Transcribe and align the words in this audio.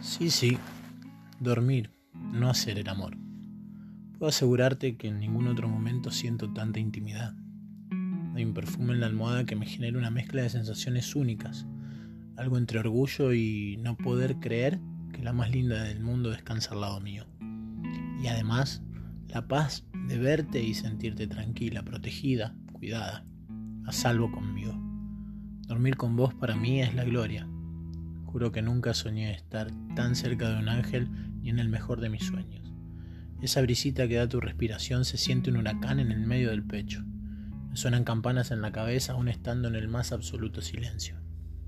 Sí, 0.00 0.30
sí, 0.30 0.56
dormir, 1.40 1.90
no 2.14 2.48
hacer 2.48 2.78
el 2.78 2.88
amor. 2.88 3.18
Puedo 4.18 4.30
asegurarte 4.30 4.96
que 4.96 5.08
en 5.08 5.20
ningún 5.20 5.46
otro 5.46 5.68
momento 5.68 6.10
siento 6.10 6.50
tanta 6.54 6.80
intimidad. 6.80 7.34
Hay 8.34 8.42
un 8.46 8.54
perfume 8.54 8.94
en 8.94 9.00
la 9.00 9.06
almohada 9.06 9.44
que 9.44 9.56
me 9.56 9.66
genera 9.66 9.98
una 9.98 10.10
mezcla 10.10 10.40
de 10.40 10.48
sensaciones 10.48 11.14
únicas, 11.14 11.66
algo 12.38 12.56
entre 12.56 12.78
orgullo 12.78 13.34
y 13.34 13.76
no 13.82 13.98
poder 13.98 14.36
creer 14.40 14.80
que 15.12 15.22
la 15.22 15.34
más 15.34 15.50
linda 15.50 15.82
del 15.82 16.00
mundo 16.00 16.30
descansa 16.30 16.72
al 16.72 16.80
lado 16.80 16.98
mío. 17.02 17.26
Y 18.22 18.26
además, 18.28 18.82
la 19.28 19.48
paz 19.48 19.84
de 20.08 20.16
verte 20.16 20.62
y 20.62 20.72
sentirte 20.72 21.26
tranquila, 21.26 21.82
protegida, 21.82 22.56
cuidada, 22.72 23.26
a 23.84 23.92
salvo 23.92 24.32
conmigo. 24.32 24.72
Dormir 25.66 25.98
con 25.98 26.16
vos 26.16 26.32
para 26.32 26.56
mí 26.56 26.80
es 26.80 26.94
la 26.94 27.04
gloria, 27.04 27.46
Juro 28.32 28.52
que 28.52 28.62
nunca 28.62 28.94
soñé 28.94 29.32
estar 29.32 29.70
tan 29.96 30.14
cerca 30.14 30.48
de 30.50 30.58
un 30.60 30.68
ángel 30.68 31.08
ni 31.42 31.50
en 31.50 31.58
el 31.58 31.68
mejor 31.68 32.00
de 32.00 32.10
mis 32.10 32.24
sueños. 32.24 32.72
Esa 33.42 33.60
brisita 33.62 34.06
que 34.06 34.16
da 34.16 34.28
tu 34.28 34.40
respiración 34.40 35.04
se 35.04 35.16
siente 35.16 35.50
un 35.50 35.56
huracán 35.56 35.98
en 35.98 36.12
el 36.12 36.20
medio 36.20 36.50
del 36.50 36.62
pecho. 36.62 37.02
Me 37.70 37.76
suenan 37.76 38.04
campanas 38.04 38.50
en 38.50 38.60
la 38.60 38.70
cabeza 38.70 39.14
aún 39.14 39.28
estando 39.28 39.68
en 39.68 39.74
el 39.74 39.88
más 39.88 40.12
absoluto 40.12 40.60
silencio. 40.60 41.16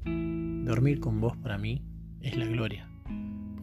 Dormir 0.05 1.01
con 1.01 1.21
vos 1.21 1.37
para 1.37 1.59
mí 1.59 1.85
es 2.21 2.37
la 2.37 2.47
gloria. 2.47 2.89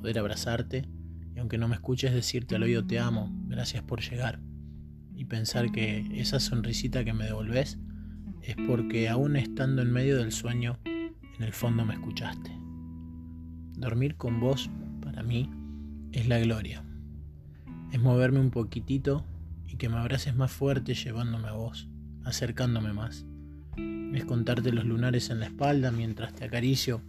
Poder 0.01 0.19
abrazarte 0.19 0.89
y 1.35 1.39
aunque 1.39 1.57
no 1.57 1.67
me 1.67 1.75
escuches 1.75 2.13
decirte 2.13 2.55
al 2.55 2.63
oído 2.63 2.85
te 2.85 2.99
amo, 2.99 3.31
gracias 3.47 3.83
por 3.83 4.01
llegar. 4.01 4.41
Y 5.15 5.25
pensar 5.25 5.71
que 5.71 6.05
esa 6.19 6.39
sonrisita 6.39 7.05
que 7.05 7.13
me 7.13 7.25
devolves 7.25 7.79
es 8.41 8.55
porque 8.67 9.07
aún 9.07 9.35
estando 9.35 9.81
en 9.81 9.91
medio 9.91 10.17
del 10.17 10.31
sueño, 10.31 10.79
en 10.85 11.43
el 11.43 11.53
fondo 11.53 11.85
me 11.85 11.93
escuchaste. 11.93 12.58
Dormir 13.79 14.17
con 14.17 14.41
vos, 14.41 14.69
para 15.01 15.23
mí, 15.23 15.49
es 16.11 16.27
la 16.27 16.37
gloria. 16.37 16.83
Es 17.93 17.99
moverme 18.01 18.41
un 18.41 18.51
poquitito 18.51 19.25
y 19.67 19.77
que 19.77 19.87
me 19.87 19.95
abraces 19.95 20.35
más 20.35 20.51
fuerte 20.51 20.93
llevándome 20.93 21.47
a 21.47 21.53
vos, 21.53 21.87
acercándome 22.25 22.91
más. 22.91 23.25
Es 24.13 24.25
contarte 24.25 24.73
los 24.73 24.83
lunares 24.83 25.29
en 25.29 25.39
la 25.39 25.45
espalda 25.45 25.91
mientras 25.91 26.33
te 26.33 26.43
acaricio 26.43 27.01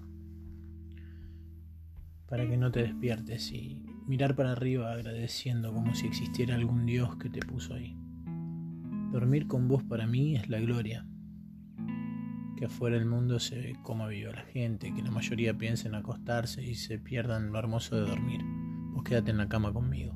para 2.29 2.49
que 2.49 2.57
no 2.57 2.71
te 2.71 2.83
despiertes 2.83 3.51
y 3.51 3.83
mirar 4.07 4.37
para 4.37 4.53
arriba 4.53 4.93
agradeciendo 4.93 5.75
como 5.75 5.97
si 5.97 6.07
existiera 6.07 6.55
algún 6.55 6.87
Dios 6.87 7.17
que 7.17 7.31
te 7.31 7.41
puso 7.41 7.75
ahí. 7.75 7.97
Dormir 9.11 9.49
con 9.49 9.67
vos 9.67 9.83
para 9.83 10.07
mí 10.07 10.37
es 10.37 10.49
la 10.49 10.61
gloria 10.61 11.05
que 12.61 12.67
afuera 12.67 12.97
del 12.97 13.07
mundo 13.07 13.41
se 13.41 13.59
ve 13.59 13.77
cómo 13.83 14.07
vive 14.07 14.31
la 14.35 14.43
gente, 14.43 14.93
que 14.93 15.03
la 15.03 15.11
mayoría 15.11 15.57
piensa 15.57 15.89
en 15.89 15.95
acostarse 15.95 16.63
y 16.63 16.75
se 16.75 16.99
pierdan 16.99 17.53
lo 17.53 17.59
hermoso 17.59 17.97
de 17.97 18.03
dormir. 18.03 18.43
Vos 18.93 19.03
quédate 19.03 19.31
en 19.31 19.39
la 19.39 19.49
cama 19.49 19.73
conmigo, 19.73 20.13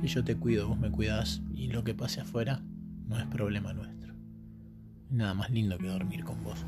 que 0.00 0.06
yo 0.06 0.22
te 0.22 0.36
cuido, 0.36 0.68
vos 0.68 0.78
me 0.78 0.92
cuidás 0.92 1.42
y 1.52 1.66
lo 1.66 1.82
que 1.82 1.92
pase 1.92 2.20
afuera 2.20 2.62
no 3.08 3.18
es 3.18 3.26
problema 3.26 3.72
nuestro. 3.72 4.14
Nada 5.10 5.34
más 5.34 5.50
lindo 5.50 5.76
que 5.76 5.88
dormir 5.88 6.22
con 6.22 6.44
vos. 6.44 6.64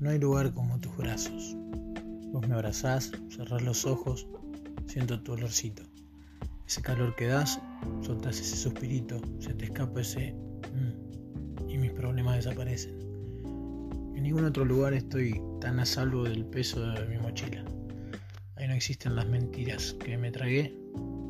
No 0.00 0.08
hay 0.08 0.18
lugar 0.18 0.54
como 0.54 0.80
tus 0.80 0.96
brazos 0.96 1.58
Vos 2.38 2.46
me 2.46 2.54
abrazás, 2.54 3.10
cerrás 3.30 3.62
los 3.62 3.84
ojos, 3.84 4.28
siento 4.86 5.20
tu 5.20 5.32
olorcito. 5.32 5.82
Ese 6.68 6.80
calor 6.80 7.16
que 7.16 7.26
das, 7.26 7.60
soltás 8.00 8.38
ese 8.38 8.54
suspirito, 8.54 9.20
se 9.40 9.54
te 9.54 9.64
escapa 9.64 10.02
ese... 10.02 10.34
Mm, 10.72 11.68
y 11.68 11.78
mis 11.78 11.90
problemas 11.90 12.36
desaparecen. 12.36 12.96
En 14.14 14.22
ningún 14.22 14.44
otro 14.44 14.64
lugar 14.64 14.94
estoy 14.94 15.42
tan 15.60 15.80
a 15.80 15.84
salvo 15.84 16.22
del 16.22 16.46
peso 16.46 16.80
de 16.80 17.06
mi 17.06 17.18
mochila. 17.18 17.64
Ahí 18.54 18.68
no 18.68 18.74
existen 18.74 19.16
las 19.16 19.26
mentiras 19.26 19.94
que 19.94 20.16
me 20.16 20.30
tragué. 20.30 20.72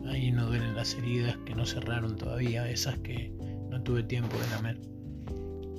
Ahí 0.08 0.30
no 0.30 0.44
duelen 0.44 0.76
las 0.76 0.92
heridas 0.92 1.38
que 1.46 1.54
no 1.54 1.64
cerraron 1.64 2.18
todavía, 2.18 2.68
esas 2.68 2.98
que 2.98 3.32
no 3.70 3.82
tuve 3.82 4.02
tiempo 4.02 4.36
de 4.36 4.50
lamer. 4.50 4.80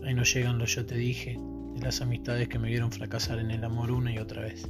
Ahí 0.08 0.16
no 0.16 0.24
llegan 0.24 0.58
los 0.58 0.74
yo 0.74 0.88
te 0.88 0.96
dije, 0.96 1.38
de 1.76 1.82
las 1.82 2.02
amistades 2.02 2.48
que 2.48 2.58
me 2.58 2.70
vieron 2.70 2.92
fracasar 2.92 3.38
en 3.38 3.52
el 3.52 3.64
amor 3.64 3.92
una 3.92 4.12
y 4.12 4.18
otra 4.18 4.42
vez. 4.42 4.68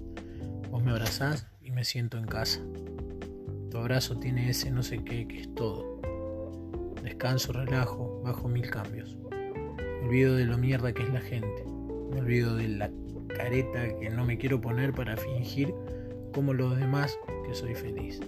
Vos 0.69 0.83
me 0.83 0.91
abrazás 0.91 1.47
y 1.61 1.71
me 1.71 1.83
siento 1.83 2.17
en 2.17 2.25
casa. 2.25 2.61
Tu 3.71 3.77
abrazo 3.77 4.17
tiene 4.19 4.49
ese 4.49 4.71
no 4.71 4.83
sé 4.83 5.03
qué 5.03 5.27
que 5.27 5.41
es 5.41 5.55
todo. 5.55 5.99
Descanso, 7.03 7.53
relajo, 7.53 8.21
bajo 8.23 8.47
mil 8.47 8.69
cambios. 8.69 9.17
Me 9.29 10.07
olvido 10.07 10.35
de 10.35 10.45
lo 10.45 10.57
mierda 10.57 10.93
que 10.93 11.03
es 11.03 11.09
la 11.09 11.21
gente. 11.21 11.65
Me 12.11 12.19
olvido 12.19 12.55
de 12.55 12.67
la 12.67 12.91
careta 13.27 13.97
que 13.99 14.09
no 14.09 14.25
me 14.25 14.37
quiero 14.37 14.61
poner 14.61 14.93
para 14.93 15.17
fingir 15.17 15.73
como 16.33 16.53
los 16.53 16.77
demás 16.77 17.17
que 17.45 17.53
soy 17.53 17.75
feliz. 17.75 18.19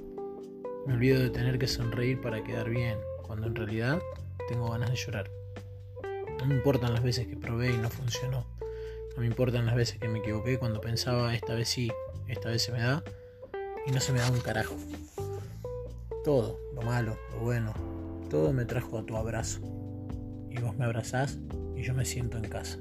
Me 0.88 0.94
olvido 0.94 1.20
de 1.20 1.30
tener 1.30 1.60
que 1.60 1.68
sonreír 1.68 2.22
para 2.22 2.44
quedar 2.44 2.70
bien, 2.70 2.98
cuando 3.24 3.48
en 3.48 3.56
realidad 3.56 4.02
tengo 4.48 4.70
ganas 4.72 4.90
de 4.90 4.96
llorar. 4.96 5.30
No 6.40 6.46
me 6.48 6.56
importan 6.56 6.94
las 6.94 7.04
veces 7.04 7.28
que 7.28 7.38
probé 7.38 7.72
y 7.72 7.78
no 7.78 7.90
funcionó. 7.90 8.46
No 9.16 9.22
me 9.22 9.28
importan 9.28 9.66
las 9.66 9.76
veces 9.76 10.00
que 10.00 10.08
me 10.08 10.20
equivoqué 10.20 10.58
cuando 10.58 10.82
pensaba 10.82 11.36
esta 11.36 11.54
vez 11.54 11.70
sí, 11.70 11.92
esta 12.32 12.50
vez 12.50 12.62
se 12.64 12.72
me 12.72 12.80
da 12.80 13.04
y 13.86 13.92
no 13.92 14.00
se 14.00 14.14
me 14.14 14.20
da 14.20 14.32
un 14.32 14.40
carajo. 14.40 14.76
Todo, 16.24 16.58
lo 16.74 16.82
malo, 16.82 17.18
lo 17.34 17.40
bueno, 17.42 17.74
todo 18.30 18.54
me 18.54 18.66
trajo 18.66 18.98
a 18.98 19.06
tu 19.06 19.18
abrazo. 19.18 19.60
Y 20.50 20.60
vos 20.60 20.78
me 20.78 20.86
abrazás 20.86 21.40
y 21.76 21.82
yo 21.82 21.94
me 21.94 22.06
siento 22.06 22.38
en 22.38 22.44
casa. 22.44 22.78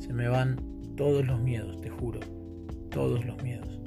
Se 0.00 0.12
me 0.12 0.28
van 0.28 0.56
todos 0.96 1.26
los 1.26 1.40
miedos, 1.40 1.80
te 1.80 1.90
juro, 1.90 2.20
todos 2.90 3.24
los 3.24 3.40
miedos. 3.42 3.80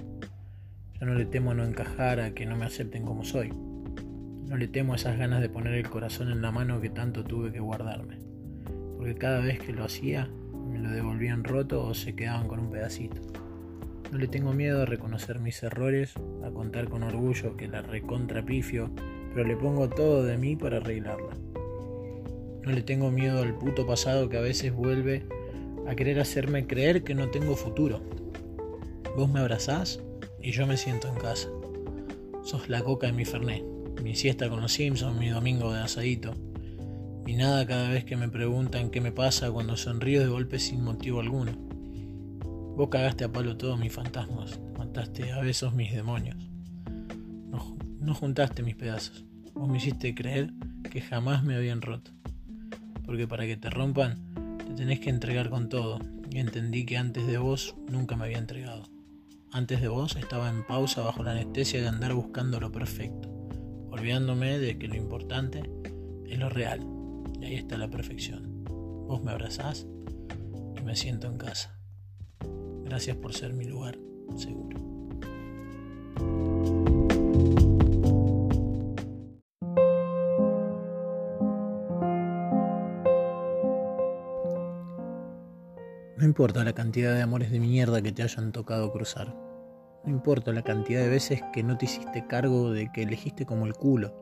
Yo 1.00 1.06
no 1.06 1.14
le 1.14 1.26
temo 1.26 1.52
a 1.52 1.54
no 1.54 1.66
encajar, 1.66 2.20
a 2.20 2.34
que 2.34 2.46
no 2.46 2.56
me 2.56 2.66
acepten 2.66 3.06
como 3.06 3.24
soy. 3.24 3.50
No 3.50 4.56
le 4.56 4.68
temo 4.68 4.94
a 4.94 4.96
esas 4.96 5.18
ganas 5.18 5.42
de 5.42 5.50
poner 5.50 5.74
el 5.74 5.90
corazón 5.90 6.32
en 6.32 6.42
la 6.42 6.52
mano 6.52 6.80
que 6.80 6.90
tanto 6.90 7.24
tuve 7.24 7.52
que 7.52 7.60
guardarme. 7.60 8.18
Porque 8.98 9.16
cada 9.16 9.40
vez 9.40 9.60
que 9.60 9.74
lo 9.74 9.84
hacía, 9.84 10.30
me 10.70 10.80
lo 10.80 10.90
devolvían 10.90 11.44
roto 11.44 11.86
o 11.86 11.94
se 11.94 12.16
quedaban 12.16 12.48
con 12.48 12.60
un 12.60 12.70
pedacito. 12.70 13.22
No 14.12 14.20
le 14.20 14.28
tengo 14.30 14.54
miedo 14.54 14.82
a 14.82 14.86
reconocer 14.86 15.40
mis 15.40 15.62
errores, 15.64 16.14
a 16.46 16.50
contar 16.50 16.88
con 16.88 17.04
orgullo 17.04 17.58
que 17.58 17.68
la 17.68 17.82
recontrapifio, 17.82 18.90
pero 19.34 19.46
le 19.46 19.58
pongo 19.58 19.90
todo 19.90 20.24
de 20.24 20.38
mí 20.38 20.56
para 20.56 20.78
arreglarla. 20.78 21.36
No 22.64 22.72
le 22.72 22.82
tengo 22.82 23.12
miedo 23.12 23.42
al 23.42 23.58
puto 23.58 23.86
pasado 23.86 24.30
que 24.30 24.38
a 24.38 24.42
veces 24.42 24.74
vuelve 24.74 25.26
a 25.88 25.96
querer 25.96 26.22
hacerme 26.22 26.68
creer 26.68 27.04
que 27.04 27.16
no 27.16 27.30
tengo 27.30 27.56
futuro. 27.56 28.02
Vos 29.18 29.30
me 29.30 29.42
abrazás 29.42 30.00
y 30.42 30.52
yo 30.52 30.66
me 30.68 30.78
siento 30.78 31.10
en 31.10 31.16
casa. 31.16 31.50
Sos 32.44 32.70
la 32.70 32.82
coca 32.84 33.08
de 33.08 33.14
mi 33.14 33.26
fernet, 33.26 33.64
mi 34.02 34.16
siesta 34.16 34.50
con 34.50 34.62
los 34.62 34.72
Simpsons, 34.72 35.20
mi 35.20 35.30
domingo 35.30 35.74
de 35.74 35.82
asadito. 35.82 36.34
Mi 37.26 37.36
nada 37.36 37.68
cada 37.68 37.90
vez 37.90 38.06
que 38.06 38.16
me 38.16 38.30
preguntan 38.30 38.90
qué 38.90 39.02
me 39.02 39.12
pasa 39.12 39.52
cuando 39.52 39.76
sonrío 39.76 40.22
de 40.22 40.28
golpe 40.28 40.60
sin 40.60 40.82
motivo 40.82 41.20
alguno. 41.20 41.77
Vos 42.78 42.90
cagaste 42.90 43.24
a 43.24 43.32
palo 43.32 43.58
todos 43.58 43.80
mis 43.80 43.92
fantasmas, 43.92 44.60
mataste 44.78 45.32
a 45.32 45.42
besos 45.42 45.74
mis 45.74 45.92
demonios. 45.92 46.38
No, 48.00 48.14
juntaste 48.14 48.62
mis 48.62 48.76
pedazos. 48.76 49.26
Vos 49.56 49.68
me 49.68 49.78
hiciste 49.78 50.14
creer 50.14 50.54
que 50.92 51.02
jamás 51.02 51.44
me 51.44 51.56
habían 51.56 51.82
roto. 51.82 52.12
Porque 53.04 53.28
para 53.28 53.48
que 53.48 53.58
te 53.58 53.72
rompan, 53.72 54.24
te 54.60 54.76
tenés 54.76 55.00
que 55.00 55.10
entregar 55.10 55.50
con 55.50 55.70
todo. 55.70 55.98
Y 56.30 56.38
entendí 56.38 56.86
que 56.86 56.98
antes 56.98 57.26
de 57.26 57.40
vos 57.40 57.76
nunca 57.92 58.16
me 58.16 58.26
había 58.26 58.38
entregado. 58.38 58.84
Antes 59.52 59.82
de 59.82 59.88
vos 59.88 60.16
estaba 60.16 60.48
en 60.48 60.64
pausa 60.64 61.02
bajo 61.02 61.24
la 61.24 61.32
anestesia 61.32 61.82
de 61.82 61.88
andar 61.88 62.14
buscando 62.14 62.60
lo 62.60 62.72
perfecto, 62.72 63.28
olvidándome 63.90 64.60
de 64.60 64.78
que 64.78 64.88
lo 64.88 64.96
importante 64.96 65.64
es 66.28 66.38
lo 66.38 66.50
real. 66.50 66.82
Y 67.42 67.46
ahí 67.46 67.56
está 67.56 67.76
la 67.76 67.90
perfección. 67.90 68.64
Vos 68.66 69.24
me 69.24 69.32
abrazás 69.32 69.88
y 70.80 70.84
me 70.84 70.96
siento 70.96 71.26
en 71.26 71.40
casa. 71.40 71.77
Gracias 72.88 73.18
por 73.18 73.34
ser 73.34 73.52
mi 73.54 73.66
lugar 73.66 73.98
seguro. 74.38 74.80
No 86.16 86.24
importa 86.24 86.64
la 86.64 86.72
cantidad 86.72 87.14
de 87.14 87.22
amores 87.22 87.52
de 87.52 87.60
mierda 87.60 88.02
que 88.02 88.14
te 88.14 88.24
hayan 88.24 88.54
tocado 88.54 88.92
cruzar. 88.94 89.36
No 90.06 90.12
importa 90.12 90.54
la 90.54 90.62
cantidad 90.62 91.02
de 91.02 91.10
veces 91.10 91.42
que 91.52 91.64
no 91.64 91.78
te 91.78 91.86
hiciste 91.86 92.26
cargo 92.26 92.72
de 92.72 92.90
que 92.94 93.04
elegiste 93.04 93.46
como 93.46 93.66
el 93.66 93.74
culo. 93.74 94.14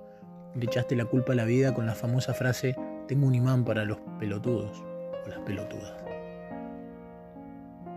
Le 0.56 0.66
echaste 0.66 0.96
la 0.96 1.06
culpa 1.06 1.34
a 1.34 1.36
la 1.36 1.46
vida 1.46 1.76
con 1.76 1.86
la 1.86 1.94
famosa 1.94 2.34
frase, 2.34 2.76
tengo 3.08 3.28
un 3.28 3.36
imán 3.36 3.64
para 3.64 3.86
los 3.86 4.00
pelotudos 4.20 4.84
o 5.24 5.30
las 5.30 5.40
pelotudas. 5.42 6.05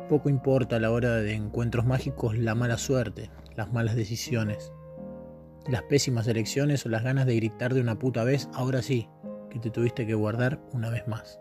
Poco 0.09 0.31
importa 0.31 0.77
a 0.77 0.81
la 0.81 0.91
hora 0.91 1.17
de 1.17 1.35
encuentros 1.35 1.85
mágicos 1.85 2.39
la 2.39 2.55
mala 2.55 2.79
suerte, 2.79 3.31
las 3.55 3.75
malas 3.75 3.95
decisiones. 3.95 4.73
Las 5.67 5.83
pésimas 5.83 6.27
elecciones 6.27 6.87
o 6.87 6.89
las 6.89 7.05
ganas 7.05 7.27
de 7.27 7.37
gritar 7.37 7.75
de 7.75 7.83
una 7.83 7.99
puta 7.99 8.25
vez, 8.25 8.49
ahora 8.55 8.81
sí, 8.81 9.07
que 9.51 9.59
te 9.59 9.71
tuviste 9.71 10.07
que 10.07 10.15
guardar 10.15 10.61
una 10.73 10.89
vez 10.89 11.07
más. 11.07 11.39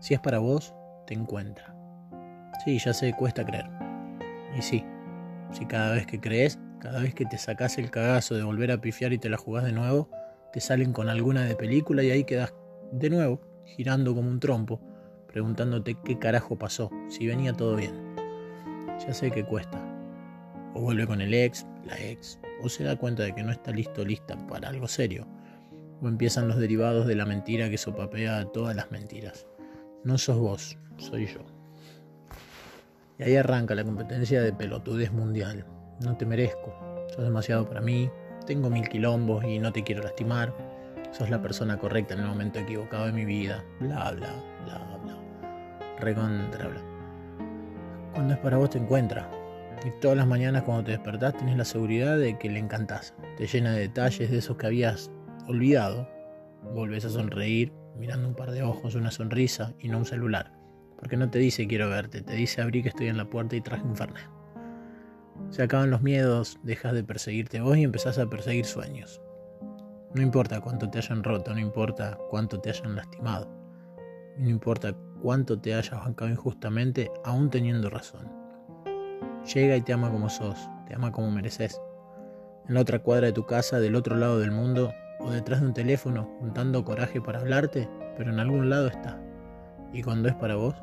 Si 0.00 0.12
es 0.12 0.20
para 0.20 0.38
vos, 0.38 0.74
te 1.06 1.14
encuentra. 1.14 1.74
Sí, 2.62 2.78
ya 2.78 2.92
sé, 2.92 3.14
cuesta 3.14 3.42
creer. 3.42 3.70
Y 4.54 4.60
sí, 4.60 4.84
si 5.50 5.64
cada 5.64 5.94
vez 5.94 6.06
que 6.06 6.20
crees, 6.20 6.58
cada 6.80 7.00
vez 7.00 7.14
que 7.14 7.24
te 7.24 7.38
sacas 7.38 7.78
el 7.78 7.90
cagazo 7.90 8.34
de 8.34 8.42
volver 8.42 8.70
a 8.70 8.82
pifiar 8.82 9.14
y 9.14 9.18
te 9.18 9.30
la 9.30 9.38
jugás 9.38 9.64
de 9.64 9.72
nuevo, 9.72 10.10
te 10.52 10.60
salen 10.60 10.92
con 10.92 11.08
alguna 11.08 11.44
de 11.44 11.56
película 11.56 12.02
y 12.02 12.10
ahí 12.10 12.24
quedas 12.24 12.52
de 12.92 13.08
nuevo, 13.08 13.40
girando 13.64 14.14
como 14.14 14.28
un 14.28 14.40
trompo, 14.40 14.93
preguntándote 15.34 15.96
qué 16.04 16.16
carajo 16.16 16.56
pasó, 16.56 16.92
si 17.08 17.26
venía 17.26 17.52
todo 17.52 17.74
bien. 17.74 18.14
Ya 19.04 19.12
sé 19.12 19.32
que 19.32 19.44
cuesta. 19.44 19.82
O 20.74 20.80
vuelve 20.80 21.08
con 21.08 21.20
el 21.20 21.34
ex, 21.34 21.66
la 21.84 21.98
ex, 21.98 22.38
o 22.62 22.68
se 22.68 22.84
da 22.84 22.94
cuenta 22.94 23.24
de 23.24 23.34
que 23.34 23.42
no 23.42 23.50
está 23.50 23.72
listo 23.72 24.04
lista 24.04 24.36
para 24.46 24.68
algo 24.68 24.86
serio, 24.86 25.26
o 26.00 26.06
empiezan 26.06 26.46
los 26.46 26.56
derivados 26.56 27.08
de 27.08 27.16
la 27.16 27.26
mentira 27.26 27.68
que 27.68 27.78
sopapea 27.78 28.44
todas 28.52 28.76
las 28.76 28.92
mentiras. 28.92 29.48
No 30.04 30.18
sos 30.18 30.38
vos, 30.38 30.78
soy 30.98 31.26
yo. 31.26 31.40
Y 33.18 33.24
ahí 33.24 33.34
arranca 33.34 33.74
la 33.74 33.82
competencia 33.82 34.40
de 34.40 34.52
pelotudez 34.52 35.10
mundial. 35.10 35.66
No 36.00 36.16
te 36.16 36.26
merezco, 36.26 36.72
sos 37.08 37.24
demasiado 37.24 37.68
para 37.68 37.80
mí, 37.80 38.08
tengo 38.46 38.70
mil 38.70 38.88
quilombos 38.88 39.42
y 39.42 39.58
no 39.58 39.72
te 39.72 39.82
quiero 39.82 40.04
lastimar, 40.04 40.54
sos 41.10 41.28
la 41.28 41.42
persona 41.42 41.76
correcta 41.76 42.14
en 42.14 42.20
el 42.20 42.26
momento 42.26 42.60
equivocado 42.60 43.06
de 43.06 43.12
mi 43.12 43.24
vida, 43.24 43.64
bla, 43.80 44.12
bla, 44.12 44.32
bla, 44.64 44.78
bla. 45.02 45.23
Recontra, 46.00 46.68
bla. 46.68 46.82
Cuando 48.12 48.34
es 48.34 48.40
para 48.40 48.56
vos 48.56 48.70
te 48.70 48.78
encuentra. 48.78 49.30
Y 49.84 49.90
todas 50.00 50.16
las 50.16 50.26
mañanas 50.26 50.62
cuando 50.62 50.84
te 50.84 50.92
despertás 50.92 51.36
tenés 51.36 51.56
la 51.56 51.64
seguridad 51.64 52.16
de 52.16 52.38
que 52.38 52.48
le 52.48 52.58
encantás. 52.58 53.14
Te 53.36 53.46
llena 53.46 53.72
de 53.72 53.80
detalles 53.80 54.30
de 54.30 54.38
esos 54.38 54.56
que 54.56 54.66
habías 54.66 55.10
olvidado. 55.46 56.08
Volvés 56.72 57.04
a 57.04 57.10
sonreír 57.10 57.72
mirando 57.96 58.28
un 58.28 58.34
par 58.34 58.50
de 58.50 58.62
ojos, 58.62 58.94
una 58.94 59.10
sonrisa 59.10 59.74
y 59.78 59.88
no 59.88 59.98
un 59.98 60.06
celular. 60.06 60.52
Porque 60.98 61.16
no 61.16 61.30
te 61.30 61.38
dice 61.38 61.66
quiero 61.66 61.90
verte, 61.90 62.22
te 62.22 62.34
dice 62.34 62.62
abrí 62.62 62.82
que 62.82 62.88
estoy 62.88 63.08
en 63.08 63.16
la 63.16 63.28
puerta 63.28 63.56
y 63.56 63.60
traje 63.60 63.84
un 63.84 63.96
fernet. 63.96 64.28
Se 65.50 65.62
acaban 65.62 65.90
los 65.90 66.02
miedos, 66.02 66.58
dejas 66.62 66.94
de 66.94 67.04
perseguirte 67.04 67.60
vos 67.60 67.76
y 67.76 67.82
empezás 67.82 68.18
a 68.18 68.28
perseguir 68.28 68.64
sueños. 68.64 69.20
No 70.14 70.22
importa 70.22 70.60
cuánto 70.60 70.88
te 70.88 70.98
hayan 70.98 71.24
roto, 71.24 71.52
no 71.52 71.60
importa 71.60 72.18
cuánto 72.30 72.60
te 72.60 72.70
hayan 72.70 72.94
lastimado, 72.94 73.50
no 74.38 74.48
importa 74.48 74.96
cuánto 75.24 75.58
te 75.58 75.74
hayas 75.74 76.04
bancado 76.04 76.30
injustamente, 76.30 77.10
aún 77.24 77.48
teniendo 77.48 77.88
razón. 77.88 78.30
Llega 79.54 79.74
y 79.74 79.80
te 79.80 79.94
ama 79.94 80.10
como 80.10 80.28
sos, 80.28 80.68
te 80.86 80.94
ama 80.94 81.12
como 81.12 81.30
mereces. 81.30 81.80
En 82.68 82.74
la 82.74 82.82
otra 82.82 82.98
cuadra 82.98 83.28
de 83.28 83.32
tu 83.32 83.46
casa, 83.46 83.80
del 83.80 83.94
otro 83.94 84.16
lado 84.16 84.38
del 84.38 84.50
mundo, 84.50 84.92
o 85.20 85.30
detrás 85.30 85.62
de 85.62 85.68
un 85.68 85.72
teléfono, 85.72 86.28
juntando 86.40 86.84
coraje 86.84 87.22
para 87.22 87.40
hablarte, 87.40 87.88
pero 88.18 88.32
en 88.32 88.38
algún 88.38 88.68
lado 88.68 88.88
está. 88.88 89.18
Y 89.94 90.02
cuando 90.02 90.28
es 90.28 90.34
para 90.34 90.56
vos, 90.56 90.74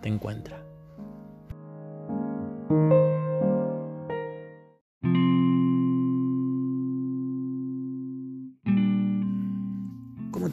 te 0.00 0.08
encuentra. 0.08 0.56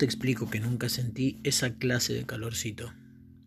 Explico 0.05 0.49
que 0.49 0.59
nunca 0.59 0.89
sentí 0.89 1.39
esa 1.43 1.75
clase 1.75 2.13
de 2.13 2.25
calorcito? 2.25 2.93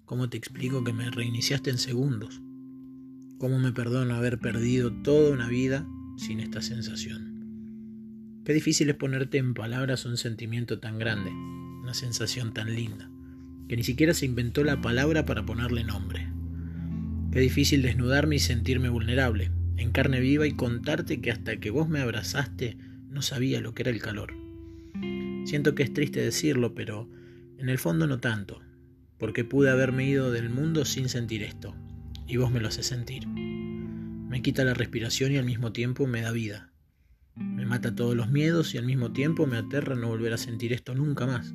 ¿Cómo 0.05 0.29
te 0.29 0.37
explico 0.37 0.85
que 0.85 0.93
me 0.93 1.11
reiniciaste 1.11 1.71
en 1.71 1.79
segundos? 1.79 2.41
¿Cómo 3.39 3.59
me 3.59 3.73
perdono 3.73 4.15
haber 4.15 4.39
perdido 4.39 4.93
toda 5.03 5.33
una 5.33 5.49
vida 5.49 5.87
sin 6.17 6.41
esta 6.41 6.61
sensación? 6.63 8.43
Qué 8.45 8.55
difícil 8.55 8.89
es 8.89 8.97
ponerte 8.97 9.39
en 9.39 9.53
palabras 9.53 10.07
un 10.07 10.17
sentimiento 10.17 10.81
tan 10.81 10.99
grande, 10.99 11.31
una 11.83 11.93
sensación 11.93 12.55
tan 12.55 12.75
linda, 12.75 13.11
que 13.69 13.77
ni 13.77 13.83
siquiera 13.83 14.15
se 14.15 14.25
inventó 14.25 14.65
la 14.65 14.81
palabra 14.81 15.27
para 15.27 15.45
ponerle 15.45 15.85
nombre. 15.85 16.33
Qué 17.31 17.41
difícil 17.41 17.83
desnudarme 17.83 18.37
y 18.37 18.39
sentirme 18.39 18.89
vulnerable, 18.89 19.51
en 19.77 19.93
carne 19.93 20.21
viva 20.21 20.47
y 20.47 20.53
contarte 20.53 21.21
que 21.21 21.31
hasta 21.31 21.59
que 21.59 21.71
vos 21.71 21.89
me 21.89 22.01
abrazaste 22.01 22.79
no 23.11 23.21
sabía 23.21 23.61
lo 23.61 23.75
que 23.75 23.83
era 23.83 23.91
el 23.91 24.01
calor. 24.01 24.38
Siento 25.49 25.75
que 25.75 25.83
es 25.83 25.95
triste 25.95 26.21
decirlo, 26.21 26.75
pero 26.75 27.09
en 27.57 27.71
el 27.71 27.79
fondo 27.79 28.07
no 28.07 28.21
tanto, 28.21 28.61
porque 29.17 29.47
pude 29.47 29.71
haberme 29.71 30.07
ido 30.07 30.31
del 30.31 30.51
mundo 30.51 30.85
sin 30.85 31.09
sentir 31.09 31.43
esto, 31.43 31.75
y 32.27 32.37
vos 32.37 32.53
me 32.53 32.61
lo 32.61 32.69
haces 32.69 32.85
sentir. 32.85 33.27
Me 33.27 34.43
quita 34.43 34.63
la 34.63 34.75
respiración 34.75 35.33
y 35.33 35.39
al 35.39 35.47
mismo 35.47 35.73
tiempo 35.73 36.07
me 36.07 36.21
da 36.21 36.33
vida. 36.33 36.71
Me 37.35 37.65
mata 37.65 37.95
todos 37.95 38.15
los 38.15 38.31
miedos 38.31 38.75
y 38.75 38.77
al 38.77 38.85
mismo 38.85 39.15
tiempo 39.15 39.47
me 39.47 39.57
aterra 39.57 39.95
no 39.95 40.09
volver 40.09 40.35
a 40.35 40.37
sentir 40.37 40.75
esto 40.75 40.95
nunca 40.95 41.27
más. 41.27 41.55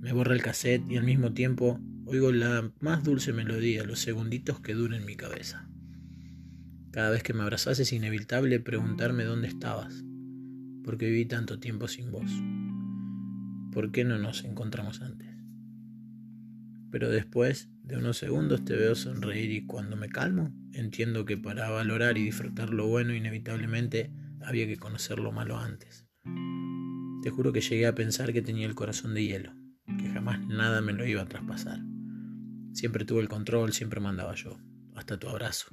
Me 0.00 0.14
borra 0.14 0.32
el 0.32 0.40
cassette 0.40 0.90
y 0.90 0.96
al 0.96 1.04
mismo 1.04 1.34
tiempo 1.34 1.78
oigo 2.06 2.32
la 2.32 2.72
más 2.80 3.04
dulce 3.04 3.34
melodía 3.34 3.84
los 3.84 3.98
segunditos 3.98 4.60
que 4.60 4.72
dura 4.72 4.96
en 4.96 5.04
mi 5.04 5.16
cabeza. 5.16 5.68
Cada 6.92 7.10
vez 7.10 7.22
que 7.22 7.34
me 7.34 7.42
abrazas 7.42 7.78
es 7.78 7.92
inevitable 7.92 8.58
preguntarme 8.58 9.24
dónde 9.24 9.48
estabas, 9.48 10.02
porque 10.82 11.10
viví 11.10 11.26
tanto 11.26 11.58
tiempo 11.58 11.88
sin 11.88 12.10
vos. 12.10 12.32
¿Por 13.72 13.90
qué 13.90 14.04
no 14.04 14.18
nos 14.18 14.44
encontramos 14.44 15.00
antes? 15.00 15.28
Pero 16.90 17.08
después 17.08 17.70
de 17.82 17.96
unos 17.96 18.18
segundos 18.18 18.64
te 18.64 18.76
veo 18.76 18.94
sonreír 18.94 19.50
y 19.50 19.66
cuando 19.66 19.96
me 19.96 20.08
calmo 20.08 20.54
entiendo 20.74 21.24
que 21.24 21.38
para 21.38 21.70
valorar 21.70 22.18
y 22.18 22.24
disfrutar 22.24 22.70
lo 22.70 22.86
bueno 22.86 23.14
inevitablemente 23.14 24.12
había 24.42 24.66
que 24.66 24.76
conocer 24.76 25.18
lo 25.18 25.32
malo 25.32 25.58
antes. 25.58 26.06
Te 27.22 27.30
juro 27.30 27.52
que 27.52 27.60
llegué 27.60 27.86
a 27.86 27.94
pensar 27.94 28.32
que 28.32 28.42
tenía 28.42 28.66
el 28.66 28.74
corazón 28.74 29.14
de 29.14 29.24
hielo, 29.24 29.54
que 29.98 30.08
jamás 30.10 30.46
nada 30.46 30.80
me 30.80 30.92
lo 30.92 31.06
iba 31.06 31.22
a 31.22 31.28
traspasar. 31.28 31.80
Siempre 32.72 33.04
tuve 33.04 33.20
el 33.20 33.28
control, 33.28 33.72
siempre 33.72 34.00
mandaba 34.00 34.34
yo, 34.34 34.58
hasta 34.94 35.18
tu 35.18 35.28
abrazo. 35.28 35.68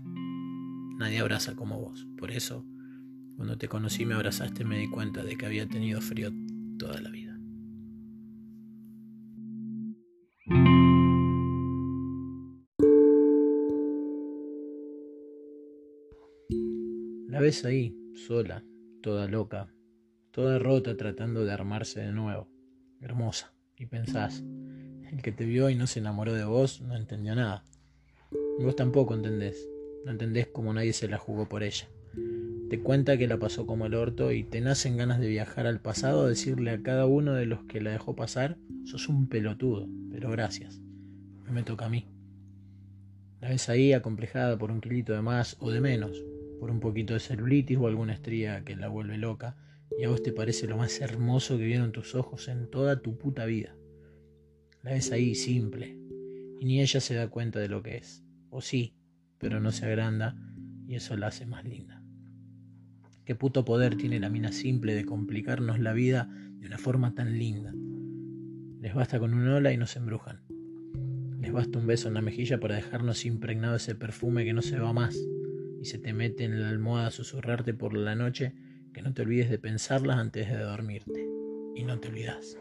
Nadie 1.00 1.20
abraza 1.20 1.56
como 1.56 1.80
vos, 1.80 2.08
por 2.18 2.32
eso, 2.32 2.66
cuando 3.36 3.58
te 3.58 3.68
conocí 3.68 4.06
me 4.06 4.16
abrazaste 4.16 4.64
me 4.64 4.78
di 4.78 4.90
cuenta 4.90 5.24
de 5.24 5.38
que 5.38 5.46
había 5.46 5.68
tenido 5.68 6.02
frío 6.02 6.32
toda 6.78 7.02
la 7.02 7.10
vida. 7.10 7.29
La 17.40 17.44
ves 17.44 17.64
ahí, 17.64 17.96
sola, 18.28 18.66
toda 19.02 19.30
loca, 19.30 19.74
toda 20.32 20.60
rota 20.60 20.98
tratando 20.98 21.46
de 21.46 21.54
armarse 21.54 22.02
de 22.02 22.12
nuevo, 22.12 22.50
hermosa, 23.00 23.54
y 23.78 23.86
pensás, 23.86 24.44
el 25.10 25.22
que 25.22 25.32
te 25.32 25.46
vio 25.46 25.70
y 25.70 25.76
no 25.76 25.88
se 25.88 26.00
enamoró 26.00 26.34
de 26.34 26.44
vos 26.44 26.82
no 26.82 26.98
entendió 26.98 27.36
nada. 27.36 27.64
Vos 28.60 28.76
tampoco 28.76 29.16
entendés, 29.16 29.70
no 30.04 30.12
entendés 30.12 30.48
cómo 30.48 30.74
nadie 30.74 30.92
se 30.92 31.08
la 31.08 31.18
jugó 31.18 31.48
por 31.48 31.64
ella. 31.64 31.88
Te 32.70 32.82
cuenta 32.82 33.18
que 33.18 33.30
la 33.30 33.40
pasó 33.40 33.66
como 33.66 33.86
el 33.86 33.94
orto 33.94 34.34
y 34.34 34.44
te 34.44 34.60
nacen 34.60 34.98
ganas 34.98 35.22
de 35.22 35.30
viajar 35.30 35.66
al 35.66 35.80
pasado 35.80 36.24
a 36.24 36.28
decirle 36.28 36.72
a 36.72 36.84
cada 36.84 37.06
uno 37.06 37.36
de 37.36 37.46
los 37.46 37.64
que 37.64 37.80
la 37.80 37.92
dejó 37.92 38.18
pasar, 38.18 38.58
sos 38.84 39.08
un 39.08 39.30
pelotudo, 39.30 39.88
pero 40.12 40.30
gracias. 40.30 40.82
No 41.46 41.54
me 41.54 41.64
toca 41.64 41.86
a 41.86 41.90
mí. 41.90 42.06
La 43.40 43.48
ves 43.48 43.70
ahí 43.70 43.94
acomplejada 43.94 44.58
por 44.58 44.72
un 44.72 44.82
kilito 44.82 45.14
de 45.14 45.22
más 45.22 45.56
o 45.62 45.72
de 45.72 45.80
menos, 45.80 46.22
por 46.60 46.72
un 46.72 46.80
poquito 46.80 47.14
de 47.14 47.20
celulitis 47.20 47.78
o 47.78 47.88
alguna 47.88 48.14
estría 48.14 48.64
que 48.64 48.76
la 48.76 48.90
vuelve 48.90 49.18
loca, 49.18 49.56
y 49.98 50.04
a 50.04 50.10
vos 50.10 50.22
te 50.22 50.34
parece 50.34 50.68
lo 50.68 50.78
más 50.78 51.00
hermoso 51.02 51.58
que 51.58 51.66
vieron 51.66 51.92
tus 51.92 52.16
ojos 52.16 52.48
en 52.48 52.70
toda 52.70 53.02
tu 53.02 53.18
puta 53.18 53.46
vida. 53.46 53.76
La 54.84 54.92
ves 54.92 55.12
ahí 55.12 55.36
simple, 55.36 55.98
y 56.60 56.66
ni 56.66 56.82
ella 56.82 57.00
se 57.00 57.16
da 57.16 57.30
cuenta 57.30 57.60
de 57.60 57.70
lo 57.70 57.82
que 57.82 57.98
es. 57.98 58.24
O 58.50 58.62
sí, 58.62 58.94
pero 59.38 59.60
no 59.60 59.72
se 59.72 59.86
agranda, 59.86 60.36
y 60.88 60.96
eso 60.96 61.16
la 61.16 61.28
hace 61.28 61.46
más 61.46 61.64
linda. 61.64 62.04
Qué 63.26 63.36
puto 63.36 63.64
poder 63.64 63.96
tiene 63.96 64.20
la 64.20 64.30
mina 64.30 64.52
simple 64.52 64.96
de 64.96 65.06
complicarnos 65.06 65.80
la 65.80 65.94
vida 65.94 66.30
de 66.60 66.68
una 66.68 66.78
forma 66.78 67.14
tan 67.14 67.38
linda. 67.38 67.74
Les 68.82 68.94
basta 68.94 69.20
con 69.20 69.34
un 69.34 69.48
hola 69.48 69.72
y 69.72 69.78
nos 69.78 69.96
embrujan. 69.96 70.42
Les 71.40 71.52
basta 71.52 71.80
un 71.80 71.88
beso 71.88 72.08
en 72.08 72.16
la 72.16 72.22
mejilla 72.22 72.60
para 72.60 72.76
dejarnos 72.76 73.26
impregnado 73.26 73.76
ese 73.76 73.96
perfume 73.96 74.46
que 74.46 74.54
no 74.54 74.62
se 74.62 74.80
va 74.80 74.94
más 74.94 75.18
y 75.82 75.86
se 75.86 75.98
te 75.98 76.14
mete 76.14 76.44
en 76.44 76.62
la 76.62 76.70
almohada 76.70 77.08
a 77.08 77.12
susurrarte 77.12 77.74
por 77.74 77.96
la 77.96 78.16
noche 78.16 78.54
que 78.94 79.02
no 79.02 79.14
te 79.14 79.22
olvides 79.22 79.50
de 79.50 79.60
pensarlas 79.60 80.18
antes 80.18 80.50
de 80.50 80.58
dormirte. 80.58 81.28
Y 81.76 81.84
no 81.84 82.00
te 82.00 82.10
olvidas. 82.10 82.58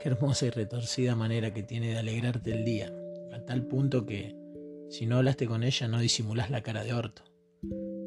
Qué 0.00 0.08
hermosa 0.08 0.46
y 0.46 0.50
retorcida 0.50 1.14
manera 1.14 1.52
que 1.52 1.62
tiene 1.62 1.90
de 1.90 1.98
alegrarte 1.98 2.52
el 2.52 2.64
día, 2.64 2.90
a 3.32 3.44
tal 3.44 3.66
punto 3.66 4.06
que 4.06 4.34
si 4.88 5.06
no 5.06 5.18
hablaste 5.18 5.46
con 5.46 5.62
ella 5.62 5.88
no 5.88 6.00
disimulas 6.00 6.50
la 6.50 6.62
cara 6.62 6.82
de 6.82 6.94
orto. 6.94 7.22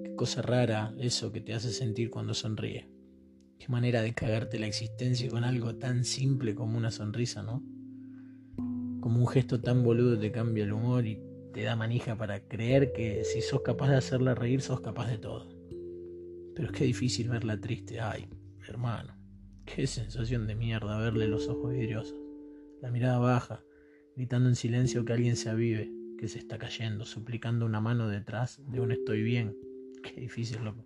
Qué 0.04 0.16
cosa 0.16 0.42
rara 0.42 0.96
eso 1.00 1.32
que 1.32 1.42
te 1.42 1.54
hace 1.54 1.72
sentir 1.72 2.10
cuando 2.10 2.34
sonríe. 2.34 2.90
Qué 3.60 3.68
manera 3.70 4.02
de 4.02 4.14
cagarte 4.14 4.58
la 4.58 4.66
existencia 4.66 5.30
con 5.30 5.44
algo 5.44 5.76
tan 5.76 6.04
simple 6.04 6.56
como 6.56 6.78
una 6.78 6.90
sonrisa, 6.90 7.44
¿no? 7.44 7.64
Como 9.00 9.20
un 9.20 9.28
gesto 9.28 9.62
tan 9.62 9.84
boludo 9.84 10.18
te 10.18 10.32
cambia 10.32 10.64
el 10.64 10.74
humor 10.74 11.06
y 11.06 11.22
te 11.54 11.62
da 11.64 11.76
manija 11.76 12.18
para 12.18 12.48
creer 12.48 12.94
que 12.94 13.24
si 13.24 13.42
sos 13.42 13.62
capaz 13.62 13.90
de 13.90 13.98
hacerla 13.98 14.34
reír, 14.34 14.62
sos 14.62 14.82
capaz 14.82 15.08
de 15.10 15.20
todo. 15.20 15.48
Pero 16.56 16.68
es 16.68 16.72
que 16.74 16.84
difícil 16.84 17.30
verla 17.30 17.60
triste. 17.60 18.02
Ay, 18.02 18.28
hermano, 18.68 19.16
qué 19.64 19.86
sensación 19.86 20.48
de 20.48 20.56
mierda 20.56 20.98
verle 20.98 21.28
los 21.28 21.48
ojos 21.48 21.72
vidriosos, 21.72 22.18
la 22.82 22.90
mirada 22.90 23.20
baja, 23.20 23.64
gritando 24.16 24.50
en 24.50 24.56
silencio 24.56 25.06
que 25.06 25.14
alguien 25.14 25.36
se 25.36 25.50
avive, 25.50 25.92
que 26.18 26.28
se 26.28 26.40
está 26.40 26.58
cayendo, 26.58 27.06
suplicando 27.06 27.66
una 27.68 27.80
mano 27.80 28.08
detrás 28.08 28.60
de 28.68 28.80
un 28.80 28.92
estoy 28.92 29.22
bien. 29.22 29.56
Qué 30.02 30.20
difícil, 30.20 30.64
loco. 30.64 30.86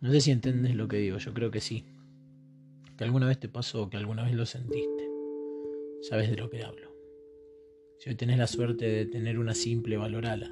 No 0.00 0.12
sé 0.12 0.20
si 0.20 0.30
entiendes 0.30 0.74
lo 0.76 0.86
que 0.86 0.98
digo, 0.98 1.16
yo 1.16 1.32
creo 1.32 1.50
que 1.50 1.60
sí. 1.60 1.86
Que 2.98 3.04
alguna 3.04 3.26
vez 3.26 3.40
te 3.40 3.48
pasó, 3.48 3.88
que 3.88 3.96
alguna 3.96 4.22
vez 4.22 4.34
lo 4.34 4.44
sentiste. 4.44 5.10
Sabes 6.02 6.30
de 6.30 6.36
lo 6.36 6.50
que 6.50 6.62
hablo. 6.62 6.95
Si 7.98 8.10
hoy 8.10 8.14
tenés 8.14 8.38
la 8.38 8.46
suerte 8.46 8.84
de 8.86 9.06
tener 9.06 9.38
una 9.38 9.54
simple, 9.54 9.96
valorala. 9.96 10.50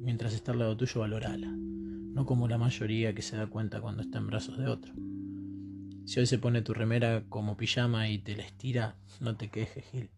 Mientras 0.00 0.34
está 0.34 0.52
al 0.52 0.58
lado 0.58 0.76
tuyo, 0.76 1.00
valorala. 1.00 1.48
No 1.48 2.26
como 2.26 2.48
la 2.48 2.58
mayoría 2.58 3.14
que 3.14 3.22
se 3.22 3.36
da 3.36 3.46
cuenta 3.46 3.80
cuando 3.80 4.02
está 4.02 4.18
en 4.18 4.26
brazos 4.26 4.58
de 4.58 4.66
otro. 4.66 4.92
Si 6.04 6.18
hoy 6.18 6.26
se 6.26 6.38
pone 6.38 6.62
tu 6.62 6.74
remera 6.74 7.24
como 7.28 7.56
pijama 7.56 8.08
y 8.08 8.18
te 8.18 8.36
la 8.36 8.42
estira, 8.42 8.96
no 9.20 9.36
te 9.36 9.48
quejes, 9.48 9.84
Gil. 9.92 10.10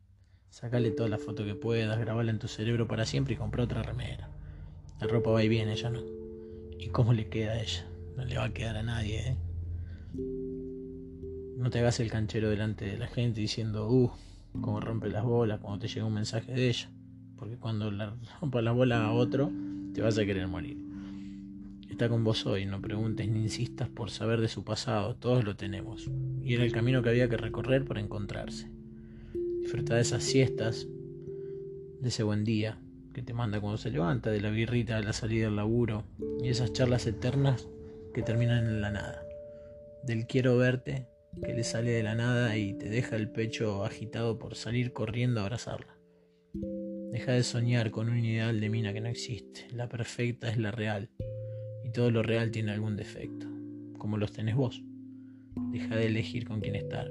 Sácale 0.49 0.91
toda 0.91 1.09
la 1.09 1.19
foto 1.19 1.45
que 1.45 1.55
puedas, 1.55 1.99
grabala 1.99 2.31
en 2.31 2.39
tu 2.39 2.49
cerebro 2.49 2.89
para 2.89 3.05
siempre 3.05 3.35
y 3.35 3.37
compra 3.37 3.65
otra 3.65 3.83
remera. 3.83 4.31
La 5.01 5.07
ropa 5.07 5.31
va 5.31 5.45
y 5.45 5.49
viene, 5.49 5.73
ella 5.73 5.91
no. 5.91 6.03
¿Y 6.79 6.89
cómo 6.89 7.13
le 7.13 7.29
queda 7.29 7.53
a 7.53 7.63
ella? 7.63 7.87
No 8.17 8.25
le 8.25 8.37
va 8.37 8.45
a 8.45 8.53
quedar 8.53 8.77
a 8.77 8.83
nadie, 8.83 9.29
¿eh? 9.29 9.37
No 11.57 11.71
te 11.71 11.81
hagas 11.81 12.01
el 12.01 12.11
canchero 12.11 12.49
delante 12.49 12.87
de 12.87 12.99
la 12.99 13.09
gente 13.09 13.41
diciendo, 13.41 13.89
uh, 13.91 14.11
cómo 14.61 14.81
rompe 14.81 15.09
las 15.09 15.25
bolas 15.25 15.61
cuando 15.61 15.81
te 15.81 15.89
llega 15.89 16.07
un 16.07 16.15
mensaje 16.15 16.53
de 16.53 16.69
ella. 16.69 16.91
Porque 17.37 17.57
cuando 17.57 17.91
la 17.91 18.15
rompa 18.41 18.63
la 18.63 18.73
bola 18.73 19.05
a 19.05 19.13
otro, 19.13 19.51
te 19.95 20.03
vas 20.03 20.19
a 20.19 20.25
querer 20.25 20.47
morir. 20.49 20.79
Está 21.89 22.09
con 22.09 22.25
vos 22.25 22.47
hoy, 22.47 22.67
no 22.67 22.81
preguntes 22.81 23.29
ni 23.29 23.43
insistas 23.43 23.89
por 23.89 24.11
saber 24.11 24.41
de 24.41 24.49
su 24.49 24.65
pasado, 24.65 25.17
todos 25.17 25.45
lo 25.45 25.57
tenemos. 25.57 26.11
Y 26.43 26.55
era 26.55 26.65
el 26.65 26.73
camino 26.73 27.03
que 27.03 27.11
había 27.11 27.29
que 27.29 27.37
recorrer 27.37 27.85
para 27.85 28.01
encontrarse. 28.01 28.71
Disfruta 29.61 29.97
de 29.97 30.01
esas 30.01 30.23
siestas, 30.23 30.89
de 32.01 32.09
ese 32.09 32.23
buen 32.23 32.45
día 32.45 32.79
que 33.13 33.23
te 33.23 33.35
manda 33.35 33.61
cuando 33.61 33.77
se 33.77 33.91
levanta, 33.91 34.31
de 34.31 34.41
la 34.41 34.51
birrita 34.51 34.97
de 34.97 35.05
la 35.05 35.13
salida 35.13 35.45
del 35.45 35.57
laburo 35.57 36.05
y 36.43 36.49
esas 36.49 36.73
charlas 36.73 37.07
eternas 37.07 37.69
que 38.15 38.23
terminan 38.23 38.65
en 38.65 38.81
la 38.81 38.91
nada. 38.91 39.23
Del 40.03 40.27
quiero 40.27 40.57
verte 40.57 41.07
que 41.41 41.55
le 41.55 41.65
sale 41.65 41.91
de 41.91 42.03
la 42.03 42.15
nada 42.15 42.57
y 42.57 42.75
te 42.75 42.89
deja 42.89 43.17
el 43.17 43.31
pecho 43.31 43.85
agitado 43.85 44.39
por 44.39 44.55
salir 44.55 44.93
corriendo 44.93 45.41
a 45.41 45.45
abrazarla. 45.45 45.99
Deja 47.11 47.33
de 47.33 47.43
soñar 47.43 47.91
con 47.91 48.09
un 48.09 48.25
ideal 48.25 48.61
de 48.61 48.69
mina 48.69 48.93
que 48.93 49.01
no 49.01 49.09
existe. 49.09 49.67
La 49.73 49.89
perfecta 49.89 50.51
es 50.51 50.59
la 50.59 50.71
real. 50.71 51.11
Y 51.85 51.91
todo 51.91 52.11
lo 52.11 52.23
real 52.23 52.51
tiene 52.51 52.73
algún 52.73 52.97
defecto. 52.97 53.47
Como 53.99 54.19
los 54.19 54.33
tenés 54.33 54.55
vos. 54.55 54.83
Deja 55.71 55.97
de 55.97 56.07
elegir 56.07 56.47
con 56.47 56.61
quién 56.61 56.77
estar. 56.77 57.11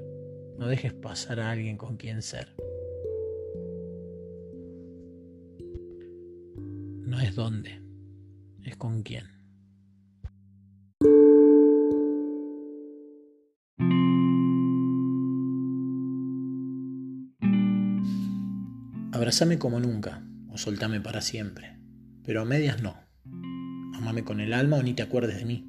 No 0.58 0.68
dejes 0.68 0.92
pasar 0.92 1.40
a 1.40 1.50
alguien 1.50 1.76
con 1.76 1.96
quien 1.96 2.22
ser. 2.22 2.54
No 7.04 7.20
es 7.20 7.34
dónde. 7.34 7.82
Es 8.64 8.76
con 8.76 9.02
quién. 9.02 9.41
Abrazame 19.22 19.56
como 19.56 19.78
nunca, 19.78 20.20
o 20.50 20.58
soltame 20.58 21.00
para 21.00 21.20
siempre, 21.20 21.78
pero 22.24 22.40
a 22.40 22.44
medias 22.44 22.82
no. 22.82 22.96
Amame 23.94 24.24
con 24.24 24.40
el 24.40 24.52
alma 24.52 24.78
o 24.78 24.82
ni 24.82 24.94
te 24.94 25.02
acuerdes 25.04 25.36
de 25.36 25.44
mí. 25.44 25.64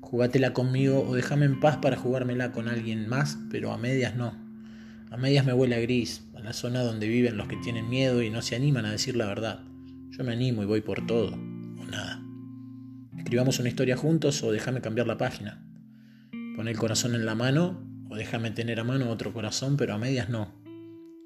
Jugátela 0.00 0.52
conmigo 0.52 1.06
o 1.08 1.14
déjame 1.14 1.44
en 1.44 1.60
paz 1.60 1.76
para 1.76 1.96
jugármela 1.96 2.50
con 2.50 2.66
alguien 2.66 3.08
más, 3.08 3.38
pero 3.52 3.72
a 3.72 3.78
medias 3.78 4.16
no. 4.16 4.34
A 5.12 5.16
medias 5.16 5.46
me 5.46 5.52
huele 5.52 5.76
a 5.76 5.78
gris, 5.78 6.26
a 6.34 6.40
la 6.40 6.52
zona 6.52 6.82
donde 6.82 7.06
viven 7.06 7.36
los 7.36 7.46
que 7.46 7.56
tienen 7.58 7.88
miedo 7.88 8.20
y 8.20 8.30
no 8.30 8.42
se 8.42 8.56
animan 8.56 8.84
a 8.84 8.90
decir 8.90 9.14
la 9.14 9.26
verdad. 9.26 9.62
Yo 10.10 10.24
me 10.24 10.32
animo 10.32 10.64
y 10.64 10.66
voy 10.66 10.80
por 10.80 11.06
todo, 11.06 11.34
o 11.34 11.84
nada. 11.88 12.20
Escribamos 13.16 13.60
una 13.60 13.68
historia 13.68 13.96
juntos 13.96 14.42
o 14.42 14.50
déjame 14.50 14.80
cambiar 14.80 15.06
la 15.06 15.18
página. 15.18 15.64
Pon 16.56 16.66
el 16.66 16.76
corazón 16.76 17.14
en 17.14 17.26
la 17.26 17.36
mano 17.36 17.80
o 18.10 18.16
déjame 18.16 18.50
tener 18.50 18.80
a 18.80 18.84
mano 18.84 19.08
otro 19.08 19.32
corazón, 19.32 19.76
pero 19.76 19.94
a 19.94 19.98
medias 19.98 20.28
no. 20.28 20.61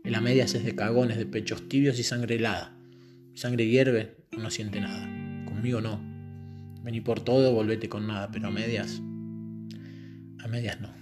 El 0.07 0.15
a 0.15 0.21
medias 0.21 0.55
es 0.55 0.65
de 0.65 0.77
cagones, 0.77 1.19
de 1.19 1.27
pechos 1.27 1.69
tibios 1.69 1.99
y 1.99 2.05
sangre 2.05 2.37
helada. 2.37 2.73
Sangre 3.35 3.67
hierve, 3.67 4.15
no 4.39 4.51
siente 4.51 4.81
nada. 4.81 5.05
Conmigo 5.47 5.81
no. 5.81 6.01
Vení 6.85 7.01
por 7.01 7.19
todo, 7.19 7.53
volvete 7.53 7.89
con 7.89 8.07
nada, 8.07 8.31
pero 8.31 8.47
a 8.47 8.51
medias. 8.53 9.03
A 10.39 10.47
medias 10.47 10.81
no. 10.81 10.95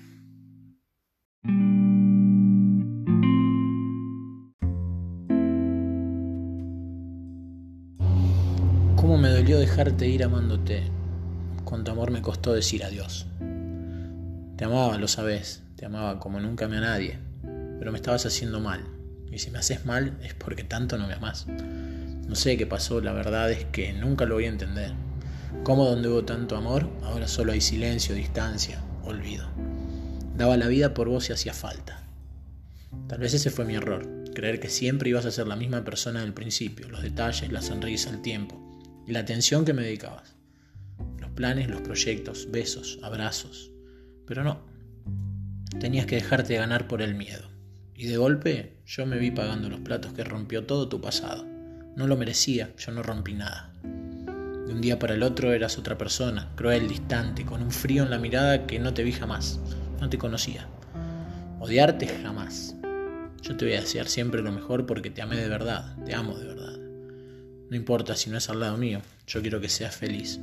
¿Cómo 8.96 9.18
me 9.18 9.28
dolió 9.28 9.58
dejarte 9.58 10.08
ir 10.08 10.24
amándote? 10.24 10.82
Cuánto 11.66 11.92
amor 11.92 12.10
me 12.10 12.22
costó 12.22 12.54
decir 12.54 12.82
adiós. 12.82 13.26
Te 14.56 14.64
amaba, 14.64 14.96
lo 14.96 15.08
sabes, 15.08 15.62
te 15.76 15.84
amaba 15.84 16.18
como 16.18 16.40
nunca 16.40 16.68
me 16.68 16.78
a 16.78 16.80
nadie, 16.80 17.18
pero 17.78 17.92
me 17.92 17.98
estabas 17.98 18.24
haciendo 18.24 18.60
mal. 18.60 18.93
Y 19.34 19.40
si 19.40 19.50
me 19.50 19.58
haces 19.58 19.84
mal 19.84 20.16
es 20.22 20.32
porque 20.32 20.62
tanto 20.62 20.96
no 20.96 21.08
me 21.08 21.14
amas. 21.14 21.46
No 21.48 22.36
sé 22.36 22.56
qué 22.56 22.66
pasó, 22.66 23.00
la 23.00 23.12
verdad 23.12 23.50
es 23.50 23.64
que 23.64 23.92
nunca 23.92 24.26
lo 24.26 24.36
voy 24.36 24.44
a 24.44 24.48
entender. 24.48 24.92
¿Cómo 25.64 25.84
donde 25.86 26.08
hubo 26.08 26.24
tanto 26.24 26.56
amor, 26.56 26.88
ahora 27.02 27.26
solo 27.26 27.50
hay 27.50 27.60
silencio, 27.60 28.14
distancia, 28.14 28.80
olvido? 29.02 29.48
Daba 30.36 30.56
la 30.56 30.68
vida 30.68 30.94
por 30.94 31.08
vos 31.08 31.24
si 31.24 31.32
hacía 31.32 31.52
falta. 31.52 32.06
Tal 33.08 33.18
vez 33.18 33.34
ese 33.34 33.50
fue 33.50 33.64
mi 33.64 33.74
error, 33.74 34.08
creer 34.34 34.60
que 34.60 34.68
siempre 34.68 35.10
ibas 35.10 35.26
a 35.26 35.32
ser 35.32 35.48
la 35.48 35.56
misma 35.56 35.84
persona 35.84 36.20
del 36.20 36.32
principio, 36.32 36.88
los 36.88 37.02
detalles, 37.02 37.50
la 37.50 37.60
sonrisa, 37.60 38.10
el 38.10 38.22
tiempo 38.22 38.60
y 39.06 39.12
la 39.12 39.20
atención 39.20 39.64
que 39.64 39.72
me 39.72 39.82
dedicabas. 39.82 40.36
Los 41.18 41.30
planes, 41.32 41.68
los 41.68 41.80
proyectos, 41.80 42.50
besos, 42.52 43.00
abrazos. 43.02 43.72
Pero 44.26 44.44
no, 44.44 44.64
tenías 45.80 46.06
que 46.06 46.16
dejarte 46.16 46.54
ganar 46.54 46.86
por 46.86 47.02
el 47.02 47.16
miedo. 47.16 47.53
Y 47.96 48.06
de 48.06 48.16
golpe 48.16 48.78
yo 48.86 49.06
me 49.06 49.18
vi 49.18 49.30
pagando 49.30 49.68
los 49.68 49.80
platos 49.80 50.12
que 50.12 50.24
rompió 50.24 50.64
todo 50.64 50.88
tu 50.88 51.00
pasado. 51.00 51.46
No 51.96 52.06
lo 52.06 52.16
merecía, 52.16 52.72
yo 52.76 52.92
no 52.92 53.02
rompí 53.02 53.34
nada. 53.34 53.72
De 53.82 54.72
un 54.72 54.80
día 54.80 54.98
para 54.98 55.14
el 55.14 55.22
otro 55.22 55.52
eras 55.52 55.78
otra 55.78 55.96
persona, 55.96 56.50
cruel, 56.56 56.88
distante, 56.88 57.44
con 57.44 57.62
un 57.62 57.70
frío 57.70 58.02
en 58.02 58.10
la 58.10 58.18
mirada 58.18 58.66
que 58.66 58.80
no 58.80 58.92
te 58.94 59.04
vi 59.04 59.12
jamás. 59.12 59.60
No 60.00 60.08
te 60.08 60.18
conocía. 60.18 60.66
Odiarte 61.60 62.08
jamás. 62.08 62.74
Yo 63.42 63.56
te 63.56 63.66
voy 63.66 63.74
a 63.74 63.80
desear 63.80 64.08
siempre 64.08 64.42
lo 64.42 64.50
mejor 64.50 64.86
porque 64.86 65.10
te 65.10 65.22
amé 65.22 65.36
de 65.36 65.48
verdad, 65.48 65.96
te 66.04 66.14
amo 66.14 66.36
de 66.36 66.46
verdad. 66.46 66.78
No 67.70 67.76
importa 67.76 68.16
si 68.16 68.28
no 68.28 68.38
es 68.38 68.50
al 68.50 68.60
lado 68.60 68.76
mío, 68.76 69.02
yo 69.26 69.40
quiero 69.40 69.60
que 69.60 69.68
seas 69.68 69.94
feliz. 69.94 70.40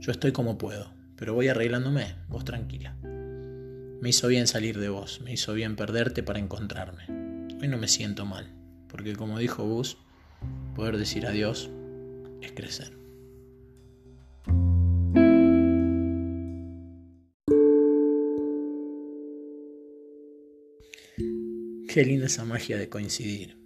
Yo 0.00 0.10
estoy 0.10 0.32
como 0.32 0.58
puedo, 0.58 0.90
pero 1.16 1.34
voy 1.34 1.48
arreglándome, 1.48 2.16
vos 2.28 2.44
tranquila. 2.44 2.96
Me 4.00 4.08
hizo 4.08 4.28
bien 4.28 4.46
salir 4.46 4.78
de 4.78 4.88
vos, 4.88 5.20
me 5.20 5.34
hizo 5.34 5.52
bien 5.52 5.76
perderte 5.76 6.22
para 6.22 6.38
encontrarme. 6.38 7.04
Hoy 7.60 7.68
no 7.68 7.76
me 7.76 7.86
siento 7.86 8.24
mal, 8.24 8.50
porque 8.88 9.14
como 9.14 9.38
dijo 9.38 9.62
Gus, 9.62 9.98
poder 10.74 10.96
decir 10.96 11.26
adiós 11.26 11.68
es 12.40 12.52
crecer. 12.52 12.96
Qué 21.86 22.04
linda 22.06 22.24
esa 22.24 22.46
magia 22.46 22.78
de 22.78 22.88
coincidir, 22.88 23.58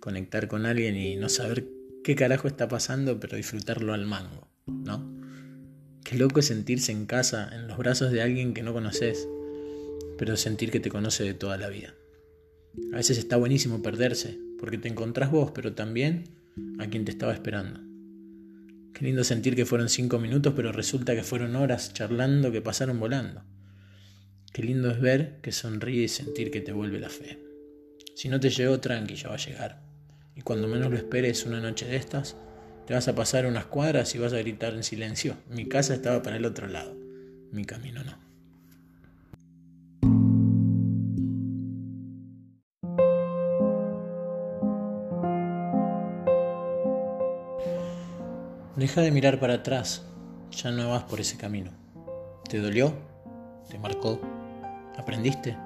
conectar 0.00 0.48
con 0.48 0.64
alguien 0.64 0.96
y 0.96 1.16
no 1.16 1.28
saber 1.28 1.68
qué 2.02 2.16
carajo 2.16 2.48
está 2.48 2.66
pasando, 2.66 3.20
pero 3.20 3.36
disfrutarlo 3.36 3.92
al 3.92 4.06
mango, 4.06 4.48
¿no? 4.66 5.20
Qué 6.02 6.16
loco 6.16 6.40
es 6.40 6.46
sentirse 6.46 6.92
en 6.92 7.04
casa, 7.04 7.50
en 7.52 7.68
los 7.68 7.76
brazos 7.76 8.10
de 8.10 8.22
alguien 8.22 8.54
que 8.54 8.62
no 8.62 8.72
conoces 8.72 9.28
pero 10.22 10.36
sentir 10.36 10.70
que 10.70 10.78
te 10.78 10.88
conoce 10.88 11.24
de 11.24 11.34
toda 11.34 11.56
la 11.56 11.68
vida. 11.68 11.96
A 12.92 12.96
veces 12.98 13.18
está 13.18 13.36
buenísimo 13.36 13.82
perderse, 13.82 14.38
porque 14.60 14.78
te 14.78 14.86
encontrás 14.86 15.32
vos, 15.32 15.50
pero 15.50 15.74
también 15.74 16.38
a 16.78 16.86
quien 16.86 17.04
te 17.04 17.10
estaba 17.10 17.32
esperando. 17.32 17.80
Qué 18.94 19.04
lindo 19.04 19.24
sentir 19.24 19.56
que 19.56 19.66
fueron 19.66 19.88
cinco 19.88 20.20
minutos, 20.20 20.52
pero 20.54 20.70
resulta 20.70 21.16
que 21.16 21.24
fueron 21.24 21.56
horas 21.56 21.92
charlando 21.92 22.52
que 22.52 22.60
pasaron 22.60 23.00
volando. 23.00 23.42
Qué 24.52 24.62
lindo 24.62 24.92
es 24.92 25.00
ver 25.00 25.40
que 25.42 25.50
sonríe 25.50 26.04
y 26.04 26.08
sentir 26.08 26.52
que 26.52 26.60
te 26.60 26.70
vuelve 26.70 27.00
la 27.00 27.08
fe. 27.08 27.40
Si 28.14 28.28
no 28.28 28.38
te 28.38 28.50
llegó, 28.50 28.78
tranqui, 28.78 29.16
ya 29.16 29.30
va 29.30 29.34
a 29.34 29.44
llegar. 29.44 29.82
Y 30.36 30.42
cuando 30.42 30.68
menos 30.68 30.88
lo 30.88 30.96
esperes 30.96 31.46
una 31.46 31.60
noche 31.60 31.86
de 31.86 31.96
estas, 31.96 32.36
te 32.86 32.94
vas 32.94 33.08
a 33.08 33.16
pasar 33.16 33.44
unas 33.44 33.66
cuadras 33.66 34.14
y 34.14 34.18
vas 34.18 34.32
a 34.34 34.38
gritar 34.38 34.72
en 34.74 34.84
silencio. 34.84 35.36
Mi 35.50 35.66
casa 35.66 35.94
estaba 35.94 36.22
para 36.22 36.36
el 36.36 36.44
otro 36.44 36.68
lado, 36.68 36.96
mi 37.50 37.64
camino 37.64 38.04
no. 38.04 38.21
Deja 48.82 49.00
de 49.00 49.12
mirar 49.12 49.38
para 49.38 49.54
atrás, 49.54 50.02
ya 50.50 50.72
no 50.72 50.90
vas 50.90 51.04
por 51.04 51.20
ese 51.20 51.36
camino. 51.36 51.70
¿Te 52.50 52.58
dolió? 52.58 52.92
¿Te 53.70 53.78
marcó? 53.78 54.20
¿Aprendiste? 54.98 55.56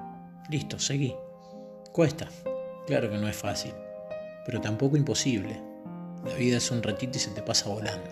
Listo, 0.51 0.77
seguí. 0.77 1.15
Cuesta. 1.91 2.29
Claro 2.85 3.09
que 3.09 3.17
no 3.17 3.27
es 3.27 3.35
fácil, 3.35 3.73
pero 4.45 4.61
tampoco 4.61 4.97
imposible. 4.97 5.59
La 6.25 6.35
vida 6.35 6.57
es 6.57 6.69
un 6.69 6.83
ratito 6.83 7.17
y 7.17 7.19
se 7.19 7.31
te 7.31 7.41
pasa 7.41 7.67
volando. 7.69 8.07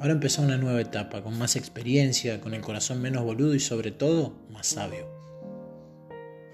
Ahora 0.00 0.14
empezó 0.14 0.42
una 0.42 0.56
nueva 0.56 0.80
etapa, 0.80 1.22
con 1.22 1.38
más 1.38 1.54
experiencia, 1.54 2.40
con 2.40 2.54
el 2.54 2.62
corazón 2.62 3.00
menos 3.00 3.22
boludo 3.22 3.54
y 3.54 3.60
sobre 3.60 3.92
todo 3.92 4.34
más 4.50 4.66
sabio. 4.66 5.06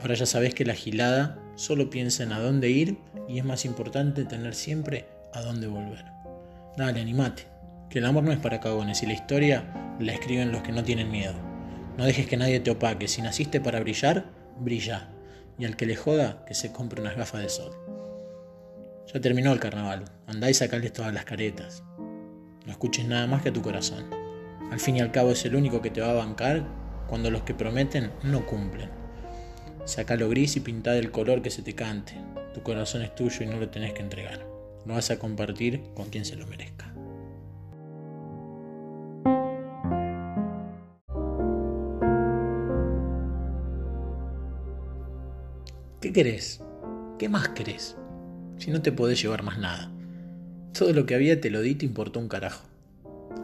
Ahora 0.01 0.17
ya 0.17 0.27
sabes 0.27 0.53
que 0.53 0.67
la 0.67 0.75
gilada 0.75 1.43
solo 1.55 1.89
piensa 1.89 2.25
en 2.25 2.33
a 2.33 2.41
dónde 2.41 2.69
ir 2.69 2.99
y 3.27 3.39
es 3.39 3.45
más 3.47 3.65
importante 3.65 4.27
tener 4.27 4.55
siempre 4.55 5.07
a 5.33 5.41
dónde 5.41 5.67
volver. 5.67 6.13
Dale, 6.77 7.03
animate, 7.03 7.47
que 7.91 7.99
el 7.99 8.07
amor 8.07 8.25
no 8.25 8.33
es 8.33 8.39
para 8.39 8.61
cagones 8.61 9.03
y 9.03 9.07
la 9.07 9.13
historia 9.13 9.97
la 10.01 10.13
escriben 10.13 10.53
los 10.53 10.63
que 10.63 10.73
no 10.73 10.83
tienen 10.83 11.11
miedo. 11.11 11.35
No 11.99 12.07
dejes 12.07 12.27
que 12.27 12.39
nadie 12.39 12.61
te 12.61 12.71
opaque, 12.71 13.09
si 13.09 13.21
naciste 13.21 13.61
para 13.61 13.81
brillar, 13.81 14.25
brilla. 14.59 15.11
Y 15.59 15.67
al 15.67 15.77
que 15.77 15.85
le 15.85 15.97
joda, 15.97 16.45
que 16.47 16.55
se 16.55 16.73
compre 16.73 17.03
unas 17.03 17.17
gafas 17.17 17.43
de 17.43 17.51
sol. 17.51 17.73
Ya 19.13 19.21
terminó 19.21 19.53
el 19.53 19.61
carnaval, 19.61 20.07
andá 20.27 20.49
y 20.49 20.55
sacales 20.55 20.95
todas 20.95 21.13
las 21.13 21.27
caretas. 21.27 21.85
No 22.65 22.73
escuches 22.73 23.07
nada 23.07 23.27
más 23.27 23.43
que 23.43 23.51
a 23.51 23.53
tu 23.53 23.61
corazón. 23.61 24.07
Al 24.71 24.81
fin 24.81 24.97
y 24.97 25.01
al 25.01 25.13
cabo 25.13 25.33
es 25.33 25.45
el 25.45 25.55
único 25.55 25.83
que 25.83 25.91
te 25.91 26.01
va 26.01 26.11
a 26.11 26.15
bancar 26.15 26.65
cuando 27.07 27.31
los 27.31 27.43
que 27.43 27.53
prometen 27.53 28.11
no 28.23 28.47
cumplen. 28.47 28.89
Sacalo 29.85 30.31
gris 30.31 30.57
y 30.57 30.61
pintá 30.61 30.93
del 30.93 31.11
color 31.11 31.43
que 31.43 31.51
se 31.51 31.61
te 31.61 31.75
cante. 31.75 32.15
Tu 32.55 32.63
corazón 32.63 33.03
es 33.03 33.15
tuyo 33.15 33.43
y 33.43 33.47
no 33.47 33.59
lo 33.59 33.69
tenés 33.69 33.93
que 33.93 34.01
entregar. 34.01 34.52
Lo 34.87 34.95
vas 34.95 35.11
a 35.11 35.19
compartir 35.19 35.83
con 35.95 36.09
quien 36.11 36.25
se 36.25 36.37
lo 36.37 36.47
merezca. 36.47 36.93
¿Qué 46.01 46.13
querés? 46.13 46.61
¿Qué 47.19 47.29
más 47.29 47.51
querés? 47.51 47.97
Si 48.59 48.73
no 48.73 48.83
te 48.83 48.91
podés 48.91 49.23
llevar 49.23 49.45
más 49.45 49.59
nada. 49.59 49.93
Todo 50.77 50.93
lo 50.93 51.07
que 51.07 51.15
había 51.15 51.41
te 51.41 51.49
lo 51.49 51.61
di 51.61 51.77
te 51.77 51.87
importó 51.87 52.19
un 52.19 52.29
carajo. 52.29 52.67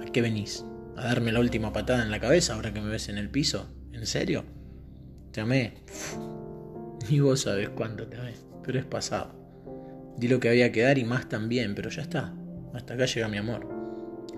¿A 0.00 0.04
qué 0.06 0.20
venís? 0.20 0.64
¿A 0.96 1.04
darme 1.04 1.30
la 1.30 1.38
última 1.38 1.72
patada 1.72 2.02
en 2.02 2.10
la 2.10 2.18
cabeza 2.18 2.54
ahora 2.54 2.74
que 2.74 2.80
me 2.80 2.88
ves 2.88 3.08
en 3.08 3.16
el 3.16 3.30
piso? 3.30 3.68
¿En 3.92 4.06
serio? 4.06 4.44
Te 5.30 5.40
amé. 5.40 5.84
Ni 7.08 7.20
vos 7.20 7.42
sabés 7.42 7.68
cuánto 7.68 8.08
te 8.08 8.16
amé, 8.16 8.34
pero 8.64 8.80
es 8.80 8.84
pasado. 8.84 9.37
Di 10.18 10.26
lo 10.26 10.40
que 10.40 10.48
había 10.48 10.72
que 10.72 10.82
dar 10.82 10.98
y 10.98 11.04
más 11.04 11.28
también, 11.28 11.76
pero 11.76 11.90
ya 11.90 12.02
está. 12.02 12.34
Hasta 12.74 12.94
acá 12.94 13.06
llega 13.06 13.28
mi 13.28 13.38
amor. 13.38 13.68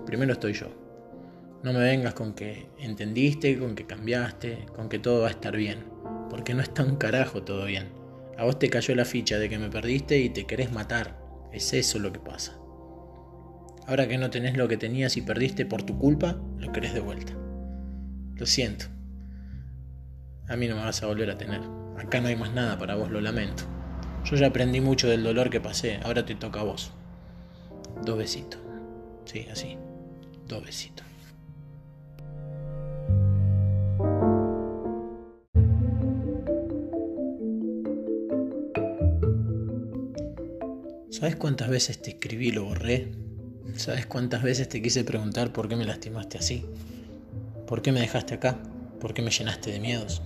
Primero 0.05 0.33
estoy 0.33 0.53
yo. 0.53 0.67
No 1.63 1.73
me 1.73 1.79
vengas 1.79 2.13
con 2.13 2.33
que 2.33 2.69
entendiste, 2.77 3.57
con 3.57 3.73
que 3.73 3.87
cambiaste, 3.87 4.67
con 4.75 4.89
que 4.89 4.99
todo 4.99 5.21
va 5.21 5.27
a 5.27 5.31
estar 5.31 5.57
bien. 5.57 5.85
Porque 6.29 6.53
no 6.53 6.61
está 6.61 6.83
un 6.83 6.97
carajo 6.97 7.41
todo 7.41 7.65
bien. 7.65 7.89
A 8.37 8.45
vos 8.45 8.59
te 8.59 8.69
cayó 8.69 8.93
la 8.93 9.05
ficha 9.05 9.39
de 9.39 9.49
que 9.49 9.57
me 9.57 9.69
perdiste 9.69 10.19
y 10.19 10.29
te 10.29 10.45
querés 10.45 10.71
matar. 10.71 11.19
Es 11.51 11.73
eso 11.73 11.97
lo 11.97 12.13
que 12.13 12.19
pasa. 12.19 12.57
Ahora 13.87 14.07
que 14.07 14.19
no 14.19 14.29
tenés 14.29 14.57
lo 14.57 14.67
que 14.67 14.77
tenías 14.77 15.17
y 15.17 15.21
perdiste 15.21 15.65
por 15.65 15.81
tu 15.81 15.97
culpa, 15.97 16.39
lo 16.59 16.71
querés 16.71 16.93
de 16.93 16.99
vuelta. 16.99 17.33
Lo 18.35 18.45
siento. 18.45 18.85
A 20.47 20.55
mí 20.55 20.67
no 20.67 20.75
me 20.75 20.83
vas 20.83 21.01
a 21.01 21.07
volver 21.07 21.29
a 21.31 21.37
tener. 21.37 21.61
Acá 21.97 22.21
no 22.21 22.27
hay 22.27 22.35
más 22.35 22.53
nada 22.53 22.77
para 22.77 22.95
vos, 22.95 23.09
lo 23.09 23.19
lamento. 23.19 23.63
Yo 24.25 24.35
ya 24.37 24.47
aprendí 24.47 24.79
mucho 24.81 25.09
del 25.09 25.23
dolor 25.23 25.49
que 25.49 25.59
pasé, 25.59 25.99
ahora 26.03 26.25
te 26.25 26.35
toca 26.35 26.61
a 26.61 26.63
vos. 26.63 26.91
Dos 28.03 28.17
besitos. 28.17 28.59
Sí, 29.25 29.47
así. 29.51 29.77
Dos 30.47 30.63
besitos. 30.63 31.05
¿Sabes 41.09 41.35
cuántas 41.35 41.69
veces 41.69 42.01
te 42.01 42.11
escribí 42.11 42.47
y 42.47 42.51
lo 42.51 42.63
borré? 42.63 43.11
¿Sabes 43.75 44.05
cuántas 44.05 44.41
veces 44.43 44.69
te 44.69 44.81
quise 44.81 45.03
preguntar 45.03 45.53
por 45.53 45.67
qué 45.67 45.75
me 45.75 45.85
lastimaste 45.85 46.37
así? 46.37 46.65
¿Por 47.67 47.81
qué 47.81 47.91
me 47.91 47.99
dejaste 47.99 48.33
acá? 48.33 48.57
¿Por 48.99 49.13
qué 49.13 49.21
me 49.21 49.29
llenaste 49.29 49.71
de 49.71 49.79
miedos? 49.79 50.21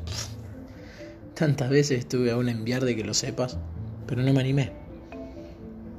Tantas 1.34 1.70
veces 1.70 2.00
estuve 2.00 2.32
aún 2.32 2.48
enviar 2.48 2.86
de 2.86 2.96
que 2.96 3.04
lo 3.04 3.14
sepas, 3.14 3.58
pero 4.08 4.22
no 4.22 4.34
me 4.34 4.42
animé. 4.42 4.72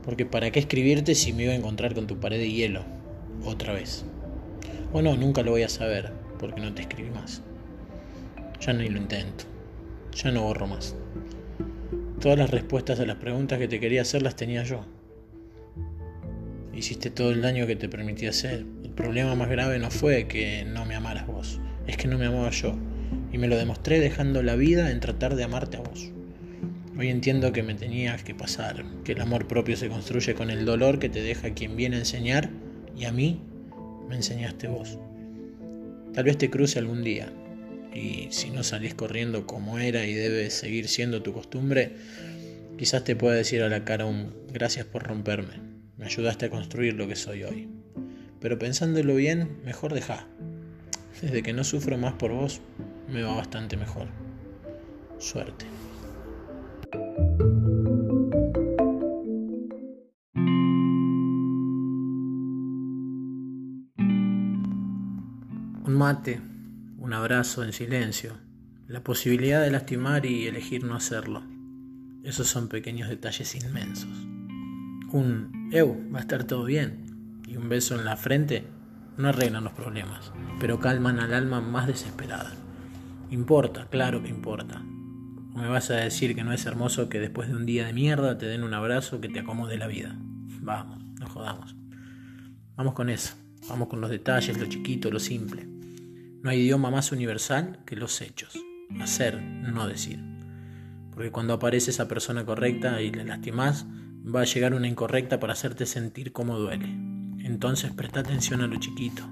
Porque 0.04 0.24
¿para 0.24 0.50
qué 0.50 0.60
escribirte 0.60 1.14
si 1.14 1.32
me 1.32 1.44
iba 1.44 1.52
a 1.52 1.56
encontrar 1.56 1.94
con 1.94 2.06
tu 2.06 2.20
pared 2.20 2.38
de 2.38 2.50
hielo? 2.50 2.84
Otra 3.44 3.72
vez. 3.72 4.04
O 4.92 5.02
no, 5.02 5.16
nunca 5.16 5.42
lo 5.42 5.50
voy 5.50 5.62
a 5.62 5.68
saber, 5.68 6.12
porque 6.38 6.60
no 6.60 6.72
te 6.72 6.82
escribí 6.82 7.10
más. 7.10 7.42
Ya 8.60 8.72
no 8.72 8.82
lo 8.82 8.96
intento. 8.96 9.44
Ya 10.12 10.30
no 10.30 10.42
borro 10.42 10.66
más. 10.66 10.94
Todas 12.20 12.38
las 12.38 12.50
respuestas 12.50 13.00
a 13.00 13.06
las 13.06 13.16
preguntas 13.16 13.58
que 13.58 13.68
te 13.68 13.80
quería 13.80 14.02
hacer 14.02 14.22
las 14.22 14.36
tenía 14.36 14.62
yo. 14.62 14.84
Hiciste 16.72 17.10
todo 17.10 17.30
el 17.30 17.42
daño 17.42 17.66
que 17.66 17.76
te 17.76 17.88
permití 17.88 18.26
hacer. 18.26 18.64
El 18.82 18.90
problema 18.90 19.34
más 19.34 19.48
grave 19.48 19.78
no 19.78 19.90
fue 19.90 20.26
que 20.26 20.64
no 20.64 20.84
me 20.84 20.94
amaras 20.94 21.26
vos, 21.26 21.60
es 21.86 21.96
que 21.96 22.08
no 22.08 22.16
me 22.16 22.26
amaba 22.26 22.50
yo. 22.50 22.74
Y 23.32 23.38
me 23.38 23.48
lo 23.48 23.56
demostré 23.56 24.00
dejando 24.00 24.42
la 24.42 24.56
vida 24.56 24.90
en 24.90 25.00
tratar 25.00 25.36
de 25.36 25.44
amarte 25.44 25.76
a 25.76 25.80
vos. 25.80 26.12
Hoy 26.98 27.08
entiendo 27.10 27.52
que 27.52 27.62
me 27.62 27.74
tenías 27.74 28.22
que 28.22 28.34
pasar, 28.34 28.82
que 29.04 29.12
el 29.12 29.20
amor 29.20 29.46
propio 29.46 29.76
se 29.76 29.90
construye 29.90 30.34
con 30.34 30.50
el 30.50 30.64
dolor 30.64 30.98
que 30.98 31.10
te 31.10 31.20
deja 31.20 31.52
quien 31.52 31.76
viene 31.76 31.96
a 31.96 31.98
enseñar 31.98 32.48
y 32.96 33.04
a 33.04 33.12
mí 33.12 33.42
me 34.08 34.16
enseñaste 34.16 34.68
vos. 34.68 34.98
Tal 36.14 36.24
vez 36.24 36.38
te 36.38 36.48
cruce 36.48 36.78
algún 36.78 37.04
día, 37.04 37.30
y 37.94 38.28
si 38.30 38.50
no 38.50 38.62
salís 38.62 38.94
corriendo 38.94 39.46
como 39.46 39.78
era 39.78 40.06
y 40.06 40.14
debe 40.14 40.48
seguir 40.48 40.88
siendo 40.88 41.22
tu 41.22 41.34
costumbre, 41.34 41.96
quizás 42.78 43.04
te 43.04 43.14
pueda 43.14 43.34
decir 43.34 43.62
a 43.62 43.68
la 43.68 43.84
cara 43.84 44.06
un 44.06 44.32
gracias 44.50 44.86
por 44.86 45.02
romperme, 45.02 45.60
me 45.98 46.06
ayudaste 46.06 46.46
a 46.46 46.50
construir 46.50 46.94
lo 46.94 47.06
que 47.08 47.16
soy 47.16 47.42
hoy. 47.42 47.68
Pero 48.40 48.58
pensándolo 48.58 49.16
bien, 49.16 49.58
mejor 49.66 49.92
deja. 49.92 50.26
Desde 51.20 51.42
que 51.42 51.52
no 51.52 51.62
sufro 51.62 51.98
más 51.98 52.14
por 52.14 52.32
vos, 52.32 52.62
me 53.12 53.22
va 53.22 53.34
bastante 53.34 53.76
mejor. 53.76 54.08
Suerte. 55.18 55.66
Un 65.84 65.94
mate 65.94 66.40
un 67.06 67.12
abrazo 67.12 67.62
en 67.62 67.72
silencio, 67.72 68.32
la 68.88 69.04
posibilidad 69.04 69.62
de 69.62 69.70
lastimar 69.70 70.26
y 70.26 70.48
elegir 70.48 70.82
no 70.82 70.96
hacerlo. 70.96 71.44
Esos 72.24 72.48
son 72.48 72.66
pequeños 72.66 73.08
detalles 73.08 73.54
inmensos. 73.54 74.10
Un 75.12 75.70
Eu, 75.72 75.96
va 76.12 76.18
a 76.18 76.22
estar 76.22 76.42
todo 76.42 76.64
bien 76.64 77.40
y 77.46 77.56
un 77.56 77.68
beso 77.68 77.94
en 77.94 78.04
la 78.04 78.16
frente 78.16 78.66
no 79.16 79.28
arreglan 79.28 79.62
los 79.62 79.72
problemas, 79.72 80.32
pero 80.58 80.80
calman 80.80 81.20
al 81.20 81.32
alma 81.32 81.60
más 81.60 81.86
desesperada. 81.86 82.54
Importa, 83.30 83.86
claro 83.88 84.20
que 84.20 84.28
importa. 84.28 84.82
¿O 85.56 85.58
me 85.58 85.68
vas 85.68 85.90
a 85.90 85.96
decir 85.96 86.34
que 86.34 86.44
no 86.44 86.52
es 86.52 86.66
hermoso 86.66 87.08
que 87.08 87.18
después 87.18 87.48
de 87.48 87.56
un 87.56 87.64
día 87.64 87.86
de 87.86 87.94
mierda 87.94 88.36
te 88.36 88.44
den 88.44 88.62
un 88.62 88.74
abrazo 88.74 89.22
que 89.22 89.30
te 89.30 89.40
acomode 89.40 89.78
la 89.78 89.86
vida? 89.86 90.14
Vamos, 90.60 91.02
no 91.18 91.26
jodamos. 91.30 91.74
Vamos 92.76 92.92
con 92.92 93.08
eso. 93.08 93.34
Vamos 93.66 93.88
con 93.88 94.02
los 94.02 94.10
detalles, 94.10 94.58
lo 94.58 94.66
chiquito, 94.66 95.10
lo 95.10 95.18
simple. 95.18 95.66
No 96.42 96.50
hay 96.50 96.60
idioma 96.60 96.90
más 96.90 97.10
universal 97.10 97.78
que 97.86 97.96
los 97.96 98.20
hechos. 98.20 98.54
Hacer, 99.00 99.40
no 99.42 99.88
decir. 99.88 100.22
Porque 101.14 101.30
cuando 101.30 101.54
aparece 101.54 101.90
esa 101.90 102.06
persona 102.06 102.44
correcta 102.44 103.00
y 103.00 103.10
le 103.10 103.24
lastimas, 103.24 103.86
va 104.24 104.42
a 104.42 104.44
llegar 104.44 104.74
una 104.74 104.88
incorrecta 104.88 105.40
para 105.40 105.54
hacerte 105.54 105.86
sentir 105.86 106.32
cómo 106.32 106.58
duele. 106.58 106.90
Entonces 107.38 107.92
presta 107.92 108.20
atención 108.20 108.60
a 108.60 108.66
lo 108.66 108.78
chiquito. 108.78 109.26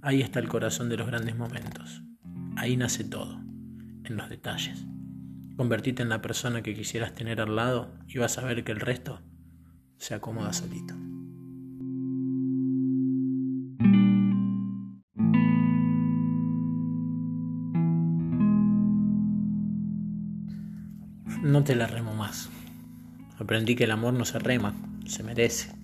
Ahí 0.00 0.22
está 0.22 0.38
el 0.38 0.46
corazón 0.46 0.88
de 0.88 0.96
los 0.96 1.08
grandes 1.08 1.36
momentos. 1.36 2.04
Ahí 2.54 2.76
nace 2.76 3.02
todo, 3.02 3.40
en 4.04 4.16
los 4.16 4.28
detalles. 4.28 4.86
Convertite 5.60 6.02
en 6.02 6.08
la 6.08 6.22
persona 6.22 6.62
que 6.62 6.74
quisieras 6.74 7.12
tener 7.12 7.38
al 7.38 7.54
lado 7.54 7.92
y 8.08 8.16
vas 8.16 8.38
a 8.38 8.44
ver 8.46 8.64
que 8.64 8.72
el 8.72 8.80
resto 8.80 9.20
se 9.98 10.14
acomoda 10.14 10.54
solito. 10.54 10.94
No 21.42 21.62
te 21.62 21.76
la 21.76 21.86
remo 21.86 22.14
más. 22.14 22.48
Aprendí 23.38 23.76
que 23.76 23.84
el 23.84 23.90
amor 23.90 24.14
no 24.14 24.24
se 24.24 24.38
rema, 24.38 24.74
se 25.04 25.22
merece. 25.22 25.74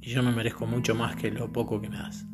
Y 0.00 0.10
yo 0.10 0.22
me 0.22 0.30
merezco 0.30 0.68
mucho 0.68 0.94
más 0.94 1.16
que 1.16 1.32
lo 1.32 1.52
poco 1.52 1.80
que 1.80 1.88
me 1.88 1.96
das. 1.96 2.26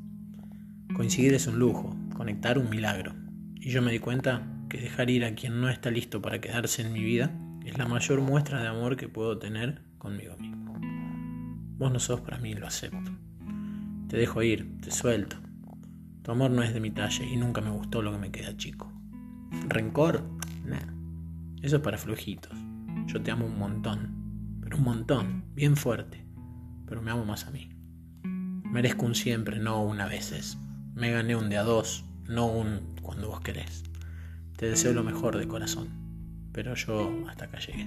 Coincidir 0.94 1.32
es 1.32 1.46
un 1.46 1.58
lujo, 1.58 1.96
conectar 2.14 2.58
un 2.58 2.68
milagro. 2.68 3.14
Y 3.54 3.70
yo 3.70 3.80
me 3.80 3.92
di 3.92 3.98
cuenta 3.98 4.53
que 4.74 4.80
dejar 4.80 5.08
ir 5.08 5.24
a 5.24 5.36
quien 5.36 5.60
no 5.60 5.68
está 5.68 5.92
listo 5.92 6.20
para 6.20 6.40
quedarse 6.40 6.82
en 6.82 6.92
mi 6.92 7.00
vida 7.00 7.30
es 7.64 7.78
la 7.78 7.86
mayor 7.86 8.20
muestra 8.20 8.60
de 8.60 8.66
amor 8.66 8.96
que 8.96 9.08
puedo 9.08 9.38
tener 9.38 9.80
conmigo 9.98 10.36
mismo. 10.36 10.74
Vos 11.78 11.92
no 11.92 12.00
sos 12.00 12.20
para 12.22 12.38
mí, 12.38 12.54
lo 12.54 12.66
acepto. 12.66 13.12
Te 14.08 14.16
dejo 14.16 14.42
ir, 14.42 14.80
te 14.80 14.90
suelto. 14.90 15.36
Tu 16.22 16.32
amor 16.32 16.50
no 16.50 16.64
es 16.64 16.74
de 16.74 16.80
mi 16.80 16.90
talla 16.90 17.24
y 17.24 17.36
nunca 17.36 17.60
me 17.60 17.70
gustó 17.70 18.02
lo 18.02 18.10
que 18.10 18.18
me 18.18 18.32
queda 18.32 18.56
chico. 18.56 18.92
¿Rencor? 19.68 20.24
Nah. 20.64 20.92
Eso 21.62 21.76
es 21.76 21.82
para 21.82 21.96
flojitos. 21.96 22.52
Yo 23.06 23.22
te 23.22 23.30
amo 23.30 23.46
un 23.46 23.56
montón. 23.56 24.58
Pero 24.60 24.76
un 24.76 24.82
montón. 24.82 25.44
Bien 25.54 25.76
fuerte. 25.76 26.26
Pero 26.86 27.00
me 27.00 27.12
amo 27.12 27.24
más 27.24 27.46
a 27.46 27.52
mí. 27.52 27.68
Merezco 28.24 29.06
un 29.06 29.14
siempre, 29.14 29.60
no 29.60 29.84
un 29.84 30.00
a 30.00 30.06
veces. 30.06 30.58
Me 30.96 31.12
gané 31.12 31.36
un 31.36 31.48
de 31.48 31.58
a 31.58 31.62
dos, 31.62 32.04
no 32.26 32.46
un 32.46 32.96
cuando 33.02 33.28
vos 33.28 33.40
querés. 33.40 33.84
Te 34.64 34.70
deseo 34.70 34.94
lo 34.94 35.02
mejor 35.02 35.36
de 35.36 35.46
corazón. 35.46 35.88
Pero 36.50 36.74
yo 36.74 37.12
hasta 37.28 37.44
acá 37.44 37.58
llegué. 37.58 37.86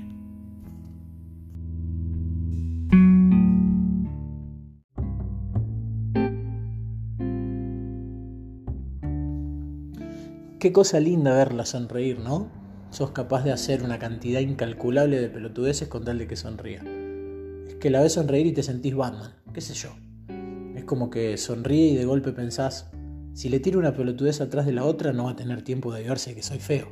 Qué 10.59 10.71
cosa 10.71 10.99
linda 10.99 11.33
verla 11.33 11.65
sonreír, 11.65 12.19
¿no? 12.19 12.51
Sos 12.91 13.09
capaz 13.09 13.43
de 13.43 13.53
hacer 13.53 13.81
una 13.81 13.97
cantidad 13.97 14.41
incalculable 14.41 15.19
de 15.19 15.29
pelotudeces 15.29 15.87
con 15.87 16.05
tal 16.05 16.19
de 16.19 16.27
que 16.27 16.35
sonría. 16.35 16.83
Es 17.67 17.73
que 17.81 17.89
la 17.89 18.01
ves 18.01 18.13
sonreír 18.13 18.45
y 18.45 18.53
te 18.53 18.61
sentís 18.61 18.93
Batman, 18.93 19.33
qué 19.51 19.61
sé 19.61 19.73
yo. 19.73 19.89
Es 20.75 20.83
como 20.83 21.09
que 21.09 21.37
sonríe 21.37 21.93
y 21.93 21.95
de 21.95 22.05
golpe 22.05 22.33
pensás, 22.33 22.91
si 23.37 23.49
le 23.49 23.59
tiro 23.59 23.77
una 23.77 23.93
pelotudez 23.93 24.41
atrás 24.41 24.65
de 24.65 24.71
la 24.71 24.83
otra 24.83 25.13
no 25.13 25.25
va 25.25 25.31
a 25.31 25.35
tener 25.35 25.61
tiempo 25.61 25.93
de 25.93 26.01
verse 26.01 26.33
que 26.33 26.41
soy 26.41 26.57
feo. 26.57 26.87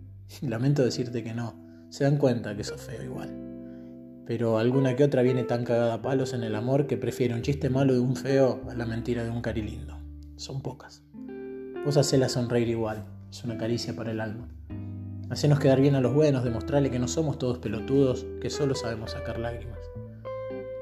Lamento 0.40 0.82
decirte 0.82 1.22
que 1.22 1.34
no, 1.34 1.54
se 1.90 2.04
dan 2.04 2.16
cuenta 2.16 2.56
que 2.56 2.64
sos 2.64 2.80
feo 2.80 3.04
igual. 3.04 3.28
Pero 4.24 4.56
alguna 4.56 4.96
que 4.96 5.04
otra 5.04 5.20
viene 5.20 5.44
tan 5.44 5.62
cagada 5.62 5.92
a 5.92 6.00
palos 6.00 6.32
en 6.32 6.42
el 6.42 6.54
amor 6.54 6.86
que 6.86 6.96
prefiere 6.96 7.34
un 7.34 7.42
chiste 7.42 7.68
malo 7.68 7.92
de 7.92 8.00
un 8.00 8.16
feo 8.16 8.62
a 8.70 8.74
la 8.74 8.86
mentira 8.86 9.24
de 9.24 9.30
un 9.30 9.42
cari 9.42 9.60
lindo. 9.60 9.94
Son 10.36 10.62
pocas. 10.62 11.02
Vos 11.84 11.98
hacela 11.98 12.30
sonreír 12.30 12.68
igual, 12.68 13.04
es 13.30 13.44
una 13.44 13.58
caricia 13.58 13.94
para 13.94 14.12
el 14.12 14.20
alma. 14.20 14.48
Hacenos 15.28 15.60
quedar 15.60 15.82
bien 15.82 15.96
a 15.96 16.00
los 16.00 16.14
buenos, 16.14 16.44
demostrarle 16.44 16.90
que 16.90 16.98
no 16.98 17.08
somos 17.08 17.38
todos 17.38 17.58
pelotudos, 17.58 18.26
que 18.40 18.48
solo 18.48 18.74
sabemos 18.74 19.10
sacar 19.10 19.38
lágrimas. 19.38 19.80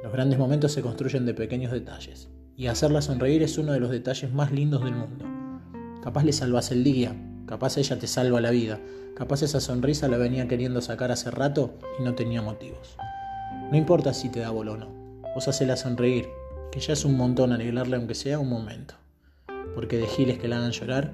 Los 0.05 0.13
grandes 0.13 0.39
momentos 0.39 0.71
se 0.71 0.83
construyen 0.83 1.27
de 1.27 1.35
pequeños 1.35 1.73
detalles, 1.73 2.29
y 2.59 2.67
hacerla 2.67 3.01
sonreír 3.01 3.43
es 3.43 3.57
uno 3.57 3.73
de 3.73 3.81
los 3.81 3.91
detalles 3.91 4.33
más 4.35 4.53
lindos 4.53 4.85
del 4.85 4.97
mundo. 4.97 5.25
Capaz 6.03 6.25
le 6.25 6.33
salvas 6.33 6.73
el 6.73 6.85
día, 6.85 7.15
capaz 7.47 7.79
ella 7.79 7.99
te 7.99 8.09
salva 8.09 8.41
la 8.41 8.51
vida, 8.51 8.81
capaz 9.17 9.43
esa 9.43 9.61
sonrisa 9.61 10.09
la 10.09 10.19
venía 10.19 10.49
queriendo 10.49 10.83
sacar 10.83 11.13
hace 11.13 11.31
rato 11.31 11.79
y 11.99 12.03
no 12.03 12.15
tenía 12.15 12.43
motivos. 12.43 12.97
No 13.71 13.77
importa 13.77 14.13
si 14.13 14.29
te 14.29 14.41
da 14.41 14.51
bolo 14.51 14.73
o 14.73 14.77
no, 14.77 14.89
vos 15.35 15.47
hacela 15.47 15.77
sonreír, 15.77 16.29
que 16.73 16.81
ya 16.81 16.95
es 16.95 17.05
un 17.05 17.17
montón 17.17 17.53
arreglarle 17.53 17.97
aunque 17.97 18.15
sea 18.17 18.41
un 18.41 18.49
momento 18.51 18.95
porque 19.79 19.97
de 19.97 20.09
giles 20.09 20.39
que 20.39 20.49
la 20.49 20.59
hagan 20.59 20.73
llorar, 20.73 21.13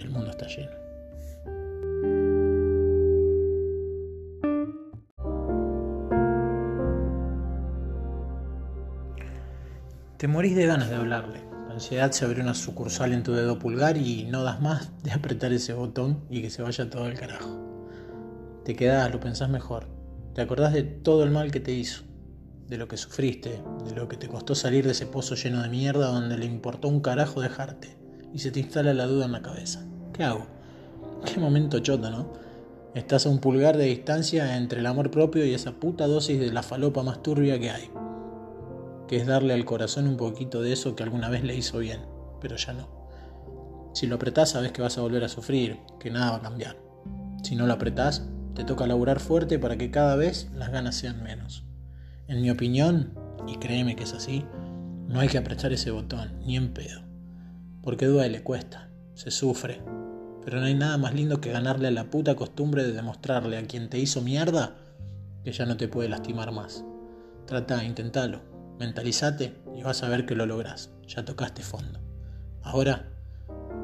el 0.00 0.10
mundo 0.10 0.30
está 0.30 0.48
lleno. 0.48 0.87
Te 10.18 10.26
morís 10.26 10.56
de 10.56 10.66
ganas 10.66 10.90
de 10.90 10.96
hablarle. 10.96 11.44
La 11.68 11.74
ansiedad 11.74 12.10
se 12.10 12.24
abre 12.24 12.42
una 12.42 12.52
sucursal 12.52 13.12
en 13.12 13.22
tu 13.22 13.34
dedo 13.34 13.60
pulgar 13.60 13.96
y 13.96 14.24
no 14.24 14.42
das 14.42 14.60
más 14.60 14.90
de 15.04 15.12
apretar 15.12 15.52
ese 15.52 15.74
botón 15.74 16.24
y 16.28 16.42
que 16.42 16.50
se 16.50 16.60
vaya 16.60 16.90
todo 16.90 17.06
el 17.06 17.16
carajo. 17.16 17.56
Te 18.64 18.74
quedás, 18.74 19.12
lo 19.12 19.20
pensás 19.20 19.48
mejor. 19.48 19.86
Te 20.34 20.40
acordás 20.40 20.72
de 20.72 20.82
todo 20.82 21.22
el 21.22 21.30
mal 21.30 21.52
que 21.52 21.60
te 21.60 21.70
hizo 21.70 22.02
de 22.66 22.78
lo 22.78 22.88
que 22.88 22.96
sufriste, 22.96 23.62
de 23.84 23.94
lo 23.94 24.08
que 24.08 24.16
te 24.16 24.26
costó 24.26 24.56
salir 24.56 24.84
de 24.86 24.90
ese 24.90 25.06
pozo 25.06 25.36
lleno 25.36 25.62
de 25.62 25.68
mierda 25.68 26.08
donde 26.08 26.36
le 26.36 26.46
importó 26.46 26.88
un 26.88 26.98
carajo 26.98 27.40
dejarte, 27.40 27.96
y 28.34 28.40
se 28.40 28.50
te 28.50 28.58
instala 28.58 28.92
la 28.94 29.06
duda 29.06 29.26
en 29.26 29.32
la 29.32 29.42
cabeza. 29.42 29.86
¿Qué 30.12 30.24
hago? 30.24 30.48
Qué 31.32 31.38
momento 31.38 31.78
choto, 31.78 32.10
¿no? 32.10 32.32
Estás 32.96 33.24
a 33.24 33.28
un 33.28 33.38
pulgar 33.38 33.76
de 33.76 33.84
distancia 33.84 34.56
entre 34.56 34.80
el 34.80 34.86
amor 34.86 35.12
propio 35.12 35.46
y 35.46 35.54
esa 35.54 35.70
puta 35.70 36.08
dosis 36.08 36.40
de 36.40 36.52
la 36.52 36.64
falopa 36.64 37.04
más 37.04 37.22
turbia 37.22 37.60
que 37.60 37.70
hay, 37.70 37.88
que 39.08 39.16
es 39.16 39.26
darle 39.26 39.54
al 39.54 39.64
corazón 39.64 40.06
un 40.06 40.16
poquito 40.16 40.62
de 40.62 40.72
eso 40.72 40.94
que 40.94 41.02
alguna 41.02 41.28
vez 41.28 41.42
le 41.42 41.56
hizo 41.56 41.78
bien, 41.78 42.02
pero 42.40 42.54
ya 42.56 42.72
no. 42.72 42.88
Si 43.94 44.06
lo 44.06 44.14
apretás 44.14 44.50
sabes 44.50 44.70
que 44.70 44.82
vas 44.82 44.96
a 44.96 45.00
volver 45.00 45.24
a 45.24 45.28
sufrir, 45.28 45.80
que 45.98 46.12
nada 46.12 46.30
va 46.30 46.36
a 46.36 46.42
cambiar. 46.42 46.76
Si 47.42 47.56
no 47.56 47.66
lo 47.66 47.72
apretás, 47.72 48.28
te 48.54 48.62
toca 48.62 48.86
laburar 48.86 49.18
fuerte 49.18 49.58
para 49.58 49.76
que 49.76 49.90
cada 49.90 50.14
vez 50.14 50.50
las 50.54 50.70
ganas 50.70 50.94
sean 50.94 51.22
menos. 51.22 51.64
En 52.28 52.42
mi 52.42 52.50
opinión, 52.50 53.14
y 53.48 53.56
créeme 53.56 53.96
que 53.96 54.04
es 54.04 54.12
así, 54.12 54.44
no 55.08 55.20
hay 55.20 55.28
que 55.28 55.38
apretar 55.38 55.72
ese 55.72 55.90
botón, 55.90 56.38
ni 56.44 56.56
en 56.56 56.74
pedo. 56.74 57.02
Porque 57.82 58.06
duele, 58.06 58.42
cuesta, 58.42 58.90
se 59.14 59.30
sufre. 59.30 59.80
Pero 60.44 60.60
no 60.60 60.66
hay 60.66 60.74
nada 60.74 60.98
más 60.98 61.14
lindo 61.14 61.40
que 61.40 61.50
ganarle 61.50 61.88
a 61.88 61.92
la 61.92 62.10
puta 62.10 62.36
costumbre 62.36 62.84
de 62.84 62.92
demostrarle 62.92 63.56
a 63.56 63.66
quien 63.66 63.88
te 63.88 63.98
hizo 63.98 64.20
mierda 64.20 64.76
que 65.42 65.52
ya 65.52 65.66
no 65.66 65.76
te 65.76 65.88
puede 65.88 66.08
lastimar 66.08 66.52
más. 66.52 66.84
Trata, 67.46 67.84
intentalo, 67.84 68.42
mentalizate 68.78 69.54
y 69.76 69.82
vas 69.82 70.02
a 70.02 70.08
ver 70.08 70.26
que 70.26 70.34
lo 70.34 70.46
lográs. 70.46 70.90
Ya 71.06 71.24
tocaste 71.24 71.62
fondo. 71.62 72.00
Ahora, 72.62 73.08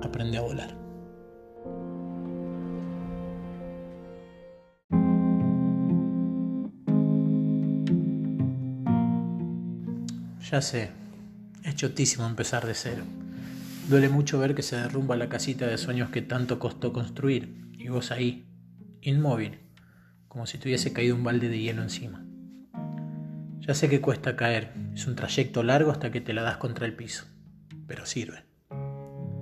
aprende 0.02 0.38
a 0.38 0.42
volar. 0.42 0.84
Ya 10.50 10.60
sé, 10.60 10.90
es 11.64 11.74
chotísimo 11.74 12.26
empezar 12.26 12.66
de 12.66 12.74
cero. 12.74 13.02
Duele 13.88 14.08
mucho 14.08 14.38
ver 14.38 14.54
que 14.54 14.62
se 14.62 14.76
derrumba 14.76 15.16
la 15.16 15.28
casita 15.28 15.66
de 15.66 15.78
sueños 15.78 16.10
que 16.10 16.22
tanto 16.22 16.58
costó 16.58 16.92
construir, 16.92 17.72
y 17.72 17.88
vos 17.88 18.10
ahí, 18.12 18.46
inmóvil, 19.00 19.58
como 20.28 20.46
si 20.46 20.58
tuviese 20.58 20.92
caído 20.92 21.16
un 21.16 21.24
balde 21.24 21.48
de 21.48 21.58
hielo 21.58 21.82
encima. 21.82 22.24
Ya 23.66 23.74
sé 23.74 23.88
que 23.88 24.00
cuesta 24.00 24.36
caer, 24.36 24.72
es 24.94 25.06
un 25.06 25.16
trayecto 25.16 25.62
largo 25.62 25.90
hasta 25.90 26.10
que 26.10 26.20
te 26.20 26.32
la 26.32 26.42
das 26.42 26.58
contra 26.58 26.86
el 26.86 26.94
piso, 26.94 27.24
pero 27.86 28.06
sirve. 28.06 28.44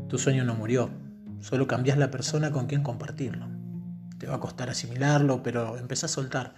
Tu 0.09 0.19
sueño 0.19 0.45
no 0.45 0.55
murió, 0.55 0.91
solo 1.41 1.67
cambias 1.67 1.99
la 1.99 2.11
persona 2.11 2.53
con 2.53 2.67
quien 2.67 2.83
compartirlo. 2.83 3.49
Te 4.19 4.27
va 4.27 4.37
a 4.37 4.41
costar 4.41 4.71
asimilarlo, 4.71 5.43
pero 5.43 5.77
empezá 5.77 6.07
a 6.07 6.09
soltar, 6.09 6.55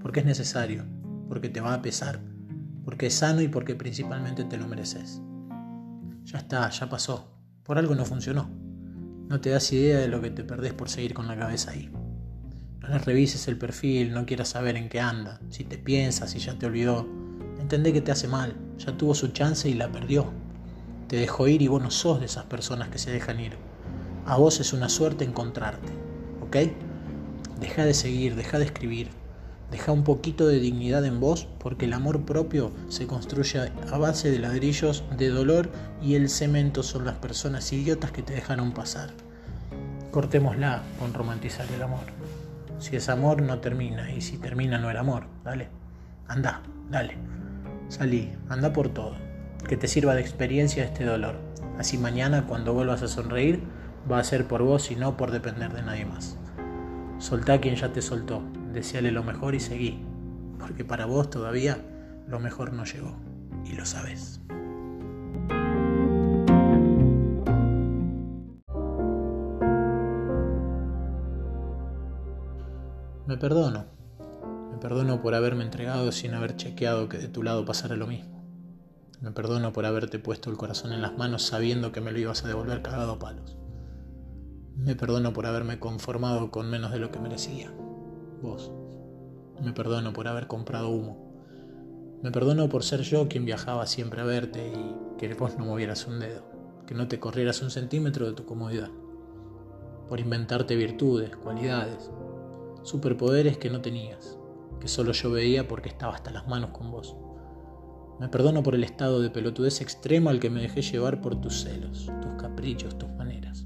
porque 0.00 0.20
es 0.20 0.26
necesario, 0.26 0.84
porque 1.28 1.50
te 1.50 1.60
va 1.60 1.74
a 1.74 1.82
pesar 1.82 2.20
porque 2.84 3.06
es 3.06 3.14
sano 3.14 3.40
y 3.40 3.48
porque 3.48 3.74
principalmente 3.74 4.44
te 4.44 4.58
lo 4.58 4.68
mereces. 4.68 5.20
Ya 6.24 6.38
está, 6.38 6.68
ya 6.68 6.88
pasó. 6.88 7.30
Por 7.62 7.78
algo 7.78 7.94
no 7.94 8.04
funcionó. 8.04 8.50
No 9.28 9.40
te 9.40 9.50
das 9.50 9.72
idea 9.72 9.98
de 9.98 10.08
lo 10.08 10.20
que 10.20 10.30
te 10.30 10.44
perdés 10.44 10.74
por 10.74 10.90
seguir 10.90 11.14
con 11.14 11.26
la 11.26 11.36
cabeza 11.36 11.70
ahí. 11.70 11.90
No 12.88 12.98
revises 12.98 13.48
el 13.48 13.56
perfil, 13.56 14.12
no 14.12 14.26
quieras 14.26 14.48
saber 14.48 14.76
en 14.76 14.88
qué 14.88 15.00
anda, 15.00 15.40
si 15.50 15.64
te 15.64 15.78
piensas, 15.78 16.30
si 16.30 16.38
ya 16.38 16.58
te 16.58 16.66
olvidó. 16.66 17.08
Entendé 17.60 17.92
que 17.92 18.00
te 18.00 18.12
hace 18.12 18.28
mal, 18.28 18.56
ya 18.78 18.96
tuvo 18.96 19.14
su 19.14 19.28
chance 19.28 19.68
y 19.68 19.74
la 19.74 19.90
perdió. 19.90 20.26
Te 21.08 21.16
dejó 21.16 21.48
ir 21.48 21.62
y 21.62 21.68
vos 21.68 21.82
no 21.82 21.90
sos 21.90 22.20
de 22.20 22.26
esas 22.26 22.44
personas 22.44 22.88
que 22.88 22.98
se 22.98 23.10
dejan 23.10 23.40
ir. 23.40 23.56
A 24.26 24.36
vos 24.36 24.60
es 24.60 24.72
una 24.72 24.88
suerte 24.88 25.24
encontrarte, 25.24 25.92
¿ok? 26.42 26.56
Deja 27.60 27.84
de 27.84 27.94
seguir, 27.94 28.36
deja 28.36 28.58
de 28.58 28.64
escribir, 28.64 29.08
Deja 29.74 29.90
un 29.90 30.04
poquito 30.04 30.46
de 30.46 30.60
dignidad 30.60 31.04
en 31.04 31.18
vos 31.18 31.48
porque 31.58 31.86
el 31.86 31.94
amor 31.94 32.24
propio 32.24 32.70
se 32.88 33.08
construye 33.08 33.72
a 33.90 33.98
base 33.98 34.30
de 34.30 34.38
ladrillos 34.38 35.02
de 35.18 35.30
dolor 35.30 35.68
y 36.00 36.14
el 36.14 36.28
cemento 36.28 36.84
son 36.84 37.04
las 37.04 37.16
personas 37.16 37.72
idiotas 37.72 38.12
que 38.12 38.22
te 38.22 38.34
dejaron 38.34 38.72
pasar. 38.72 39.10
Cortémosla 40.12 40.84
con 41.00 41.12
romantizar 41.12 41.66
el 41.74 41.82
amor. 41.82 42.04
Si 42.78 42.96
es 42.96 43.08
amor 43.08 43.42
no 43.42 43.60
termina 43.60 44.10
y 44.10 44.20
si 44.20 44.38
termina 44.38 44.78
no 44.78 44.90
era 44.90 45.00
amor. 45.00 45.26
Dale, 45.44 45.68
anda, 46.28 46.62
dale. 46.90 47.16
Salí, 47.88 48.32
anda 48.48 48.72
por 48.72 48.88
todo. 48.88 49.16
Que 49.68 49.76
te 49.76 49.88
sirva 49.88 50.14
de 50.14 50.20
experiencia 50.20 50.84
este 50.84 51.04
dolor. 51.04 51.36
Así 51.78 51.98
mañana 51.98 52.46
cuando 52.46 52.74
vuelvas 52.74 53.02
a 53.02 53.08
sonreír 53.08 53.62
va 54.10 54.18
a 54.18 54.24
ser 54.24 54.46
por 54.46 54.62
vos 54.62 54.90
y 54.90 54.96
no 54.96 55.16
por 55.16 55.30
depender 55.30 55.72
de 55.72 55.82
nadie 55.82 56.04
más. 56.04 56.38
Soltá 57.18 57.60
quien 57.60 57.76
ya 57.76 57.92
te 57.92 58.02
soltó 58.02 58.42
deseale 58.74 59.12
lo 59.12 59.22
mejor 59.22 59.54
y 59.54 59.60
seguí, 59.60 60.04
porque 60.58 60.84
para 60.84 61.06
vos 61.06 61.30
todavía 61.30 61.78
lo 62.26 62.40
mejor 62.40 62.72
no 62.72 62.84
llegó, 62.84 63.16
y 63.64 63.72
lo 63.72 63.86
sabes. 63.86 64.40
Perdono, 73.44 73.84
me 74.70 74.78
perdono 74.78 75.20
por 75.20 75.34
haberme 75.34 75.64
entregado 75.64 76.12
sin 76.12 76.32
haber 76.32 76.56
chequeado 76.56 77.10
que 77.10 77.18
de 77.18 77.28
tu 77.28 77.42
lado 77.42 77.66
pasara 77.66 77.94
lo 77.94 78.06
mismo. 78.06 78.42
Me 79.20 79.32
perdono 79.32 79.70
por 79.74 79.84
haberte 79.84 80.18
puesto 80.18 80.48
el 80.48 80.56
corazón 80.56 80.94
en 80.94 81.02
las 81.02 81.18
manos 81.18 81.42
sabiendo 81.42 81.92
que 81.92 82.00
me 82.00 82.10
lo 82.10 82.18
ibas 82.18 82.42
a 82.42 82.48
devolver 82.48 82.80
cagado 82.80 83.12
a 83.12 83.18
palos. 83.18 83.58
Me 84.78 84.96
perdono 84.96 85.34
por 85.34 85.44
haberme 85.44 85.78
conformado 85.78 86.50
con 86.50 86.70
menos 86.70 86.90
de 86.90 87.00
lo 87.00 87.12
que 87.12 87.18
merecía 87.18 87.70
vos. 88.40 88.72
Me 89.62 89.74
perdono 89.74 90.14
por 90.14 90.26
haber 90.26 90.46
comprado 90.46 90.88
humo. 90.88 91.34
Me 92.22 92.30
perdono 92.30 92.70
por 92.70 92.82
ser 92.82 93.02
yo 93.02 93.28
quien 93.28 93.44
viajaba 93.44 93.86
siempre 93.86 94.22
a 94.22 94.24
verte 94.24 94.72
y 94.72 95.18
que 95.18 95.34
vos 95.34 95.58
no 95.58 95.66
movieras 95.66 96.06
un 96.06 96.18
dedo. 96.18 96.44
que 96.86 96.94
no 96.94 97.08
te 97.08 97.20
corrieras 97.20 97.60
un 97.60 97.70
centímetro 97.70 98.24
de 98.24 98.32
tu 98.32 98.46
comodidad. 98.46 98.88
Por 100.08 100.18
inventarte 100.18 100.76
virtudes, 100.76 101.36
cualidades, 101.36 102.10
superpoderes 102.84 103.56
que 103.56 103.70
no 103.70 103.80
tenías, 103.80 104.38
que 104.78 104.88
solo 104.88 105.12
yo 105.12 105.30
veía 105.30 105.66
porque 105.66 105.88
estaba 105.88 106.14
hasta 106.14 106.30
las 106.30 106.46
manos 106.46 106.70
con 106.70 106.90
vos. 106.90 107.16
Me 108.20 108.28
perdono 108.28 108.62
por 108.62 108.74
el 108.74 108.84
estado 108.84 109.20
de 109.20 109.30
pelotudez 109.30 109.80
extremo 109.80 110.30
al 110.30 110.38
que 110.38 110.50
me 110.50 110.60
dejé 110.60 110.82
llevar 110.82 111.20
por 111.20 111.40
tus 111.40 111.62
celos, 111.62 112.10
tus 112.22 112.32
caprichos, 112.40 112.96
tus 112.96 113.10
maneras. 113.10 113.64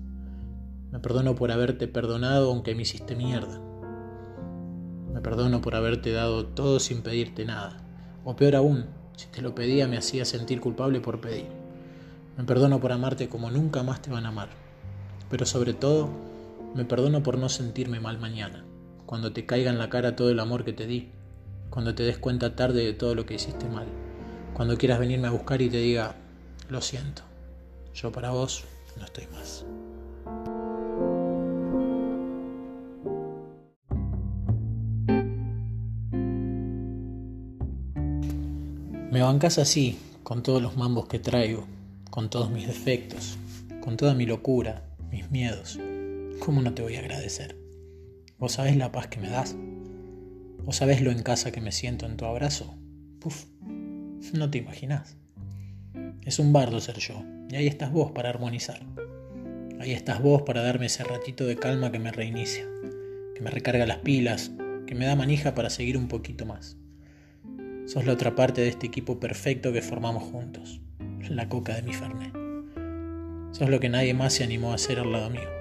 Me 0.90 1.00
perdono 1.00 1.34
por 1.34 1.50
haberte 1.50 1.88
perdonado 1.88 2.50
aunque 2.50 2.74
me 2.74 2.82
hiciste 2.82 3.14
mierda. 3.14 3.60
Me 5.12 5.20
perdono 5.20 5.60
por 5.60 5.74
haberte 5.74 6.12
dado 6.12 6.46
todo 6.46 6.80
sin 6.80 7.02
pedirte 7.02 7.44
nada. 7.44 7.76
O 8.24 8.36
peor 8.36 8.56
aún, 8.56 8.86
si 9.16 9.26
te 9.26 9.42
lo 9.42 9.54
pedía 9.54 9.88
me 9.88 9.98
hacía 9.98 10.24
sentir 10.24 10.60
culpable 10.60 11.00
por 11.00 11.20
pedir. 11.20 11.48
Me 12.38 12.44
perdono 12.44 12.80
por 12.80 12.92
amarte 12.92 13.28
como 13.28 13.50
nunca 13.50 13.82
más 13.82 14.00
te 14.00 14.10
van 14.10 14.26
a 14.26 14.28
amar. 14.28 14.48
Pero 15.28 15.44
sobre 15.44 15.74
todo, 15.74 16.08
me 16.74 16.84
perdono 16.84 17.22
por 17.22 17.36
no 17.36 17.48
sentirme 17.48 18.00
mal 18.00 18.18
mañana, 18.18 18.64
cuando 19.08 19.32
te 19.32 19.44
caiga 19.44 19.72
en 19.72 19.78
la 19.78 19.90
cara 19.90 20.14
todo 20.14 20.30
el 20.30 20.38
amor 20.38 20.64
que 20.64 20.72
te 20.72 20.86
di, 20.86 21.08
cuando 21.68 21.96
te 21.96 22.04
des 22.04 22.18
cuenta 22.18 22.54
tarde 22.54 22.84
de 22.84 22.92
todo 22.92 23.16
lo 23.16 23.26
que 23.26 23.34
hiciste 23.34 23.68
mal 23.68 23.88
cuando 24.58 24.76
quieras 24.76 24.98
venirme 24.98 25.28
a 25.28 25.30
buscar 25.30 25.62
y 25.62 25.70
te 25.70 25.76
diga, 25.76 26.16
lo 26.68 26.80
siento, 26.80 27.22
yo 27.94 28.10
para 28.10 28.30
vos 28.30 28.64
no 28.96 29.04
estoy 29.04 29.28
más. 29.28 29.64
Me 39.12 39.22
bancas 39.22 39.58
así, 39.58 39.96
con 40.24 40.42
todos 40.42 40.60
los 40.60 40.76
mambos 40.76 41.06
que 41.06 41.20
traigo, 41.20 41.64
con 42.10 42.28
todos 42.28 42.50
mis 42.50 42.66
defectos, 42.66 43.38
con 43.80 43.96
toda 43.96 44.12
mi 44.14 44.26
locura, 44.26 44.82
mis 45.12 45.30
miedos. 45.30 45.78
¿Cómo 46.40 46.62
no 46.62 46.74
te 46.74 46.82
voy 46.82 46.96
a 46.96 46.98
agradecer? 46.98 47.57
¿Vos 48.38 48.52
sabés 48.52 48.76
la 48.76 48.92
paz 48.92 49.08
que 49.08 49.18
me 49.18 49.28
das? 49.28 49.56
¿Vos 50.62 50.76
sabés 50.76 51.02
lo 51.02 51.10
en 51.10 51.24
casa 51.24 51.50
que 51.50 51.60
me 51.60 51.72
siento 51.72 52.06
en 52.06 52.16
tu 52.16 52.24
abrazo? 52.24 52.78
Puf, 53.18 53.46
no 54.32 54.48
te 54.48 54.58
imaginas. 54.58 55.16
Es 56.24 56.38
un 56.38 56.52
bardo 56.52 56.80
ser 56.80 56.98
yo, 56.98 57.24
y 57.50 57.56
ahí 57.56 57.66
estás 57.66 57.90
vos 57.90 58.12
para 58.12 58.28
armonizar. 58.28 58.80
Ahí 59.80 59.90
estás 59.90 60.22
vos 60.22 60.42
para 60.42 60.62
darme 60.62 60.86
ese 60.86 61.02
ratito 61.02 61.46
de 61.46 61.56
calma 61.56 61.90
que 61.90 61.98
me 61.98 62.12
reinicia, 62.12 62.64
que 63.34 63.40
me 63.40 63.50
recarga 63.50 63.86
las 63.86 63.98
pilas, 63.98 64.52
que 64.86 64.94
me 64.94 65.06
da 65.06 65.16
manija 65.16 65.56
para 65.56 65.68
seguir 65.68 65.98
un 65.98 66.06
poquito 66.06 66.46
más. 66.46 66.76
Sos 67.86 68.06
la 68.06 68.12
otra 68.12 68.36
parte 68.36 68.60
de 68.60 68.68
este 68.68 68.86
equipo 68.86 69.18
perfecto 69.18 69.72
que 69.72 69.82
formamos 69.82 70.22
juntos, 70.22 70.80
la 71.28 71.48
coca 71.48 71.74
de 71.74 71.82
mi 71.82 71.92
Fernet. 71.92 72.32
Sos 73.50 73.68
lo 73.68 73.80
que 73.80 73.88
nadie 73.88 74.14
más 74.14 74.34
se 74.34 74.44
animó 74.44 74.70
a 74.70 74.76
hacer 74.76 75.00
al 75.00 75.10
lado 75.10 75.28
mío. 75.28 75.57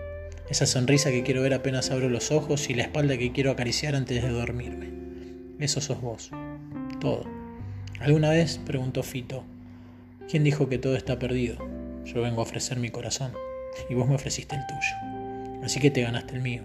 Esa 0.49 0.65
sonrisa 0.65 1.11
que 1.11 1.23
quiero 1.23 1.41
ver 1.41 1.53
apenas 1.53 1.91
abro 1.91 2.07
los 2.07 2.31
ojos 2.31 2.69
y 2.69 2.73
la 2.73 2.83
espalda 2.83 3.17
que 3.17 3.33
quiero 3.33 3.51
acariciar 3.51 3.95
antes 3.95 4.23
de 4.23 4.29
dormirme. 4.29 4.87
Eso 5.59 5.81
sos 5.81 5.99
vos. 5.99 6.31
Todo. 7.01 7.25
Alguna 7.99 8.29
vez 8.29 8.57
preguntó 8.65 9.03
Fito, 9.03 9.43
¿quién 10.29 10.45
dijo 10.45 10.69
que 10.69 10.77
todo 10.77 10.95
está 10.95 11.19
perdido? 11.19 11.57
Yo 12.05 12.21
vengo 12.21 12.39
a 12.39 12.43
ofrecer 12.43 12.79
mi 12.79 12.89
corazón 12.89 13.33
y 13.89 13.93
vos 13.95 14.07
me 14.07 14.15
ofreciste 14.15 14.55
el 14.55 14.65
tuyo. 14.67 15.63
Así 15.63 15.81
que 15.81 15.91
te 15.91 16.03
ganaste 16.03 16.35
el 16.35 16.41
mío, 16.41 16.63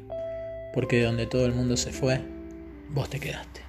porque 0.72 0.98
de 0.98 1.04
donde 1.04 1.26
todo 1.26 1.44
el 1.46 1.52
mundo 1.52 1.76
se 1.76 1.90
fue, 1.90 2.20
vos 2.90 3.10
te 3.10 3.18
quedaste. 3.18 3.62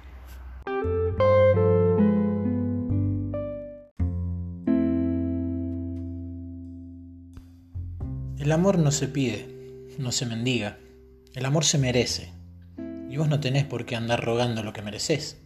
El 8.38 8.52
amor 8.52 8.78
no 8.78 8.92
se 8.92 9.08
pide, 9.08 9.53
no 9.98 10.12
se 10.12 10.26
mendiga. 10.26 10.78
El 11.34 11.44
amor 11.44 11.64
se 11.64 11.78
merece. 11.78 12.32
Y 13.10 13.16
vos 13.16 13.28
no 13.28 13.40
tenés 13.40 13.64
por 13.64 13.86
qué 13.86 13.96
andar 13.96 14.24
rogando 14.24 14.62
lo 14.62 14.72
que 14.72 14.82
mereces. 14.82 15.38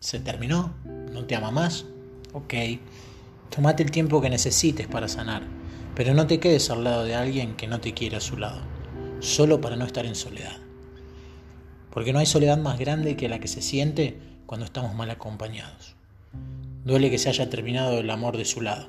Se 0.00 0.20
terminó, 0.20 0.74
¿No 1.12 1.24
te 1.24 1.34
ama 1.34 1.50
más? 1.50 1.84
Ok. 2.32 2.54
Tómate 3.50 3.82
el 3.82 3.90
tiempo 3.90 4.20
que 4.20 4.30
necesites 4.30 4.86
para 4.86 5.08
sanar, 5.08 5.42
pero 5.94 6.14
no 6.14 6.26
te 6.26 6.38
quedes 6.38 6.70
al 6.70 6.84
lado 6.84 7.04
de 7.04 7.14
alguien 7.14 7.56
que 7.56 7.66
no 7.66 7.80
te 7.80 7.94
quiere 7.94 8.16
a 8.16 8.20
su 8.20 8.36
lado, 8.36 8.60
solo 9.20 9.60
para 9.60 9.76
no 9.76 9.84
estar 9.84 10.04
en 10.04 10.14
soledad. 10.14 10.58
Porque 11.90 12.12
no 12.12 12.18
hay 12.18 12.26
soledad 12.26 12.58
más 12.58 12.78
grande 12.78 13.16
que 13.16 13.28
la 13.28 13.40
que 13.40 13.48
se 13.48 13.62
siente 13.62 14.20
cuando 14.46 14.66
estamos 14.66 14.94
mal 14.94 15.10
acompañados. 15.10 15.96
Duele 16.84 17.10
que 17.10 17.18
se 17.18 17.30
haya 17.30 17.48
terminado 17.48 17.98
el 17.98 18.10
amor 18.10 18.36
de 18.36 18.44
su 18.44 18.60
lado. 18.60 18.88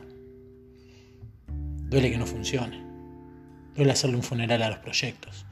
Duele 1.48 2.12
que 2.12 2.18
no 2.18 2.28
funcione. 2.28 2.89
Duele 3.80 3.94
hacerle 3.94 4.18
un 4.18 4.24
funeral 4.24 4.62
a 4.62 4.70
los 4.72 4.80
proyectos. 4.80 5.46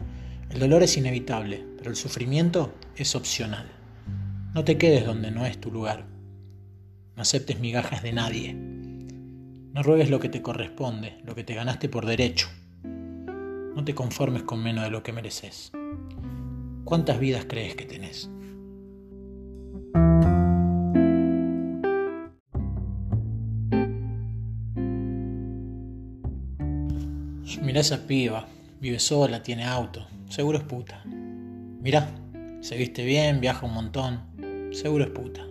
El 0.50 0.60
dolor 0.60 0.84
es 0.84 0.98
inevitable, 0.98 1.66
pero 1.78 1.90
el 1.90 1.96
sufrimiento 1.96 2.76
es 2.98 3.16
opcional. 3.16 3.72
No 4.54 4.66
te 4.66 4.78
quedes 4.78 5.06
donde 5.06 5.32
no 5.32 5.46
es 5.46 5.62
tu 5.62 5.72
lugar. 5.72 6.06
No 7.16 7.22
aceptes 7.22 7.62
migajas 7.62 8.04
de 8.04 8.12
nadie. 8.12 8.54
No 8.54 9.82
ruegues 9.82 10.10
lo 10.10 10.20
que 10.20 10.28
te 10.28 10.42
corresponde, 10.42 11.22
lo 11.24 11.36
que 11.36 11.46
te 11.46 11.56
ganaste 11.56 11.88
por 11.88 12.06
derecho. 12.06 12.50
No 12.84 13.86
te 13.86 13.96
conformes 13.96 14.44
con 14.44 14.62
menos 14.62 14.84
de 14.84 14.92
lo 14.92 15.04
que 15.04 15.14
mereces. 15.14 15.72
¿Cuántas 16.84 17.22
vidas 17.22 17.46
crees 17.48 17.76
que 17.76 17.86
tenés? 17.86 18.30
Mirá 27.78 27.86
esa 27.86 28.08
piba, 28.08 28.48
vive 28.82 28.98
sola, 28.98 29.44
tiene 29.44 29.64
auto, 29.64 30.08
seguro 30.30 30.58
es 30.58 30.64
puta. 30.64 31.04
Mirá, 31.06 32.10
se 32.60 32.76
viste 32.76 33.06
bien, 33.06 33.40
viaja 33.40 33.68
un 33.68 33.74
montón, 33.76 34.72
seguro 34.74 35.04
es 35.04 35.12
puta. 35.12 35.46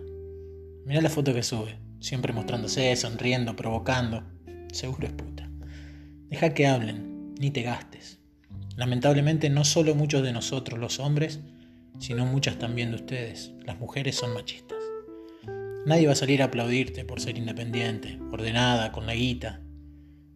Mirá 0.83 0.99
la 0.99 1.09
foto 1.09 1.33
que 1.33 1.41
sube, 1.41 1.77
siempre 2.01 2.33
mostrándose, 2.33 2.93
sonriendo, 2.97 3.55
provocando. 3.55 4.23
Seguro 4.73 5.07
es 5.07 5.13
puta. 5.13 5.49
Deja 6.27 6.53
que 6.53 6.67
hablen, 6.67 7.33
ni 7.39 7.49
te 7.49 7.61
gastes. 7.61 8.19
Lamentablemente 8.75 9.49
no 9.49 9.63
solo 9.63 9.95
muchos 9.95 10.21
de 10.21 10.33
nosotros 10.33 10.81
los 10.81 10.99
hombres, 10.99 11.39
sino 11.97 12.25
muchas 12.25 12.59
también 12.59 12.89
de 12.89 12.97
ustedes, 12.97 13.53
las 13.65 13.79
mujeres 13.79 14.17
son 14.17 14.33
machistas. 14.33 14.79
Nadie 15.85 16.07
va 16.07 16.11
a 16.11 16.17
salir 16.17 16.41
a 16.41 16.47
aplaudirte 16.47 17.05
por 17.05 17.21
ser 17.21 17.37
independiente, 17.37 18.19
ordenada, 18.33 18.91
con 18.91 19.07
la 19.07 19.15
guita, 19.15 19.61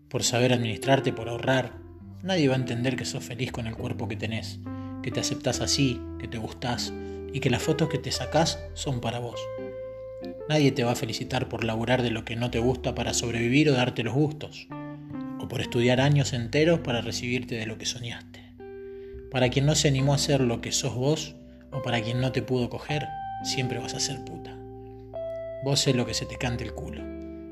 por 0.07 0.23
saber 0.23 0.53
administrarte, 0.53 1.11
por 1.13 1.27
ahorrar. 1.27 1.80
Nadie 2.23 2.47
va 2.47 2.53
a 2.53 2.59
entender 2.59 2.95
que 2.95 3.05
sos 3.05 3.23
feliz 3.23 3.51
con 3.51 3.65
el 3.65 3.75
cuerpo 3.75 4.07
que 4.07 4.15
tenés, 4.15 4.59
que 5.01 5.09
te 5.09 5.19
aceptás 5.19 5.59
así, 5.59 5.99
que 6.19 6.27
te 6.27 6.37
gustás 6.37 6.93
y 7.33 7.39
que 7.39 7.49
las 7.49 7.63
fotos 7.63 7.89
que 7.89 7.97
te 7.97 8.11
sacás 8.11 8.59
son 8.73 9.01
para 9.01 9.19
vos. 9.19 9.39
Nadie 10.47 10.71
te 10.71 10.83
va 10.83 10.91
a 10.91 10.95
felicitar 10.95 11.49
por 11.49 11.63
laburar 11.63 12.03
de 12.03 12.11
lo 12.11 12.23
que 12.23 12.35
no 12.35 12.51
te 12.51 12.59
gusta 12.59 12.93
para 12.93 13.13
sobrevivir 13.13 13.69
o 13.69 13.73
darte 13.73 14.03
los 14.03 14.13
gustos, 14.13 14.67
o 15.39 15.47
por 15.47 15.61
estudiar 15.61 15.99
años 15.99 16.33
enteros 16.33 16.81
para 16.81 17.01
recibirte 17.01 17.55
de 17.55 17.65
lo 17.65 17.77
que 17.77 17.85
soñaste. 17.85 18.41
Para 19.31 19.49
quien 19.49 19.65
no 19.65 19.75
se 19.75 19.87
animó 19.87 20.13
a 20.13 20.19
ser 20.19 20.41
lo 20.41 20.61
que 20.61 20.71
sos 20.71 20.93
vos, 20.93 21.35
o 21.71 21.81
para 21.81 22.01
quien 22.01 22.21
no 22.21 22.31
te 22.31 22.41
pudo 22.41 22.69
coger, 22.69 23.07
siempre 23.43 23.79
vas 23.79 23.95
a 23.95 23.99
ser 23.99 24.23
puta. 24.25 24.55
Vos 25.63 25.79
sé 25.79 25.93
lo 25.93 26.05
que 26.05 26.13
se 26.13 26.25
te 26.25 26.37
cante 26.37 26.65
el 26.65 26.73
culo, 26.73 27.01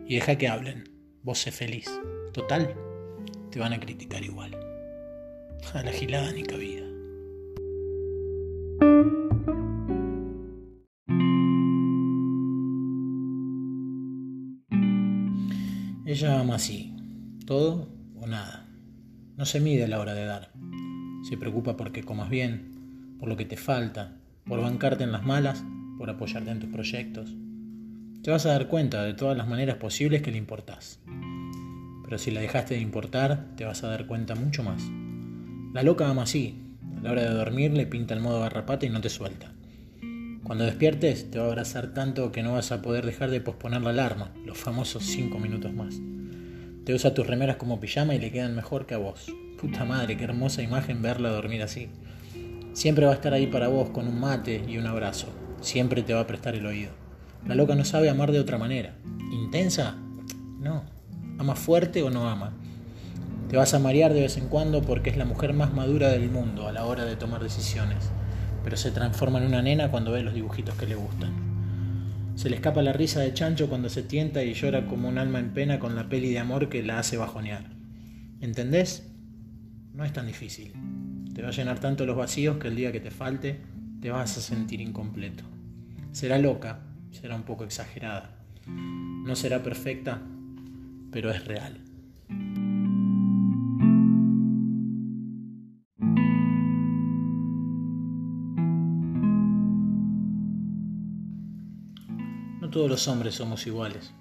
y 0.05 0.15
deja 0.15 0.35
que 0.35 0.47
hablen, 0.49 0.89
vos 1.23 1.39
sé 1.39 1.51
feliz. 1.51 1.89
Total, 2.33 2.75
te 3.51 3.59
van 3.59 3.73
a 3.73 3.79
criticar 3.79 4.23
igual. 4.23 4.55
A 5.73 5.83
la 5.83 5.91
gilada 5.91 6.31
ni 6.31 6.43
cabida. 6.43 6.85
Ella 16.05 16.39
ama 16.39 16.55
así, 16.55 16.95
todo 17.45 17.87
o 18.19 18.25
nada. 18.25 18.67
No 19.37 19.45
se 19.45 19.59
mide 19.59 19.83
a 19.83 19.87
la 19.87 19.99
hora 19.99 20.13
de 20.13 20.25
dar. 20.25 20.51
Se 21.29 21.37
preocupa 21.37 21.77
porque 21.77 22.03
comas 22.03 22.29
bien, 22.29 23.15
por 23.19 23.29
lo 23.29 23.37
que 23.37 23.45
te 23.45 23.57
falta, 23.57 24.17
por 24.45 24.59
bancarte 24.59 25.03
en 25.03 25.11
las 25.11 25.23
malas, 25.23 25.63
por 25.97 26.09
apoyarte 26.09 26.49
en 26.49 26.59
tus 26.59 26.69
proyectos. 26.71 27.35
Te 28.23 28.31
vas 28.31 28.45
a 28.45 28.53
dar 28.53 28.67
cuenta 28.67 29.03
de 29.03 29.13
todas 29.13 29.37
las 29.37 29.47
maneras 29.47 29.75
posibles 29.75 30.21
que 30.21 30.31
le 30.31 30.37
importás. 30.37 30.99
Pero 32.09 32.17
si 32.17 32.31
la 32.31 32.41
dejaste 32.41 32.73
de 32.73 32.81
importar, 32.81 33.45
te 33.55 33.65
vas 33.65 33.83
a 33.83 33.87
dar 33.87 34.07
cuenta 34.07 34.33
mucho 34.33 34.63
más. 34.63 34.81
La 35.75 35.83
loca 35.83 36.09
ama 36.09 36.23
así. 36.23 36.59
A 36.97 37.03
la 37.03 37.11
hora 37.11 37.21
de 37.21 37.35
dormir 37.35 37.71
le 37.71 37.85
pinta 37.85 38.15
el 38.15 38.19
modo 38.19 38.39
garrapata 38.39 38.87
y 38.87 38.89
no 38.89 38.99
te 38.99 39.09
suelta. 39.09 39.51
Cuando 40.43 40.65
despiertes 40.65 41.29
te 41.29 41.37
va 41.37 41.45
a 41.45 41.47
abrazar 41.49 41.93
tanto 41.93 42.31
que 42.31 42.41
no 42.41 42.53
vas 42.53 42.71
a 42.71 42.81
poder 42.81 43.05
dejar 43.05 43.29
de 43.29 43.41
posponer 43.41 43.83
la 43.83 43.91
alarma, 43.91 44.31
los 44.43 44.57
famosos 44.57 45.03
5 45.03 45.37
minutos 45.37 45.71
más. 45.71 46.01
Te 46.83 46.95
usa 46.95 47.13
tus 47.13 47.27
remeras 47.27 47.57
como 47.57 47.79
pijama 47.79 48.15
y 48.15 48.19
le 48.19 48.31
quedan 48.31 48.55
mejor 48.55 48.87
que 48.87 48.95
a 48.95 48.97
vos. 48.97 49.31
Puta 49.61 49.85
madre, 49.85 50.17
qué 50.17 50.23
hermosa 50.23 50.63
imagen 50.63 51.03
verla 51.03 51.29
dormir 51.29 51.61
así. 51.61 51.89
Siempre 52.73 53.05
va 53.05 53.11
a 53.11 53.15
estar 53.15 53.35
ahí 53.35 53.45
para 53.45 53.67
vos 53.67 53.91
con 53.91 54.07
un 54.07 54.19
mate 54.19 54.65
y 54.67 54.79
un 54.79 54.87
abrazo. 54.87 55.27
Siempre 55.61 56.01
te 56.01 56.15
va 56.15 56.21
a 56.21 56.27
prestar 56.27 56.55
el 56.55 56.65
oído. 56.65 56.89
La 57.45 57.53
loca 57.53 57.75
no 57.75 57.85
sabe 57.85 58.09
amar 58.09 58.31
de 58.31 58.39
otra 58.39 58.57
manera. 58.57 58.95
¿Intensa? 59.31 59.95
No. 60.59 60.98
¿Ama 61.39 61.55
fuerte 61.55 62.03
o 62.03 62.09
no 62.09 62.29
ama? 62.29 62.51
Te 63.47 63.55
vas 63.55 63.73
a 63.73 63.79
marear 63.79 64.13
de 64.13 64.19
vez 64.19 64.35
en 64.35 64.49
cuando 64.49 64.81
porque 64.81 65.09
es 65.09 65.15
la 65.15 65.23
mujer 65.23 65.53
más 65.53 65.73
madura 65.73 66.09
del 66.09 66.29
mundo 66.29 66.67
a 66.67 66.73
la 66.73 66.83
hora 66.83 67.05
de 67.05 67.15
tomar 67.15 67.41
decisiones, 67.41 68.11
pero 68.61 68.75
se 68.75 68.91
transforma 68.91 69.39
en 69.39 69.47
una 69.47 69.61
nena 69.61 69.89
cuando 69.89 70.11
ve 70.11 70.21
los 70.21 70.33
dibujitos 70.33 70.75
que 70.75 70.85
le 70.85 70.95
gustan. 70.95 71.31
Se 72.35 72.49
le 72.49 72.57
escapa 72.57 72.81
la 72.81 72.91
risa 72.91 73.21
de 73.21 73.33
chancho 73.33 73.69
cuando 73.69 73.87
se 73.87 74.03
tienta 74.03 74.43
y 74.43 74.53
llora 74.53 74.85
como 74.85 75.07
un 75.07 75.17
alma 75.17 75.39
en 75.39 75.53
pena 75.53 75.79
con 75.79 75.95
la 75.95 76.09
peli 76.09 76.29
de 76.29 76.39
amor 76.39 76.67
que 76.67 76.83
la 76.83 76.99
hace 76.99 77.15
bajonear. 77.15 77.63
¿Entendés? 78.41 79.09
No 79.93 80.03
es 80.03 80.11
tan 80.11 80.27
difícil. 80.27 80.73
Te 81.33 81.41
va 81.41 81.47
a 81.47 81.53
llenar 81.53 81.79
tanto 81.79 82.05
los 82.05 82.17
vacíos 82.17 82.57
que 82.57 82.67
el 82.67 82.75
día 82.75 82.91
que 82.91 82.99
te 82.99 83.11
falte 83.11 83.61
te 84.01 84.11
vas 84.11 84.37
a 84.37 84.41
sentir 84.41 84.81
incompleto. 84.81 85.45
Será 86.11 86.37
loca, 86.37 86.81
será 87.11 87.35
un 87.35 87.43
poco 87.43 87.63
exagerada. 87.63 88.35
No 88.67 89.35
será 89.37 89.63
perfecta, 89.63 90.21
pero 91.11 91.31
es 91.31 91.45
real. 91.45 91.81
No 102.61 102.69
todos 102.69 102.89
los 102.89 103.07
hombres 103.07 103.35
somos 103.35 103.65
iguales. 103.67 104.13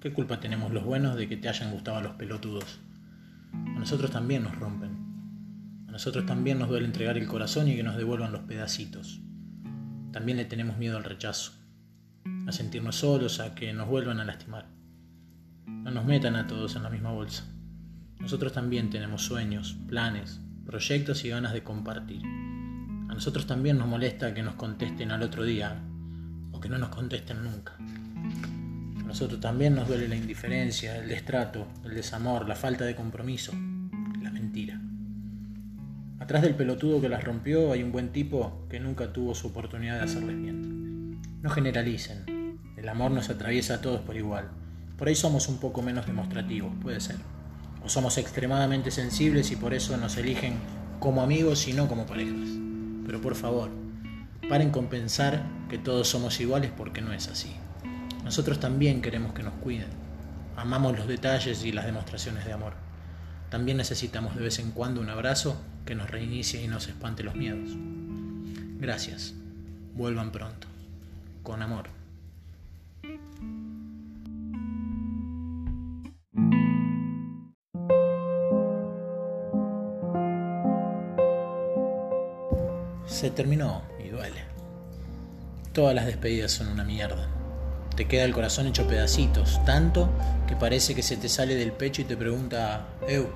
¿Qué 0.00 0.12
culpa 0.12 0.38
tenemos 0.38 0.72
los 0.72 0.84
buenos 0.84 1.16
de 1.16 1.28
que 1.28 1.36
te 1.36 1.48
hayan 1.48 1.72
gustado 1.72 2.00
los 2.00 2.12
pelotudos? 2.12 2.80
A 3.52 3.78
nosotros 3.78 4.10
también 4.10 4.44
nos 4.44 4.56
rompen. 4.56 4.96
A 5.88 5.90
nosotros 5.90 6.24
también 6.24 6.58
nos 6.58 6.68
duele 6.68 6.86
entregar 6.86 7.18
el 7.18 7.26
corazón 7.26 7.68
y 7.68 7.74
que 7.74 7.82
nos 7.82 7.96
devuelvan 7.96 8.30
los 8.30 8.42
pedacitos. 8.42 9.20
También 10.12 10.38
le 10.38 10.44
tenemos 10.44 10.78
miedo 10.78 10.96
al 10.96 11.04
rechazo, 11.04 11.52
a 12.46 12.52
sentirnos 12.52 12.96
solos, 12.96 13.40
a 13.40 13.54
que 13.54 13.72
nos 13.72 13.88
vuelvan 13.88 14.20
a 14.20 14.24
lastimar. 14.24 14.77
No 15.84 15.90
nos 15.90 16.04
metan 16.04 16.36
a 16.36 16.46
todos 16.46 16.76
en 16.76 16.82
la 16.82 16.90
misma 16.90 17.12
bolsa. 17.12 17.44
Nosotros 18.20 18.52
también 18.52 18.90
tenemos 18.90 19.22
sueños, 19.22 19.76
planes, 19.86 20.40
proyectos 20.66 21.24
y 21.24 21.30
ganas 21.30 21.52
de 21.52 21.62
compartir. 21.62 22.22
A 22.24 23.14
nosotros 23.14 23.46
también 23.46 23.78
nos 23.78 23.88
molesta 23.88 24.34
que 24.34 24.42
nos 24.42 24.54
contesten 24.54 25.10
al 25.12 25.22
otro 25.22 25.44
día 25.44 25.80
o 26.52 26.60
que 26.60 26.68
no 26.68 26.78
nos 26.78 26.90
contesten 26.90 27.42
nunca. 27.42 27.74
A 27.78 29.02
nosotros 29.02 29.40
también 29.40 29.74
nos 29.74 29.88
duele 29.88 30.08
la 30.08 30.16
indiferencia, 30.16 30.96
el 30.96 31.08
destrato, 31.08 31.68
el 31.84 31.94
desamor, 31.94 32.46
la 32.48 32.54
falta 32.54 32.84
de 32.84 32.94
compromiso, 32.94 33.52
la 34.22 34.30
mentira. 34.30 34.80
Atrás 36.18 36.42
del 36.42 36.56
pelotudo 36.56 37.00
que 37.00 37.08
las 37.08 37.24
rompió 37.24 37.72
hay 37.72 37.82
un 37.82 37.92
buen 37.92 38.12
tipo 38.12 38.66
que 38.68 38.80
nunca 38.80 39.12
tuvo 39.12 39.34
su 39.34 39.46
oportunidad 39.46 39.96
de 39.96 40.04
hacerles 40.04 40.36
bien. 40.36 41.20
No 41.40 41.48
generalicen. 41.48 42.58
El 42.76 42.88
amor 42.88 43.12
nos 43.12 43.30
atraviesa 43.30 43.76
a 43.76 43.80
todos 43.80 44.02
por 44.02 44.16
igual. 44.16 44.50
Por 44.98 45.06
ahí 45.06 45.14
somos 45.14 45.48
un 45.48 45.58
poco 45.58 45.80
menos 45.80 46.06
demostrativos, 46.06 46.72
puede 46.82 47.00
ser. 47.00 47.16
O 47.84 47.88
somos 47.88 48.18
extremadamente 48.18 48.90
sensibles 48.90 49.52
y 49.52 49.56
por 49.56 49.72
eso 49.72 49.96
nos 49.96 50.16
eligen 50.16 50.54
como 50.98 51.22
amigos 51.22 51.68
y 51.68 51.72
no 51.72 51.86
como 51.86 52.04
parejas. 52.04 52.48
Pero 53.06 53.20
por 53.20 53.36
favor, 53.36 53.70
paren 54.48 54.70
con 54.70 54.88
pensar 54.88 55.44
que 55.68 55.78
todos 55.78 56.08
somos 56.08 56.40
iguales 56.40 56.72
porque 56.76 57.00
no 57.00 57.12
es 57.12 57.28
así. 57.28 57.54
Nosotros 58.24 58.58
también 58.58 59.00
queremos 59.00 59.32
que 59.32 59.44
nos 59.44 59.54
cuiden. 59.54 59.88
Amamos 60.56 60.98
los 60.98 61.06
detalles 61.06 61.64
y 61.64 61.70
las 61.70 61.86
demostraciones 61.86 62.44
de 62.44 62.52
amor. 62.52 62.72
También 63.50 63.76
necesitamos 63.76 64.34
de 64.34 64.42
vez 64.42 64.58
en 64.58 64.72
cuando 64.72 65.00
un 65.00 65.08
abrazo 65.08 65.56
que 65.86 65.94
nos 65.94 66.10
reinicie 66.10 66.62
y 66.62 66.68
nos 66.68 66.88
espante 66.88 67.22
los 67.22 67.36
miedos. 67.36 67.70
Gracias. 68.80 69.34
Vuelvan 69.94 70.32
pronto. 70.32 70.66
Con 71.44 71.62
amor. 71.62 71.97
Se 83.18 83.32
terminó 83.32 83.82
y 83.98 84.10
duele. 84.10 84.44
Todas 85.72 85.92
las 85.92 86.06
despedidas 86.06 86.52
son 86.52 86.68
una 86.68 86.84
mierda. 86.84 87.26
Te 87.96 88.06
queda 88.06 88.22
el 88.22 88.32
corazón 88.32 88.68
hecho 88.68 88.86
pedacitos, 88.86 89.60
tanto 89.64 90.08
que 90.46 90.54
parece 90.54 90.94
que 90.94 91.02
se 91.02 91.16
te 91.16 91.28
sale 91.28 91.56
del 91.56 91.72
pecho 91.72 92.00
y 92.00 92.04
te 92.04 92.16
pregunta, 92.16 92.86
Eu, 93.08 93.26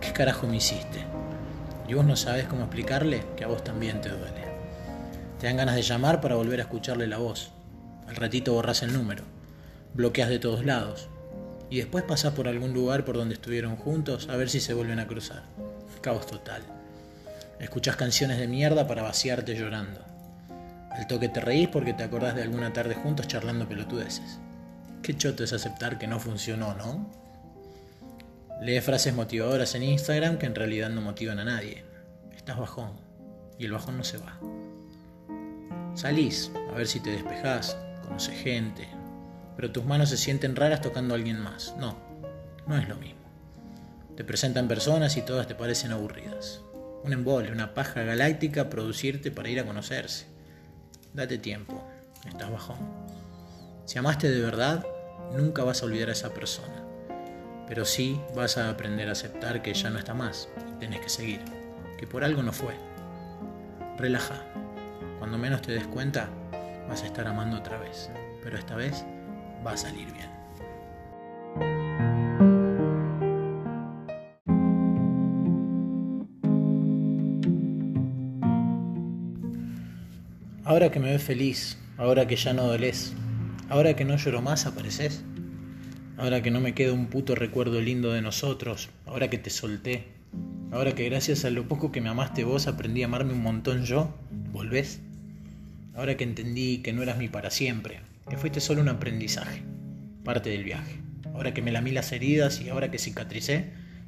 ¿qué 0.00 0.14
carajo 0.14 0.46
me 0.46 0.56
hiciste? 0.56 1.04
Y 1.86 1.92
vos 1.92 2.06
no 2.06 2.16
sabes 2.16 2.46
cómo 2.46 2.62
explicarle 2.62 3.22
que 3.36 3.44
a 3.44 3.48
vos 3.48 3.62
también 3.62 4.00
te 4.00 4.08
duele. 4.08 4.42
Te 5.38 5.48
dan 5.48 5.58
ganas 5.58 5.74
de 5.74 5.82
llamar 5.82 6.22
para 6.22 6.36
volver 6.36 6.60
a 6.60 6.62
escucharle 6.62 7.06
la 7.06 7.18
voz. 7.18 7.50
Al 8.08 8.16
ratito 8.16 8.54
borras 8.54 8.82
el 8.82 8.94
número. 8.94 9.24
Bloqueas 9.92 10.30
de 10.30 10.38
todos 10.38 10.64
lados. 10.64 11.10
Y 11.68 11.76
después 11.76 12.04
pasás 12.04 12.32
por 12.32 12.48
algún 12.48 12.72
lugar 12.72 13.04
por 13.04 13.18
donde 13.18 13.34
estuvieron 13.34 13.76
juntos 13.76 14.30
a 14.30 14.36
ver 14.36 14.48
si 14.48 14.60
se 14.60 14.72
vuelven 14.72 14.98
a 14.98 15.06
cruzar. 15.06 15.42
Caos 16.00 16.26
total. 16.26 16.79
Escuchás 17.60 17.96
canciones 17.96 18.38
de 18.38 18.48
mierda 18.48 18.86
para 18.86 19.02
vaciarte 19.02 19.54
llorando. 19.54 20.00
Al 20.90 21.06
toque 21.06 21.28
te 21.28 21.40
reís 21.40 21.68
porque 21.68 21.92
te 21.92 22.02
acordás 22.02 22.34
de 22.34 22.42
alguna 22.42 22.72
tarde 22.72 22.94
juntos 22.94 23.28
charlando 23.28 23.68
pelotudeces. 23.68 24.40
Qué 25.02 25.14
choto 25.16 25.44
es 25.44 25.52
aceptar 25.52 25.98
que 25.98 26.06
no 26.06 26.18
funcionó, 26.18 26.74
¿no? 26.74 27.10
Lee 28.62 28.80
frases 28.80 29.14
motivadoras 29.14 29.74
en 29.74 29.82
Instagram 29.82 30.38
que 30.38 30.46
en 30.46 30.54
realidad 30.54 30.88
no 30.88 31.02
motivan 31.02 31.38
a 31.38 31.44
nadie. 31.44 31.84
Estás 32.34 32.58
bajón 32.58 32.92
y 33.58 33.66
el 33.66 33.72
bajón 33.72 33.98
no 33.98 34.04
se 34.04 34.16
va. 34.16 34.38
Salís 35.94 36.50
a 36.70 36.74
ver 36.74 36.86
si 36.86 37.00
te 37.00 37.10
despejás, 37.10 37.76
conoces 38.02 38.38
gente, 38.38 38.88
pero 39.56 39.70
tus 39.70 39.84
manos 39.84 40.08
se 40.08 40.16
sienten 40.16 40.56
raras 40.56 40.80
tocando 40.80 41.12
a 41.12 41.18
alguien 41.18 41.38
más. 41.40 41.74
No, 41.78 41.98
no 42.66 42.78
es 42.78 42.88
lo 42.88 42.96
mismo. 42.96 43.20
Te 44.16 44.24
presentan 44.24 44.66
personas 44.66 45.18
y 45.18 45.22
todas 45.22 45.46
te 45.46 45.54
parecen 45.54 45.92
aburridas. 45.92 46.62
Un 47.02 47.12
embole, 47.12 47.50
una 47.50 47.72
paja 47.72 48.02
galáctica 48.02 48.68
producirte 48.68 49.30
para 49.30 49.48
ir 49.48 49.58
a 49.58 49.64
conocerse. 49.64 50.26
Date 51.14 51.38
tiempo, 51.38 51.82
estás 52.28 52.50
bajón. 52.50 52.78
Si 53.86 53.98
amaste 53.98 54.30
de 54.30 54.42
verdad, 54.42 54.84
nunca 55.34 55.64
vas 55.64 55.82
a 55.82 55.86
olvidar 55.86 56.10
a 56.10 56.12
esa 56.12 56.34
persona. 56.34 56.84
Pero 57.66 57.84
sí 57.84 58.20
vas 58.36 58.58
a 58.58 58.68
aprender 58.68 59.08
a 59.08 59.12
aceptar 59.12 59.62
que 59.62 59.72
ya 59.72 59.90
no 59.90 59.98
está 59.98 60.12
más 60.12 60.48
y 60.68 60.78
tenés 60.78 61.00
que 61.00 61.08
seguir, 61.08 61.40
que 61.98 62.06
por 62.06 62.22
algo 62.22 62.42
no 62.42 62.52
fue. 62.52 62.74
Relaja. 63.96 64.44
Cuando 65.18 65.38
menos 65.38 65.62
te 65.62 65.72
des 65.72 65.86
cuenta, 65.86 66.28
vas 66.88 67.02
a 67.02 67.06
estar 67.06 67.26
amando 67.26 67.58
otra 67.58 67.78
vez. 67.78 68.10
Pero 68.42 68.58
esta 68.58 68.74
vez 68.74 69.04
va 69.66 69.72
a 69.72 69.76
salir 69.76 70.12
bien. 70.12 70.39
Ahora 80.80 80.92
que 80.92 81.00
me 81.00 81.10
ves 81.10 81.22
feliz, 81.22 81.76
ahora 81.98 82.26
que 82.26 82.36
ya 82.36 82.54
no 82.54 82.66
dolés, 82.66 83.12
ahora 83.68 83.94
que 83.94 84.06
no 84.06 84.16
lloro 84.16 84.40
más, 84.40 84.64
apareces. 84.64 85.22
Ahora 86.16 86.40
que 86.40 86.50
no 86.50 86.62
me 86.62 86.72
queda 86.72 86.94
un 86.94 87.08
puto 87.08 87.34
recuerdo 87.34 87.82
lindo 87.82 88.14
de 88.14 88.22
nosotros, 88.22 88.88
ahora 89.04 89.28
que 89.28 89.36
te 89.36 89.50
solté, 89.50 90.06
ahora 90.72 90.94
que 90.94 91.04
gracias 91.04 91.44
a 91.44 91.50
lo 91.50 91.68
poco 91.68 91.92
que 91.92 92.00
me 92.00 92.08
amaste 92.08 92.44
vos 92.44 92.66
aprendí 92.66 93.02
a 93.02 93.08
amarme 93.08 93.34
un 93.34 93.42
montón 93.42 93.84
yo, 93.84 94.16
¿volvés? 94.52 95.02
Ahora 95.94 96.16
que 96.16 96.24
entendí 96.24 96.78
que 96.78 96.94
no 96.94 97.02
eras 97.02 97.18
mi 97.18 97.28
para 97.28 97.50
siempre, 97.50 98.00
que 98.30 98.38
fuiste 98.38 98.60
solo 98.60 98.80
un 98.80 98.88
aprendizaje, 98.88 99.62
parte 100.24 100.48
del 100.48 100.64
viaje. 100.64 101.02
Ahora 101.34 101.52
que 101.52 101.60
me 101.60 101.72
lamí 101.72 101.90
las 101.90 102.10
heridas 102.10 102.62
y 102.62 102.70
ahora 102.70 102.90
que 102.90 102.96
cicatricé, 102.96 103.66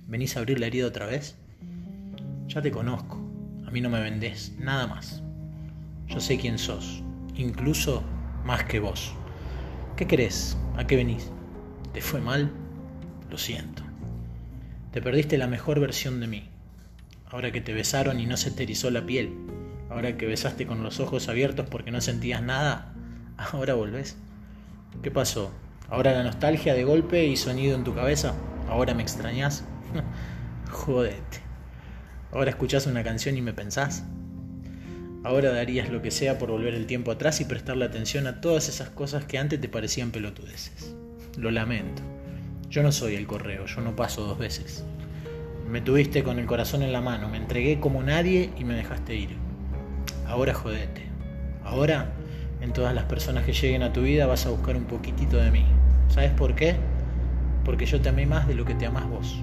¿venís 0.08 0.38
a 0.38 0.40
abrir 0.40 0.58
la 0.58 0.68
herida 0.68 0.86
otra 0.86 1.04
vez? 1.04 1.34
Ya 2.46 2.62
te 2.62 2.70
conozco, 2.70 3.20
a 3.66 3.70
mí 3.70 3.82
no 3.82 3.90
me 3.90 4.00
vendés, 4.00 4.52
nada 4.58 4.86
más. 4.86 5.22
Yo 6.12 6.20
sé 6.20 6.36
quién 6.36 6.58
sos, 6.58 7.02
incluso 7.36 8.02
más 8.44 8.64
que 8.64 8.80
vos. 8.80 9.14
¿Qué 9.96 10.06
querés? 10.06 10.58
¿A 10.76 10.86
qué 10.86 10.96
venís? 10.96 11.30
¿Te 11.94 12.02
fue 12.02 12.20
mal? 12.20 12.52
Lo 13.30 13.38
siento. 13.38 13.82
Te 14.90 15.00
perdiste 15.00 15.38
la 15.38 15.46
mejor 15.46 15.80
versión 15.80 16.20
de 16.20 16.26
mí. 16.26 16.50
Ahora 17.30 17.50
que 17.50 17.62
te 17.62 17.72
besaron 17.72 18.20
y 18.20 18.26
no 18.26 18.36
se 18.36 18.50
te 18.50 18.64
erizó 18.64 18.90
la 18.90 19.06
piel. 19.06 19.32
Ahora 19.88 20.18
que 20.18 20.26
besaste 20.26 20.66
con 20.66 20.82
los 20.82 21.00
ojos 21.00 21.30
abiertos 21.30 21.66
porque 21.70 21.90
no 21.90 22.02
sentías 22.02 22.42
nada. 22.42 22.92
Ahora 23.38 23.72
volvés. 23.72 24.18
¿Qué 25.02 25.10
pasó? 25.10 25.50
¿Ahora 25.88 26.12
la 26.12 26.24
nostalgia 26.24 26.74
de 26.74 26.84
golpe 26.84 27.24
y 27.24 27.38
sonido 27.38 27.74
en 27.74 27.84
tu 27.84 27.94
cabeza? 27.94 28.34
¿Ahora 28.68 28.92
me 28.92 29.02
extrañás? 29.02 29.64
Jodete. 30.70 31.38
¿Ahora 32.32 32.50
escuchás 32.50 32.86
una 32.86 33.02
canción 33.02 33.38
y 33.38 33.40
me 33.40 33.54
pensás? 33.54 34.04
Ahora 35.24 35.52
darías 35.52 35.88
lo 35.88 36.02
que 36.02 36.10
sea 36.10 36.38
por 36.38 36.50
volver 36.50 36.74
el 36.74 36.86
tiempo 36.86 37.12
atrás 37.12 37.40
y 37.40 37.44
prestarle 37.44 37.84
atención 37.84 38.26
a 38.26 38.40
todas 38.40 38.68
esas 38.68 38.90
cosas 38.90 39.24
que 39.24 39.38
antes 39.38 39.60
te 39.60 39.68
parecían 39.68 40.10
pelotudeces. 40.10 40.96
Lo 41.38 41.52
lamento. 41.52 42.02
Yo 42.68 42.82
no 42.82 42.90
soy 42.90 43.14
el 43.14 43.26
correo, 43.28 43.66
yo 43.66 43.80
no 43.82 43.94
paso 43.94 44.26
dos 44.26 44.38
veces. 44.38 44.84
Me 45.70 45.80
tuviste 45.80 46.24
con 46.24 46.40
el 46.40 46.46
corazón 46.46 46.82
en 46.82 46.92
la 46.92 47.00
mano, 47.00 47.28
me 47.28 47.36
entregué 47.36 47.78
como 47.78 48.02
nadie 48.02 48.50
y 48.58 48.64
me 48.64 48.74
dejaste 48.74 49.14
ir. 49.14 49.36
Ahora 50.26 50.54
jodete. 50.54 51.02
Ahora, 51.64 52.12
en 52.60 52.72
todas 52.72 52.94
las 52.94 53.04
personas 53.04 53.44
que 53.44 53.52
lleguen 53.52 53.82
a 53.82 53.92
tu 53.92 54.02
vida 54.02 54.26
vas 54.26 54.46
a 54.46 54.50
buscar 54.50 54.76
un 54.76 54.84
poquitito 54.84 55.36
de 55.36 55.50
mí. 55.50 55.64
¿Sabes 56.08 56.32
por 56.32 56.54
qué? 56.56 56.74
Porque 57.64 57.86
yo 57.86 58.00
te 58.00 58.08
amé 58.08 58.26
más 58.26 58.48
de 58.48 58.54
lo 58.54 58.64
que 58.64 58.74
te 58.74 58.86
amás 58.86 59.08
vos. 59.08 59.40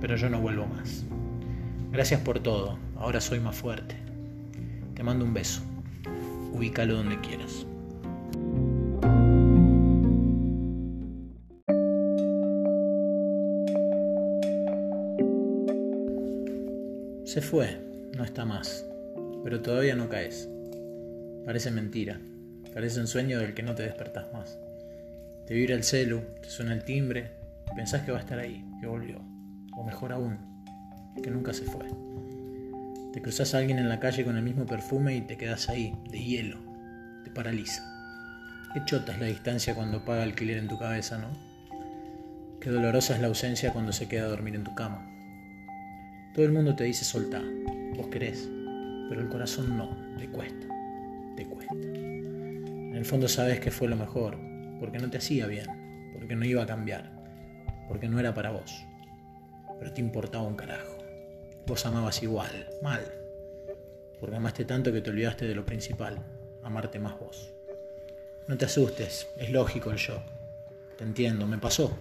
pero 0.00 0.16
yo 0.16 0.30
no 0.30 0.40
vuelvo 0.40 0.66
más. 0.66 1.04
Gracias 1.90 2.20
por 2.20 2.38
todo, 2.40 2.78
ahora 2.96 3.20
soy 3.20 3.40
más 3.40 3.56
fuerte. 3.56 4.09
Te 5.00 5.04
mando 5.04 5.24
un 5.24 5.32
beso. 5.32 5.62
Ubícalo 6.52 6.96
donde 6.96 7.18
quieras. 7.22 7.66
Se 17.24 17.40
fue, 17.40 17.80
no 18.14 18.24
está 18.24 18.44
más, 18.44 18.84
pero 19.42 19.62
todavía 19.62 19.96
no 19.96 20.10
caes. 20.10 20.50
Parece 21.46 21.70
mentira, 21.70 22.20
parece 22.74 23.00
un 23.00 23.06
sueño 23.06 23.38
del 23.38 23.54
que 23.54 23.62
no 23.62 23.74
te 23.74 23.84
despertás 23.84 24.30
más. 24.34 24.58
Te 25.46 25.54
vibra 25.54 25.76
el 25.76 25.82
celu, 25.82 26.20
te 26.42 26.50
suena 26.50 26.74
el 26.74 26.84
timbre, 26.84 27.30
pensás 27.74 28.02
que 28.02 28.12
va 28.12 28.18
a 28.18 28.20
estar 28.20 28.38
ahí, 28.38 28.62
que 28.82 28.86
volvió, 28.86 29.22
o 29.78 29.82
mejor 29.82 30.12
aún, 30.12 30.36
que 31.22 31.30
nunca 31.30 31.54
se 31.54 31.64
fue. 31.64 31.86
Te 33.12 33.20
cruzas 33.20 33.54
a 33.54 33.58
alguien 33.58 33.80
en 33.80 33.88
la 33.88 33.98
calle 33.98 34.24
con 34.24 34.36
el 34.36 34.44
mismo 34.44 34.66
perfume 34.66 35.16
y 35.16 35.20
te 35.22 35.36
quedas 35.36 35.68
ahí, 35.68 35.96
de 36.10 36.22
hielo, 36.22 36.58
te 37.24 37.30
paraliza. 37.30 37.82
Qué 38.72 38.82
chota 38.84 39.12
es 39.12 39.18
la 39.18 39.26
distancia 39.26 39.74
cuando 39.74 40.04
paga 40.04 40.22
alquiler 40.22 40.58
en 40.58 40.68
tu 40.68 40.78
cabeza, 40.78 41.18
¿no? 41.18 41.28
Qué 42.60 42.70
dolorosa 42.70 43.16
es 43.16 43.20
la 43.20 43.26
ausencia 43.26 43.72
cuando 43.72 43.90
se 43.90 44.06
queda 44.06 44.26
a 44.26 44.28
dormir 44.28 44.54
en 44.54 44.62
tu 44.62 44.76
cama. 44.76 45.04
Todo 46.34 46.44
el 46.44 46.52
mundo 46.52 46.76
te 46.76 46.84
dice 46.84 47.04
soltá, 47.04 47.42
vos 47.96 48.06
querés, 48.06 48.48
pero 49.08 49.20
el 49.20 49.28
corazón 49.28 49.76
no, 49.76 49.90
te 50.16 50.28
cuesta, 50.28 50.68
te 51.36 51.46
cuesta. 51.46 51.74
En 51.74 52.94
el 52.94 53.04
fondo 53.04 53.26
sabes 53.26 53.58
que 53.58 53.72
fue 53.72 53.88
lo 53.88 53.96
mejor, 53.96 54.38
porque 54.78 54.98
no 55.00 55.10
te 55.10 55.18
hacía 55.18 55.48
bien, 55.48 56.12
porque 56.12 56.36
no 56.36 56.44
iba 56.44 56.62
a 56.62 56.66
cambiar, 56.66 57.10
porque 57.88 58.08
no 58.08 58.20
era 58.20 58.34
para 58.34 58.52
vos, 58.52 58.84
pero 59.80 59.92
te 59.92 60.00
importaba 60.00 60.44
un 60.44 60.54
carajo. 60.54 60.99
Vos 61.66 61.86
amabas 61.86 62.22
igual, 62.22 62.68
mal, 62.82 63.00
porque 64.18 64.36
amaste 64.36 64.64
tanto 64.64 64.92
que 64.92 65.00
te 65.00 65.10
olvidaste 65.10 65.46
de 65.46 65.54
lo 65.54 65.64
principal, 65.64 66.18
amarte 66.62 66.98
más 66.98 67.18
vos. 67.18 67.52
No 68.48 68.56
te 68.56 68.64
asustes, 68.64 69.28
es 69.36 69.50
lógico 69.50 69.90
el 69.90 69.96
shock. 69.96 70.22
Te 70.98 71.04
entiendo, 71.04 71.46
me 71.46 71.58
pasó. 71.58 71.96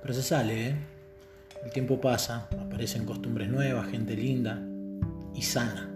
Pero 0.00 0.14
se 0.14 0.22
sale, 0.22 0.68
¿eh? 0.68 0.76
El 1.64 1.70
tiempo 1.70 2.00
pasa, 2.00 2.48
aparecen 2.58 3.04
costumbres 3.04 3.48
nuevas, 3.48 3.88
gente 3.88 4.14
linda 4.14 4.62
y 5.34 5.42
sana, 5.42 5.90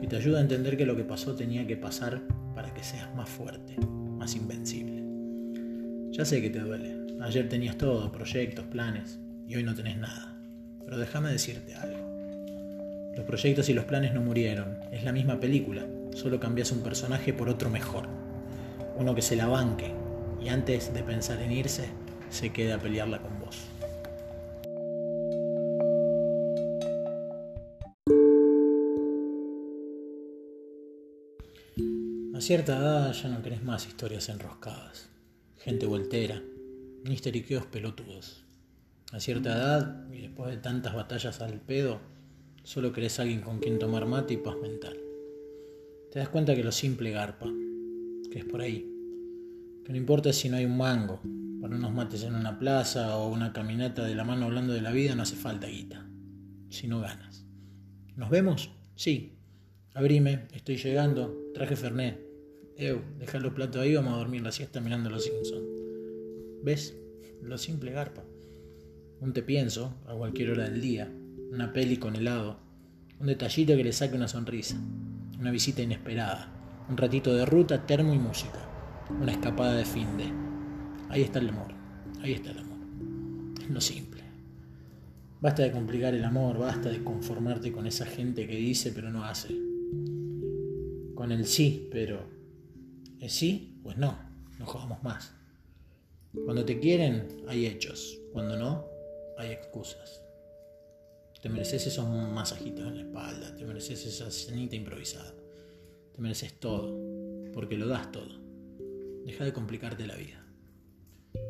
que 0.00 0.06
te 0.06 0.16
ayuda 0.16 0.38
a 0.38 0.42
entender 0.42 0.76
que 0.76 0.86
lo 0.86 0.96
que 0.96 1.04
pasó 1.04 1.34
tenía 1.34 1.66
que 1.66 1.76
pasar 1.76 2.20
para 2.54 2.72
que 2.72 2.82
seas 2.82 3.12
más 3.14 3.28
fuerte, 3.28 3.76
más 3.86 4.34
invencible. 4.36 5.02
Ya 6.12 6.24
sé 6.24 6.40
que 6.40 6.50
te 6.50 6.60
duele. 6.60 6.96
Ayer 7.20 7.48
tenías 7.48 7.76
todo, 7.76 8.10
proyectos, 8.12 8.64
planes, 8.66 9.18
y 9.46 9.56
hoy 9.56 9.64
no 9.64 9.74
tenés 9.74 9.96
nada. 9.96 10.33
Pero 10.84 10.98
déjame 10.98 11.30
decirte 11.30 11.74
algo. 11.74 12.04
Los 13.16 13.24
proyectos 13.26 13.68
y 13.68 13.74
los 13.74 13.84
planes 13.84 14.12
no 14.12 14.20
murieron, 14.20 14.78
es 14.90 15.04
la 15.04 15.12
misma 15.12 15.38
película, 15.38 15.86
solo 16.14 16.40
cambias 16.40 16.72
un 16.72 16.82
personaje 16.82 17.32
por 17.32 17.48
otro 17.48 17.70
mejor. 17.70 18.08
Uno 18.96 19.14
que 19.14 19.22
se 19.22 19.36
la 19.36 19.46
banque 19.46 19.92
y 20.42 20.48
antes 20.48 20.92
de 20.92 21.02
pensar 21.02 21.40
en 21.40 21.52
irse, 21.52 21.88
se 22.30 22.52
quede 22.52 22.72
a 22.72 22.78
pelearla 22.78 23.20
con 23.20 23.38
vos. 23.38 23.68
A 32.36 32.40
cierta 32.40 32.76
edad 32.76 33.12
ya 33.12 33.28
no 33.28 33.42
querés 33.42 33.62
más 33.62 33.86
historias 33.86 34.28
enroscadas, 34.28 35.08
gente 35.56 35.86
voltera, 35.86 36.42
ni 37.04 37.14
histeriqueos 37.14 37.64
pelotudos. 37.66 38.43
A 39.12 39.20
cierta 39.20 39.52
edad, 39.52 40.12
y 40.12 40.22
después 40.22 40.50
de 40.50 40.56
tantas 40.56 40.94
batallas 40.94 41.40
al 41.40 41.60
pedo, 41.60 42.00
solo 42.62 42.92
querés 42.92 43.20
alguien 43.20 43.42
con 43.42 43.60
quien 43.60 43.78
tomar 43.78 44.06
mate 44.06 44.34
y 44.34 44.38
paz 44.38 44.56
mental. 44.60 44.96
Te 46.10 46.18
das 46.18 46.28
cuenta 46.28 46.54
que 46.54 46.64
lo 46.64 46.72
simple 46.72 47.10
garpa, 47.10 47.46
que 48.30 48.38
es 48.38 48.44
por 48.44 48.60
ahí. 48.60 48.90
Que 49.84 49.92
no 49.92 49.98
importa 49.98 50.32
si 50.32 50.48
no 50.48 50.56
hay 50.56 50.64
un 50.64 50.76
mango, 50.76 51.20
para 51.60 51.76
unos 51.76 51.92
mates 51.92 52.22
en 52.24 52.34
una 52.34 52.58
plaza 52.58 53.16
o 53.16 53.32
una 53.32 53.52
caminata 53.52 54.04
de 54.04 54.14
la 54.14 54.24
mano 54.24 54.46
hablando 54.46 54.72
de 54.74 54.82
la 54.82 54.92
vida 54.92 55.14
no 55.14 55.22
hace 55.22 55.34
falta 55.34 55.66
guita, 55.66 56.06
si 56.68 56.88
no 56.88 57.00
ganas. 57.00 57.46
¿Nos 58.16 58.30
vemos? 58.30 58.70
Sí. 58.96 59.38
Abrime, 59.94 60.46
estoy 60.52 60.76
llegando, 60.76 61.34
traje 61.54 61.76
Fernet. 61.76 62.20
Eu, 62.76 63.00
deja 63.18 63.38
los 63.38 63.54
platos 63.54 63.80
ahí, 63.80 63.94
vamos 63.94 64.14
a 64.14 64.18
dormir 64.18 64.42
la 64.42 64.52
siesta 64.52 64.80
mirando 64.80 65.08
los 65.08 65.24
Simpsons. 65.24 65.64
¿Ves? 66.62 66.96
Lo 67.42 67.56
simple 67.56 67.92
garpa. 67.92 68.24
Un 69.24 69.32
te 69.32 69.42
pienso, 69.42 69.94
a 70.06 70.12
cualquier 70.12 70.50
hora 70.50 70.64
del 70.64 70.82
día, 70.82 71.10
una 71.50 71.72
peli 71.72 71.96
con 71.96 72.14
helado, 72.14 72.58
un 73.18 73.26
detallito 73.26 73.74
que 73.74 73.82
le 73.82 73.94
saque 73.94 74.16
una 74.16 74.28
sonrisa, 74.28 74.76
una 75.40 75.50
visita 75.50 75.80
inesperada, 75.80 76.52
un 76.90 76.98
ratito 76.98 77.34
de 77.34 77.46
ruta, 77.46 77.86
termo 77.86 78.12
y 78.12 78.18
música, 78.18 78.58
una 79.18 79.32
escapada 79.32 79.76
de 79.76 79.86
fin 79.86 80.18
de. 80.18 80.30
Ahí 81.08 81.22
está 81.22 81.38
el 81.38 81.48
amor, 81.48 81.68
ahí 82.20 82.32
está 82.34 82.50
el 82.50 82.58
amor. 82.58 82.76
Es 83.62 83.70
lo 83.70 83.80
simple. 83.80 84.20
Basta 85.40 85.62
de 85.62 85.72
complicar 85.72 86.12
el 86.12 86.24
amor, 86.26 86.58
basta 86.58 86.90
de 86.90 87.02
conformarte 87.02 87.72
con 87.72 87.86
esa 87.86 88.04
gente 88.04 88.46
que 88.46 88.56
dice 88.56 88.92
pero 88.94 89.10
no 89.10 89.24
hace. 89.24 89.56
Con 91.14 91.32
el 91.32 91.46
sí, 91.46 91.88
pero 91.90 92.28
¿es 93.20 93.32
sí? 93.32 93.80
Pues 93.82 93.96
no, 93.96 94.18
no 94.58 94.66
jugamos 94.66 95.02
más. 95.02 95.32
Cuando 96.44 96.62
te 96.66 96.78
quieren, 96.78 97.26
hay 97.48 97.64
hechos. 97.64 98.20
Cuando 98.34 98.58
no, 98.58 98.93
hay 99.38 99.50
excusas. 99.52 100.22
Te 101.40 101.48
mereces 101.48 101.86
esos 101.86 102.08
masajitos 102.08 102.86
en 102.86 102.96
la 102.96 103.02
espalda, 103.02 103.54
te 103.54 103.64
mereces 103.64 104.06
esa 104.06 104.30
cenita 104.30 104.76
improvisada. 104.76 105.34
Te 106.14 106.22
mereces 106.22 106.58
todo, 106.58 106.96
porque 107.52 107.76
lo 107.76 107.86
das 107.86 108.10
todo. 108.12 108.40
Deja 109.26 109.44
de 109.44 109.52
complicarte 109.52 110.06
la 110.06 110.16
vida. 110.16 110.42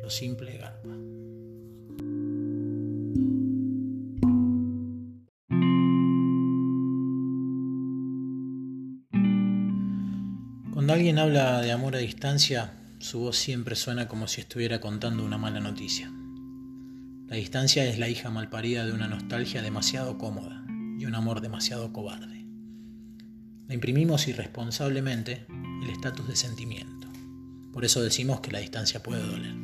Lo 0.01 0.09
simple 0.09 0.57
garpa. 0.57 0.89
Cuando 10.73 10.93
alguien 10.93 11.19
habla 11.19 11.61
de 11.61 11.71
amor 11.71 11.95
a 11.95 11.99
distancia, 11.99 12.73
su 12.99 13.19
voz 13.19 13.37
siempre 13.37 13.75
suena 13.75 14.07
como 14.07 14.27
si 14.27 14.41
estuviera 14.41 14.81
contando 14.81 15.23
una 15.23 15.37
mala 15.37 15.59
noticia. 15.59 16.11
La 17.27 17.35
distancia 17.35 17.85
es 17.85 17.99
la 17.99 18.09
hija 18.09 18.29
malparida 18.29 18.85
de 18.85 18.93
una 18.93 19.07
nostalgia 19.07 19.61
demasiado 19.61 20.17
cómoda 20.17 20.65
y 20.99 21.05
un 21.05 21.15
amor 21.15 21.41
demasiado 21.41 21.91
cobarde. 21.91 22.45
Le 23.67 23.73
imprimimos 23.73 24.27
irresponsablemente 24.27 25.45
el 25.83 25.89
estatus 25.89 26.27
de 26.27 26.35
sentimiento. 26.35 27.07
Por 27.73 27.83
eso 27.83 28.01
decimos 28.01 28.39
que 28.39 28.51
la 28.51 28.59
distancia 28.59 29.01
puede 29.01 29.25
doler. 29.25 29.55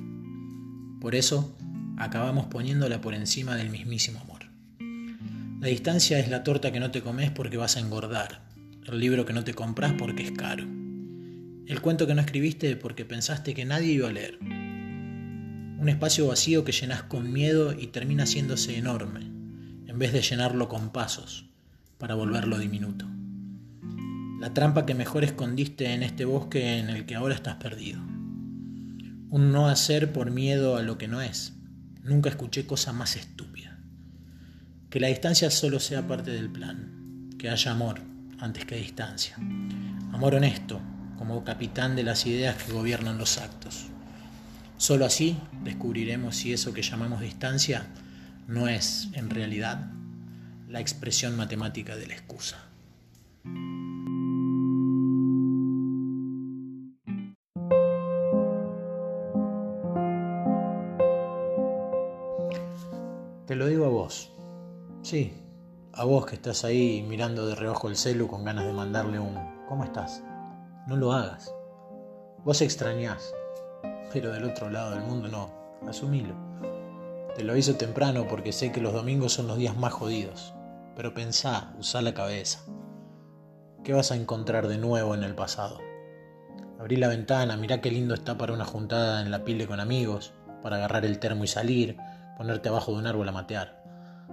Por 0.99 1.15
eso 1.15 1.57
acabamos 1.97 2.47
poniéndola 2.47 3.01
por 3.01 3.13
encima 3.13 3.55
del 3.55 3.69
mismísimo 3.69 4.19
amor. 4.19 4.45
La 5.59 5.67
distancia 5.67 6.19
es 6.19 6.29
la 6.29 6.43
torta 6.43 6.71
que 6.71 6.79
no 6.79 6.91
te 6.91 7.01
comes 7.01 7.31
porque 7.31 7.57
vas 7.57 7.77
a 7.77 7.79
engordar, 7.79 8.43
el 8.87 8.99
libro 8.99 9.25
que 9.25 9.33
no 9.33 9.43
te 9.43 9.53
compras 9.53 9.93
porque 9.97 10.23
es 10.23 10.31
caro 10.31 10.65
el 11.71 11.79
cuento 11.79 12.05
que 12.05 12.13
no 12.13 12.19
escribiste 12.19 12.75
porque 12.75 13.05
pensaste 13.05 13.53
que 13.53 13.63
nadie 13.63 13.93
iba 13.93 14.09
a 14.09 14.11
leer. 14.11 14.37
Un 15.81 15.89
espacio 15.89 16.27
vacío 16.27 16.63
que 16.63 16.73
llenas 16.73 17.01
con 17.01 17.33
miedo 17.33 17.73
y 17.73 17.87
termina 17.87 18.25
haciéndose 18.25 18.77
enorme, 18.77 19.21
en 19.21 19.97
vez 19.97 20.13
de 20.13 20.21
llenarlo 20.21 20.69
con 20.69 20.91
pasos, 20.91 21.49
para 21.97 22.13
volverlo 22.13 22.59
diminuto. 22.59 23.07
La 24.39 24.53
trampa 24.53 24.85
que 24.85 24.93
mejor 24.93 25.23
escondiste 25.23 25.91
en 25.91 26.03
este 26.03 26.23
bosque 26.23 26.77
en 26.77 26.91
el 26.91 27.07
que 27.07 27.15
ahora 27.15 27.33
estás 27.33 27.55
perdido. 27.55 27.99
Un 29.31 29.51
no 29.51 29.69
hacer 29.69 30.13
por 30.13 30.29
miedo 30.29 30.77
a 30.77 30.83
lo 30.83 30.99
que 30.99 31.07
no 31.07 31.19
es. 31.19 31.53
Nunca 32.03 32.29
escuché 32.29 32.67
cosa 32.67 32.93
más 32.93 33.15
estúpida. 33.15 33.79
Que 34.91 34.99
la 34.99 35.07
distancia 35.07 35.49
solo 35.49 35.79
sea 35.79 36.07
parte 36.07 36.29
del 36.29 36.51
plan. 36.51 37.31
Que 37.39 37.49
haya 37.49 37.71
amor 37.71 38.01
antes 38.37 38.65
que 38.65 38.75
distancia. 38.75 39.35
Amor 40.13 40.35
honesto, 40.35 40.79
como 41.17 41.43
capitán 41.43 41.95
de 41.95 42.03
las 42.03 42.27
ideas 42.27 42.61
que 42.61 42.71
gobiernan 42.71 43.17
los 43.17 43.39
actos. 43.39 43.87
Solo 44.81 45.05
así 45.05 45.37
descubriremos 45.63 46.37
si 46.37 46.53
eso 46.53 46.73
que 46.73 46.81
llamamos 46.81 47.21
distancia 47.21 47.85
no 48.47 48.67
es, 48.67 49.09
en 49.13 49.29
realidad, 49.29 49.91
la 50.67 50.79
expresión 50.79 51.37
matemática 51.37 51.95
de 51.95 52.07
la 52.07 52.15
excusa. 52.15 52.57
Te 63.45 63.55
lo 63.55 63.67
digo 63.67 63.85
a 63.85 63.89
vos. 63.89 64.31
Sí, 65.03 65.31
a 65.93 66.05
vos 66.05 66.25
que 66.25 66.33
estás 66.33 66.65
ahí 66.65 67.05
mirando 67.07 67.45
de 67.45 67.53
reojo 67.53 67.87
el 67.87 67.97
celu 67.97 68.27
con 68.27 68.43
ganas 68.43 68.65
de 68.65 68.73
mandarle 68.73 69.19
un 69.19 69.37
¿Cómo 69.69 69.83
estás? 69.83 70.23
No 70.87 70.95
lo 70.97 71.11
hagas. 71.11 71.53
Vos 72.43 72.63
extrañás, 72.63 73.31
pero 74.13 74.31
del 74.31 74.45
otro 74.45 74.69
lado 74.69 74.91
del 74.91 75.01
mundo 75.01 75.27
no. 75.27 75.51
Asumilo. 75.87 76.35
Te 77.35 77.43
lo 77.43 77.53
aviso 77.53 77.75
temprano 77.75 78.27
porque 78.27 78.51
sé 78.51 78.71
que 78.71 78.81
los 78.81 78.93
domingos 78.93 79.33
son 79.33 79.47
los 79.47 79.57
días 79.57 79.75
más 79.75 79.93
jodidos. 79.93 80.53
Pero 80.95 81.13
pensá, 81.13 81.73
usá 81.79 82.01
la 82.01 82.13
cabeza. 82.13 82.59
¿Qué 83.83 83.93
vas 83.93 84.11
a 84.11 84.15
encontrar 84.15 84.67
de 84.67 84.77
nuevo 84.77 85.15
en 85.15 85.23
el 85.23 85.33
pasado? 85.33 85.79
Abrí 86.79 86.97
la 86.97 87.07
ventana, 87.07 87.57
mirá 87.57 87.81
qué 87.81 87.89
lindo 87.89 88.13
está 88.13 88.37
para 88.37 88.53
una 88.53 88.65
juntada 88.65 89.21
en 89.21 89.31
la 89.31 89.43
pile 89.43 89.65
con 89.67 89.79
amigos, 89.79 90.33
para 90.61 90.77
agarrar 90.77 91.05
el 91.05 91.19
termo 91.19 91.43
y 91.43 91.47
salir, 91.47 91.97
ponerte 92.37 92.69
abajo 92.69 92.91
de 92.91 92.97
un 92.97 93.07
árbol 93.07 93.29
a 93.29 93.31
matear, 93.31 93.83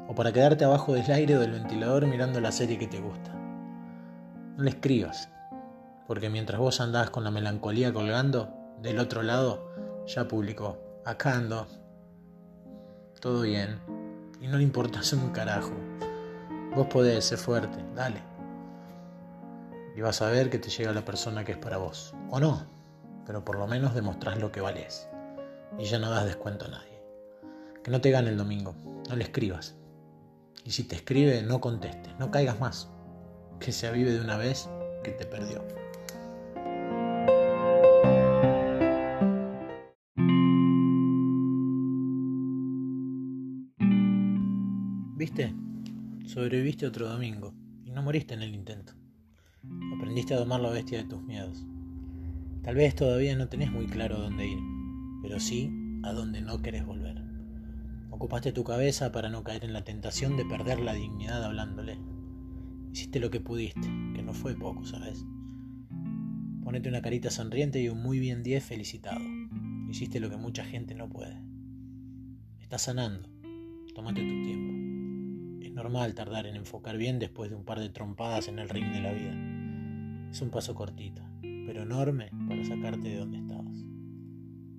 o 0.09 0.15
para 0.15 0.33
quedarte 0.33 0.65
abajo 0.65 0.95
del 0.95 1.11
aire 1.11 1.39
del 1.39 1.53
ventilador 1.53 2.07
mirando 2.07 2.41
la 2.41 2.53
serie 2.53 2.79
que 2.79 2.87
te 2.87 3.01
gusta. 3.01 3.33
No 4.57 4.65
le 4.65 4.71
escribas, 4.71 5.29
porque 6.07 6.31
mientras 6.31 6.59
vos 6.59 6.81
andás 6.81 7.11
con 7.11 7.23
la 7.23 7.31
melancolía 7.31 7.93
colgando, 7.93 8.58
del 8.83 8.99
otro 8.99 9.23
lado 9.23 9.69
ya 10.07 10.29
publicó, 10.29 10.79
acá 11.05 11.35
ando, 11.35 11.67
todo 13.21 13.43
bien, 13.43 13.81
y 14.41 14.47
no 14.47 14.57
le 14.57 14.63
importas 14.63 15.13
un 15.13 15.31
carajo. 15.31 15.73
Vos 16.75 16.87
podés 16.87 17.25
ser 17.25 17.39
fuerte, 17.39 17.79
dale. 17.95 18.23
Y 19.97 20.01
vas 20.01 20.23
a 20.23 20.31
ver 20.31 20.49
que 20.49 20.59
te 20.59 20.69
llega 20.69 20.93
la 20.93 21.05
persona 21.05 21.45
que 21.45 21.53
es 21.53 21.59
para 21.59 21.79
vos. 21.79 22.15
O 22.31 22.39
no, 22.39 22.67
pero 23.27 23.45
por 23.45 23.59
lo 23.59 23.67
menos 23.67 23.95
demostrás 23.95 24.39
lo 24.39 24.53
que 24.53 24.61
valés. 24.61 25.09
Y 25.79 25.85
ya 25.85 25.99
no 25.99 26.11
das 26.11 26.25
descuento 26.25 26.67
a 26.67 26.69
nadie. 26.69 27.03
Que 27.83 27.91
no 27.91 28.01
te 28.01 28.11
gane 28.11 28.31
el 28.31 28.39
domingo, 28.39 28.75
no 29.09 29.17
le 29.17 29.25
escribas. 29.25 29.75
Y 30.65 30.71
si 30.71 30.85
te 30.85 30.97
escribe, 30.97 31.43
no 31.43 31.61
contestes, 31.61 32.15
no 32.19 32.31
caigas 32.31 32.61
más. 32.61 32.89
Que 33.59 33.73
se 33.73 33.89
avive 33.89 34.13
de 34.13 34.21
una 34.21 34.37
vez 34.37 34.69
que 35.03 35.11
te 35.11 35.27
perdió. 35.27 35.65
Sobreviviste 46.39 46.87
otro 46.87 47.09
domingo 47.09 47.53
y 47.85 47.91
no 47.91 48.01
moriste 48.01 48.33
en 48.33 48.43
el 48.43 48.55
intento. 48.55 48.93
Aprendiste 49.97 50.35
a 50.35 50.39
domar 50.39 50.61
la 50.61 50.71
bestia 50.71 50.99
de 50.99 51.09
tus 51.09 51.21
miedos. 51.21 51.67
Tal 52.63 52.77
vez 52.77 52.95
todavía 52.95 53.35
no 53.35 53.49
tenés 53.49 53.73
muy 53.73 53.87
claro 53.87 54.21
dónde 54.21 54.47
ir, 54.47 54.59
pero 55.21 55.41
sí 55.41 55.69
a 56.05 56.13
dónde 56.13 56.41
no 56.41 56.63
querés 56.63 56.87
volver. 56.87 57.21
Ocupaste 58.11 58.53
tu 58.53 58.63
cabeza 58.63 59.11
para 59.11 59.31
no 59.31 59.43
caer 59.43 59.65
en 59.65 59.73
la 59.73 59.83
tentación 59.83 60.37
de 60.37 60.45
perder 60.45 60.79
la 60.79 60.95
dignidad 60.95 61.43
hablándole. 61.43 61.99
Hiciste 62.93 63.19
lo 63.19 63.33
que 63.33 63.41
pudiste, 63.41 63.89
que 64.15 64.23
no 64.23 64.33
fue 64.33 64.55
poco, 64.55 64.85
¿sabes? 64.85 65.25
Ponete 66.63 66.89
una 66.89 67.03
carita 67.03 67.33
sonriente 67.33 67.83
y 67.83 67.89
un 67.89 68.01
muy 68.01 68.21
bien 68.21 68.45
10 68.45 68.63
felicitado. 68.63 69.25
Hiciste 69.91 70.21
lo 70.21 70.31
que 70.31 70.37
mucha 70.37 70.65
gente 70.65 70.95
no 70.95 71.09
puede. 71.09 71.43
Estás 72.61 72.83
sanando. 72.83 73.29
Tómate 73.93 74.21
tu 74.21 74.45
tiempo 74.45 74.78
normal 75.79 76.13
tardar 76.13 76.45
en 76.47 76.57
enfocar 76.57 76.97
bien 76.97 77.21
después 77.21 77.51
de 77.51 77.57
un 77.57 77.65
par 77.65 77.79
de 77.79 77.89
trompadas 77.89 78.49
en 78.49 78.59
el 78.59 78.69
ring 78.69 78.93
de 78.93 79.01
la 79.01 79.13
vida. 79.13 80.29
Es 80.29 80.43
un 80.43 80.51
paso 80.51 80.75
cortito, 80.75 81.23
pero 81.41 81.83
enorme 81.83 82.33
para 82.49 82.65
sacarte 82.65 83.09
de 83.09 83.19
donde 83.19 83.39
estabas. 83.39 83.85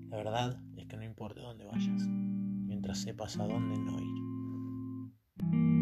La 0.10 0.18
verdad 0.18 0.62
es 0.76 0.88
que 0.88 0.98
no 0.98 1.04
importa 1.06 1.40
dónde 1.40 1.64
vayas, 1.64 2.06
mientras 2.06 3.00
sepas 3.00 3.40
a 3.40 3.48
dónde 3.48 3.78
no 3.78 3.98
ir. 3.98 5.79